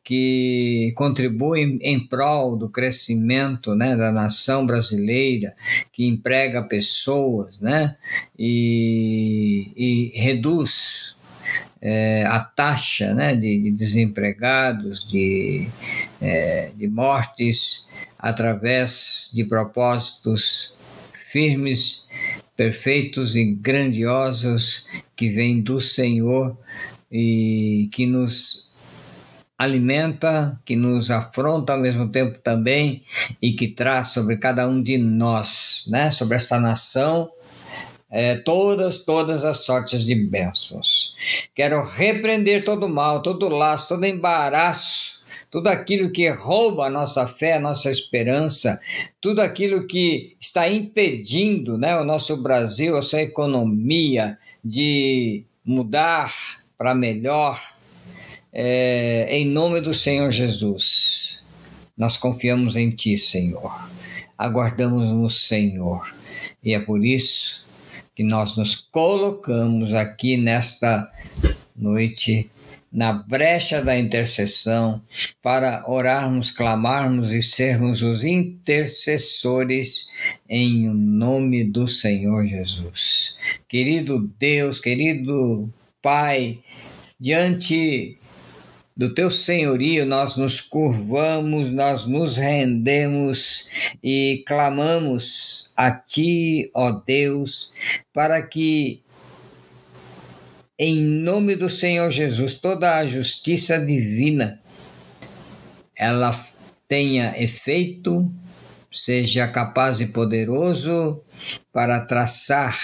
que 0.08 0.94
contribuem 0.96 1.78
em 1.82 2.00
prol 2.00 2.56
do 2.56 2.70
crescimento 2.70 3.76
né, 3.76 3.94
da 3.94 4.10
nação 4.10 4.66
brasileira, 4.66 5.54
que 5.92 6.08
emprega 6.08 6.64
pessoas 6.64 7.60
né, 7.60 7.98
e, 8.40 9.70
e 9.76 10.18
reduz 10.18 11.20
é, 11.82 12.24
a 12.26 12.40
taxa 12.40 13.14
né, 13.14 13.36
de, 13.36 13.64
de 13.64 13.72
desempregados, 13.72 15.10
de, 15.10 15.68
é, 16.22 16.72
de 16.74 16.88
mortes 16.88 17.86
através 18.18 19.30
de 19.34 19.44
propósitos 19.44 20.74
firmes, 21.12 22.08
perfeitos 22.56 23.36
e 23.36 23.44
grandiosos 23.44 24.88
que 25.18 25.28
vêm 25.28 25.60
do 25.60 25.82
Senhor 25.82 26.58
e 27.12 27.90
que 27.92 28.06
nos 28.06 28.67
alimenta, 29.58 30.60
que 30.64 30.76
nos 30.76 31.10
afronta 31.10 31.74
ao 31.74 31.80
mesmo 31.80 32.10
tempo 32.10 32.38
também 32.40 33.04
e 33.42 33.54
que 33.54 33.68
traz 33.68 34.10
sobre 34.10 34.38
cada 34.38 34.68
um 34.68 34.82
de 34.82 34.98
nós, 34.98 35.86
né, 35.88 36.12
sobre 36.12 36.36
esta 36.36 36.60
nação, 36.60 37.30
é, 38.10 38.36
todas, 38.36 39.02
todas 39.02 39.44
as 39.44 39.66
sortes 39.66 40.06
de 40.06 40.16
bênçãos. 40.16 41.16
Quero 41.56 41.82
repreender 41.84 42.64
todo 42.64 42.88
mal, 42.88 43.22
todo 43.22 43.50
laço, 43.50 43.90
todo 43.90 44.06
embaraço, 44.06 45.18
tudo 45.50 45.68
aquilo 45.68 46.12
que 46.12 46.30
rouba 46.30 46.86
a 46.86 46.90
nossa 46.90 47.28
fé, 47.28 47.54
a 47.54 47.60
nossa 47.60 47.90
esperança, 47.90 48.80
tudo 49.20 49.42
aquilo 49.42 49.88
que 49.88 50.36
está 50.40 50.70
impedindo 50.70 51.78
né, 51.78 51.98
o 51.98 52.06
nosso 52.06 52.38
Brasil, 52.38 52.96
a 52.96 53.02
sua 53.02 53.22
economia 53.22 54.38
de 54.64 55.44
mudar 55.66 56.34
para 56.78 56.94
melhor, 56.94 57.60
é, 58.60 59.28
em 59.30 59.46
nome 59.46 59.80
do 59.80 59.94
Senhor 59.94 60.32
Jesus. 60.32 61.44
Nós 61.96 62.18
confiamos 62.18 62.76
em 62.76 62.90
Ti, 62.90 63.16
Senhor. 63.16 63.72
Aguardamos 64.36 65.06
no 65.06 65.30
Senhor. 65.30 66.12
E 66.64 66.74
é 66.74 66.80
por 66.80 67.06
isso 67.06 67.64
que 68.16 68.24
nós 68.24 68.58
nos 68.58 68.74
colocamos 68.74 69.94
aqui 69.94 70.38
nesta 70.38 71.08
noite, 71.76 72.50
na 72.92 73.14
brecha 73.14 73.80
da 73.80 73.96
intercessão, 73.96 75.04
para 75.40 75.84
orarmos, 75.88 76.50
clamarmos 76.50 77.32
e 77.32 77.44
sermos 77.44 78.02
os 78.02 78.24
intercessores 78.24 80.10
em 80.50 80.90
nome 80.90 81.64
do 81.64 81.88
Senhor 81.88 82.44
Jesus. 82.48 83.38
Querido 83.70 84.18
Deus, 84.40 84.80
querido 84.80 85.72
Pai, 86.02 86.58
diante 87.20 88.18
do 88.98 89.14
teu 89.14 89.30
senhorio 89.30 90.08
nós 90.08 90.36
nos 90.36 90.60
curvamos, 90.60 91.70
nós 91.70 92.08
nos 92.08 92.36
rendemos 92.36 93.70
e 94.04 94.44
clamamos 94.48 95.72
a 95.78 95.92
ti, 95.92 96.72
ó 96.74 96.92
Deus, 97.06 97.72
para 98.12 98.42
que 98.42 99.04
em 100.80 101.00
nome 101.00 101.56
do 101.56 101.70
Senhor 101.70 102.10
Jesus 102.10 102.56
toda 102.56 102.98
a 102.98 103.06
justiça 103.06 103.80
divina 103.80 104.60
ela 105.96 106.32
tenha 106.88 107.40
efeito, 107.42 108.32
seja 108.92 109.48
capaz 109.48 110.00
e 110.00 110.08
poderoso 110.08 111.22
para 111.72 112.02
traçar 112.02 112.80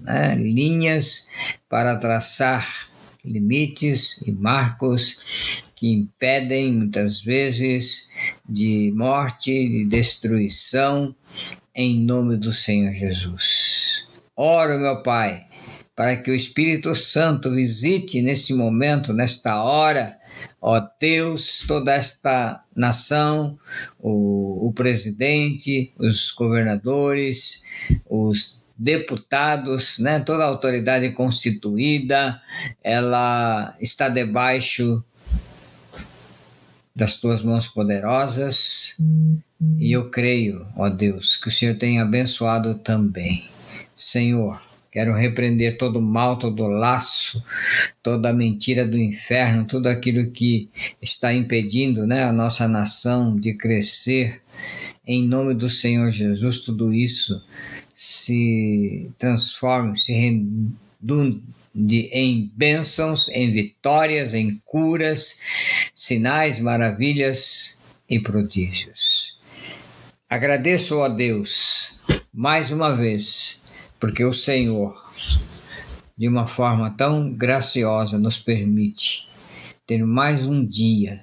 né, 0.00 0.34
linhas, 0.34 1.26
para 1.68 1.96
traçar 1.96 2.91
limites 3.24 4.20
e 4.26 4.32
marcos 4.32 5.62
que 5.76 5.90
impedem 5.90 6.72
muitas 6.72 7.20
vezes 7.20 8.08
de 8.48 8.92
morte, 8.94 9.50
de 9.50 9.86
destruição, 9.88 11.14
em 11.74 12.04
nome 12.04 12.36
do 12.36 12.52
Senhor 12.52 12.92
Jesus. 12.94 14.06
Oro, 14.36 14.78
meu 14.78 15.02
Pai, 15.02 15.46
para 15.94 16.16
que 16.16 16.30
o 16.30 16.34
Espírito 16.34 16.94
Santo 16.94 17.50
visite 17.50 18.22
neste 18.22 18.54
momento, 18.54 19.12
nesta 19.12 19.62
hora, 19.62 20.16
ó 20.60 20.80
Deus, 21.00 21.64
toda 21.66 21.92
esta 21.92 22.62
nação, 22.74 23.58
o, 23.98 24.68
o 24.68 24.72
presidente, 24.72 25.92
os 25.98 26.30
governadores, 26.30 27.62
os 28.08 28.61
deputados, 28.76 29.98
né, 29.98 30.20
toda 30.20 30.44
a 30.44 30.48
autoridade 30.48 31.10
constituída, 31.10 32.40
ela 32.82 33.76
está 33.80 34.08
debaixo 34.08 35.02
das 36.94 37.16
tuas 37.16 37.42
mãos 37.42 37.66
poderosas. 37.66 38.94
E 39.78 39.92
eu 39.92 40.10
creio, 40.10 40.66
ó 40.76 40.88
Deus, 40.88 41.36
que 41.36 41.48
o 41.48 41.50
Senhor 41.52 41.76
tem 41.76 42.00
abençoado 42.00 42.74
também. 42.76 43.48
Senhor, 43.94 44.60
quero 44.90 45.14
repreender 45.14 45.78
todo 45.78 45.98
o 45.98 46.02
mal, 46.02 46.38
todo 46.38 46.64
o 46.64 46.68
laço, 46.68 47.42
toda 48.02 48.30
a 48.30 48.34
mentira 48.34 48.84
do 48.84 48.98
inferno, 48.98 49.66
tudo 49.66 49.88
aquilo 49.88 50.30
que 50.30 50.68
está 51.00 51.32
impedindo 51.32 52.06
né, 52.06 52.24
a 52.24 52.32
nossa 52.32 52.66
nação 52.68 53.36
de 53.36 53.54
crescer. 53.54 54.40
Em 55.06 55.26
nome 55.26 55.54
do 55.54 55.68
Senhor 55.68 56.10
Jesus, 56.12 56.60
tudo 56.60 56.92
isso 56.92 57.42
se 58.02 59.12
transforme, 59.16 59.96
se 59.96 60.12
redunde 60.12 61.40
em 62.10 62.50
bênçãos, 62.52 63.28
em 63.28 63.52
vitórias, 63.52 64.34
em 64.34 64.60
curas, 64.64 65.38
sinais, 65.94 66.58
maravilhas 66.58 67.76
e 68.10 68.18
prodígios. 68.18 69.38
Agradeço 70.28 71.00
a 71.00 71.08
Deus 71.08 71.94
mais 72.34 72.72
uma 72.72 72.92
vez, 72.96 73.60
porque 74.00 74.24
o 74.24 74.34
Senhor, 74.34 74.92
de 76.18 76.26
uma 76.26 76.48
forma 76.48 76.90
tão 76.90 77.32
graciosa, 77.32 78.18
nos 78.18 78.36
permite 78.36 79.28
ter 79.86 80.04
mais 80.04 80.44
um 80.44 80.66
dia 80.66 81.22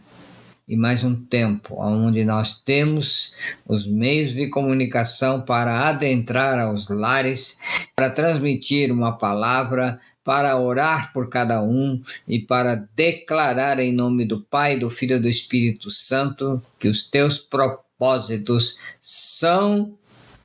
e 0.69 0.77
mais 0.77 1.03
um 1.03 1.15
tempo 1.15 1.75
onde 1.79 2.23
nós 2.23 2.61
temos 2.61 3.33
os 3.67 3.87
meios 3.87 4.33
de 4.33 4.47
comunicação 4.49 5.41
para 5.41 5.89
adentrar 5.89 6.59
aos 6.59 6.87
lares, 6.89 7.57
para 7.95 8.11
transmitir 8.11 8.91
uma 8.91 9.17
palavra, 9.17 9.99
para 10.23 10.55
orar 10.59 11.11
por 11.11 11.27
cada 11.27 11.59
um 11.63 11.99
e 12.27 12.37
para 12.37 12.87
declarar 12.95 13.79
em 13.79 13.91
nome 13.91 14.25
do 14.25 14.41
Pai, 14.41 14.77
do 14.77 14.91
Filho 14.91 15.15
e 15.15 15.19
do 15.19 15.27
Espírito 15.27 15.89
Santo 15.89 16.61
que 16.77 16.87
os 16.87 17.09
teus 17.09 17.39
propósitos 17.39 18.77
são 19.01 19.97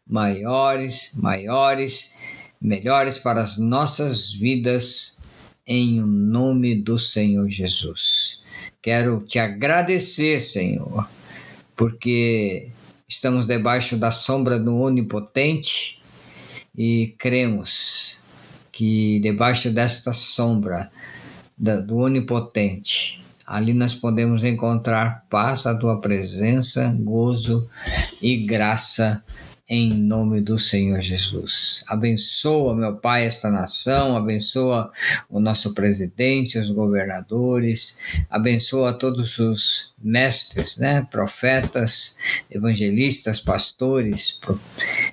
maiores, 0.06 1.10
maiores, 1.12 2.12
melhores 2.58 3.18
para 3.18 3.42
as 3.42 3.58
nossas 3.58 4.32
vidas 4.32 5.18
em 5.66 6.00
nome 6.00 6.74
do 6.74 6.98
Senhor 6.98 7.46
Jesus. 7.50 8.43
Quero 8.84 9.22
te 9.22 9.38
agradecer, 9.38 10.42
Senhor, 10.42 11.08
porque 11.74 12.68
estamos 13.08 13.46
debaixo 13.46 13.96
da 13.96 14.12
sombra 14.12 14.58
do 14.58 14.76
Onipotente 14.76 16.02
e 16.76 17.14
cremos 17.18 18.18
que 18.70 19.20
debaixo 19.20 19.70
desta 19.70 20.12
sombra 20.12 20.90
do 21.56 21.96
Onipotente, 21.96 23.24
ali 23.46 23.72
nós 23.72 23.94
podemos 23.94 24.44
encontrar 24.44 25.24
paz, 25.30 25.64
a 25.64 25.74
tua 25.74 25.98
presença, 26.02 26.94
gozo 27.00 27.66
e 28.20 28.36
graça 28.36 29.24
em 29.66 29.94
nome 29.94 30.42
do 30.42 30.58
Senhor 30.58 31.00
Jesus. 31.00 31.82
Abençoa, 31.86 32.76
meu 32.76 32.96
Pai, 32.96 33.24
esta 33.24 33.50
nação, 33.50 34.14
abençoa 34.14 34.92
o 35.28 35.40
nosso 35.40 35.72
presidente, 35.72 36.58
os 36.58 36.70
governadores, 36.70 37.96
abençoa 38.28 38.92
todos 38.92 39.38
os 39.38 39.94
mestres, 39.98 40.76
né, 40.76 41.06
profetas, 41.10 42.16
evangelistas, 42.50 43.40
pastores 43.40 44.38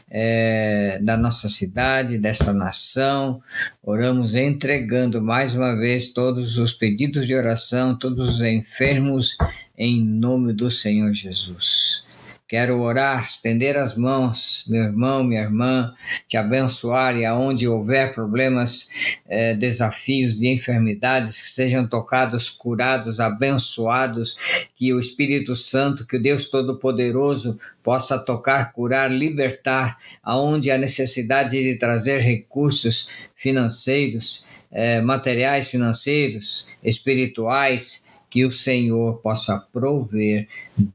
é, 0.10 0.99
da 1.02 1.16
nossa 1.16 1.47
cidade, 1.47 2.18
desta 2.18 2.52
nação. 2.52 3.41
Oramos 3.82 4.36
entregando 4.36 5.22
mais 5.22 5.56
uma 5.56 5.78
vez 5.78 6.10
todos 6.10 6.58
os 6.58 6.74
pedidos 6.74 7.26
de 7.26 7.34
oração, 7.34 7.97
todos 7.97 8.36
os 8.36 8.41
enfermos, 8.41 9.38
em 9.78 10.04
nome 10.04 10.52
do 10.52 10.70
Senhor 10.70 11.14
Jesus. 11.14 12.11
Quero 12.52 12.82
orar, 12.82 13.24
estender 13.24 13.78
as 13.78 13.95
mãos, 13.95 14.66
meu 14.68 14.84
irmão, 14.84 15.24
minha 15.24 15.39
irmã, 15.39 15.95
te 16.28 16.36
abençoar 16.36 17.16
e 17.16 17.24
aonde 17.24 17.66
houver 17.66 18.14
problemas, 18.14 18.89
eh, 19.30 19.54
desafios 19.56 20.38
de 20.38 20.49
enfermidades, 20.49 21.41
que 21.41 21.47
sejam 21.47 21.88
tocados, 21.88 22.49
curados, 22.49 23.22
abençoados, 23.22 24.36
que 24.76 24.93
o 24.93 24.99
Espírito 24.99 25.56
Santo, 25.56 26.06
que 26.06 26.18
o 26.18 26.22
Deus 26.22 26.49
Todo-Poderoso 26.49 27.58
possa 27.82 28.20
tocar, 28.20 28.74
curar, 28.74 29.10
libertar, 29.10 29.97
aonde 30.22 30.70
há 30.72 30.78
necessidade 30.78 31.52
de 31.52 31.78
trazer 31.78 32.20
recursos 32.20 33.08
financeiros, 33.34 34.45
eh, 34.74 34.99
materiais 34.99 35.70
financeiros, 35.70 36.68
espirituais, 36.84 38.11
que 38.32 38.46
o 38.46 38.52
Senhor 38.52 39.18
possa 39.18 39.60
prover, 39.72 40.48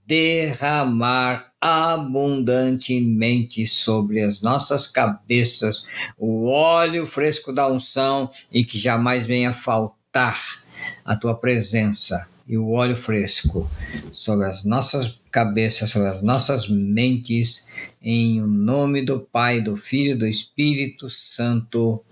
derramar 0.07 1.53
abundantemente 1.61 3.66
sobre 3.66 4.22
as 4.22 4.41
nossas 4.41 4.87
cabeças 4.87 5.87
o 6.18 6.47
óleo 6.47 7.05
fresco 7.05 7.53
da 7.53 7.70
unção 7.70 8.30
e 8.51 8.64
que 8.64 8.78
jamais 8.78 9.26
venha 9.26 9.53
faltar 9.53 10.64
a 11.05 11.14
tua 11.14 11.37
presença 11.37 12.26
e 12.49 12.57
o 12.57 12.70
óleo 12.70 12.97
fresco 12.97 13.70
sobre 14.12 14.47
as 14.47 14.64
nossas 14.64 15.18
cabeças, 15.30 15.91
sobre 15.91 16.09
as 16.09 16.22
nossas 16.22 16.66
mentes, 16.68 17.66
em 18.01 18.41
nome 18.41 19.05
do 19.05 19.20
Pai, 19.20 19.61
do 19.61 19.76
Filho 19.76 20.12
e 20.12 20.18
do 20.18 20.26
Espírito 20.26 21.11
Santo. 21.11 22.03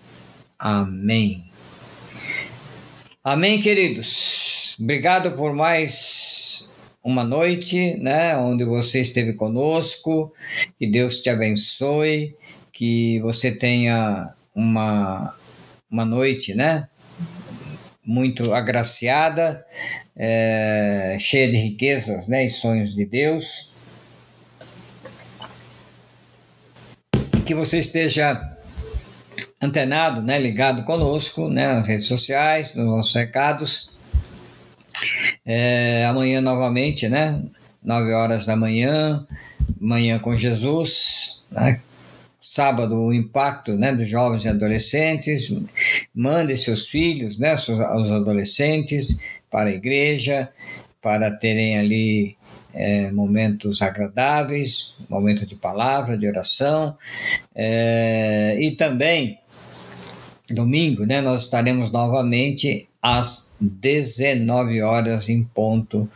Amém. 0.59 1.47
Amém, 3.23 3.59
queridos. 3.59 4.64
Obrigado 4.79 5.37
por 5.37 5.55
mais 5.55 6.69
uma 7.03 7.23
noite, 7.23 7.95
né, 8.01 8.37
onde 8.37 8.65
você 8.65 9.01
esteve 9.01 9.35
conosco. 9.35 10.33
Que 10.77 10.87
Deus 10.87 11.21
te 11.21 11.31
abençoe, 11.31 12.35
que 12.73 13.21
você 13.21 13.53
tenha 13.53 14.35
uma 14.55 15.37
uma 15.89 16.05
noite, 16.05 16.55
né, 16.55 16.89
muito 18.05 18.53
agraciada, 18.53 19.65
é, 20.17 21.17
cheia 21.21 21.49
de 21.49 21.57
riquezas, 21.57 22.27
né, 22.27 22.45
e 22.45 22.51
sonhos 22.51 22.97
de 22.97 23.05
Deus. 23.05 23.71
Que 27.47 27.55
você 27.55 27.79
esteja 27.79 28.57
antenado, 29.63 30.21
né, 30.21 30.37
ligado 30.37 30.83
conosco, 30.83 31.49
né, 31.49 31.75
nas 31.75 31.87
redes 31.87 32.09
sociais, 32.09 32.75
nos 32.75 32.87
nossos 32.87 33.15
recados 33.15 33.94
é, 35.45 36.05
amanhã 36.07 36.41
novamente, 36.41 37.09
né? 37.09 37.41
9 37.83 38.13
horas 38.13 38.47
da 38.47 38.57
manhã, 38.57 39.27
manhã 39.81 40.19
com 40.19 40.37
Jesus, 40.37 41.43
né? 41.51 41.81
sábado 42.55 42.97
o 42.97 43.13
impacto 43.13 43.73
né, 43.73 43.93
dos 43.93 44.09
jovens 44.09 44.45
e 44.45 44.49
adolescentes, 44.49 45.53
mande 46.15 46.57
seus 46.57 46.87
filhos, 46.87 47.39
né, 47.39 47.55
os 47.55 48.13
adolescentes, 48.13 49.17
para 49.51 49.71
a 49.71 49.73
igreja, 49.73 50.49
para 51.03 51.31
terem 51.31 51.79
ali 51.79 52.37
é, 52.73 53.11
momentos 53.11 53.83
agradáveis, 53.83 54.95
momento 55.09 55.47
de 55.47 55.57
palavra, 55.57 56.19
de 56.19 56.29
oração, 56.29 56.97
é, 57.55 58.57
e 58.61 58.73
também 58.73 59.39
domingo, 60.51 61.07
né, 61.07 61.21
nós 61.21 61.45
estaremos 61.45 61.91
novamente 61.91 62.87
às 63.03 63.51
19 63.67 64.83
horas 64.83 65.29
em 65.29 65.43
ponto, 65.43 66.09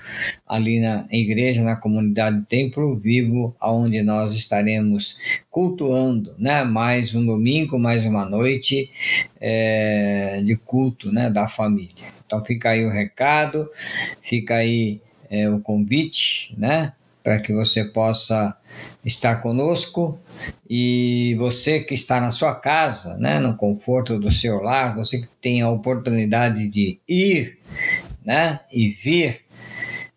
ali 0.47 0.81
na 0.81 1.07
igreja, 1.11 1.63
na 1.63 1.77
comunidade 1.77 2.45
Templo 2.49 2.97
Vivo, 2.97 3.55
onde 3.61 4.03
nós 4.03 4.35
estaremos 4.35 5.17
cultuando, 5.51 6.35
né? 6.39 6.65
Mais 6.65 7.15
um 7.15 7.25
domingo, 7.25 7.79
mais 7.79 8.05
uma 8.05 8.25
noite 8.25 8.91
é, 9.41 10.41
de 10.45 10.57
culto, 10.57 11.11
né? 11.11 11.31
Da 11.31 11.49
família. 11.49 12.07
Então 12.27 12.45
fica 12.45 12.71
aí 12.71 12.85
o 12.85 12.91
recado, 12.91 13.71
fica 14.21 14.57
aí 14.57 15.01
é, 15.31 15.49
o 15.49 15.61
convite, 15.61 16.55
né? 16.59 16.93
Para 17.23 17.39
que 17.41 17.53
você 17.53 17.85
possa 17.85 18.57
estar 19.05 19.37
conosco 19.37 20.19
e 20.69 21.35
você 21.39 21.81
que 21.81 21.95
está 21.95 22.21
na 22.21 22.31
sua 22.31 22.55
casa, 22.55 23.17
né, 23.17 23.39
no 23.39 23.57
conforto 23.57 24.19
do 24.19 24.31
seu 24.31 24.61
lar, 24.61 24.95
você 24.95 25.19
que 25.19 25.29
tem 25.41 25.63
a 25.63 25.71
oportunidade 25.71 26.69
de 26.69 26.99
ir, 27.09 27.59
né, 28.25 28.61
e 28.73 28.91
vir, 28.91 29.43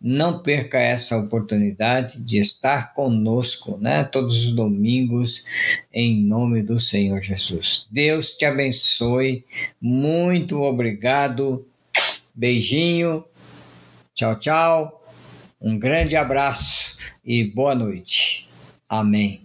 não 0.02 0.42
perca 0.42 0.80
essa 0.80 1.16
oportunidade 1.16 2.20
de 2.20 2.40
estar 2.40 2.94
conosco, 2.94 3.78
né, 3.80 4.04
todos 4.04 4.46
os 4.46 4.52
domingos, 4.52 5.46
em 5.94 6.24
nome 6.24 6.64
do 6.64 6.80
Senhor 6.80 7.22
Jesus. 7.22 7.88
Deus 7.92 8.32
te 8.32 8.44
abençoe. 8.44 9.46
Muito 9.80 10.60
obrigado. 10.62 11.66
Beijinho. 12.34 13.24
Tchau, 14.16 14.40
tchau. 14.40 15.06
Um 15.62 15.78
grande 15.78 16.16
abraço 16.16 16.98
e 17.24 17.44
boa 17.44 17.76
noite. 17.76 18.50
Amém. 18.90 19.42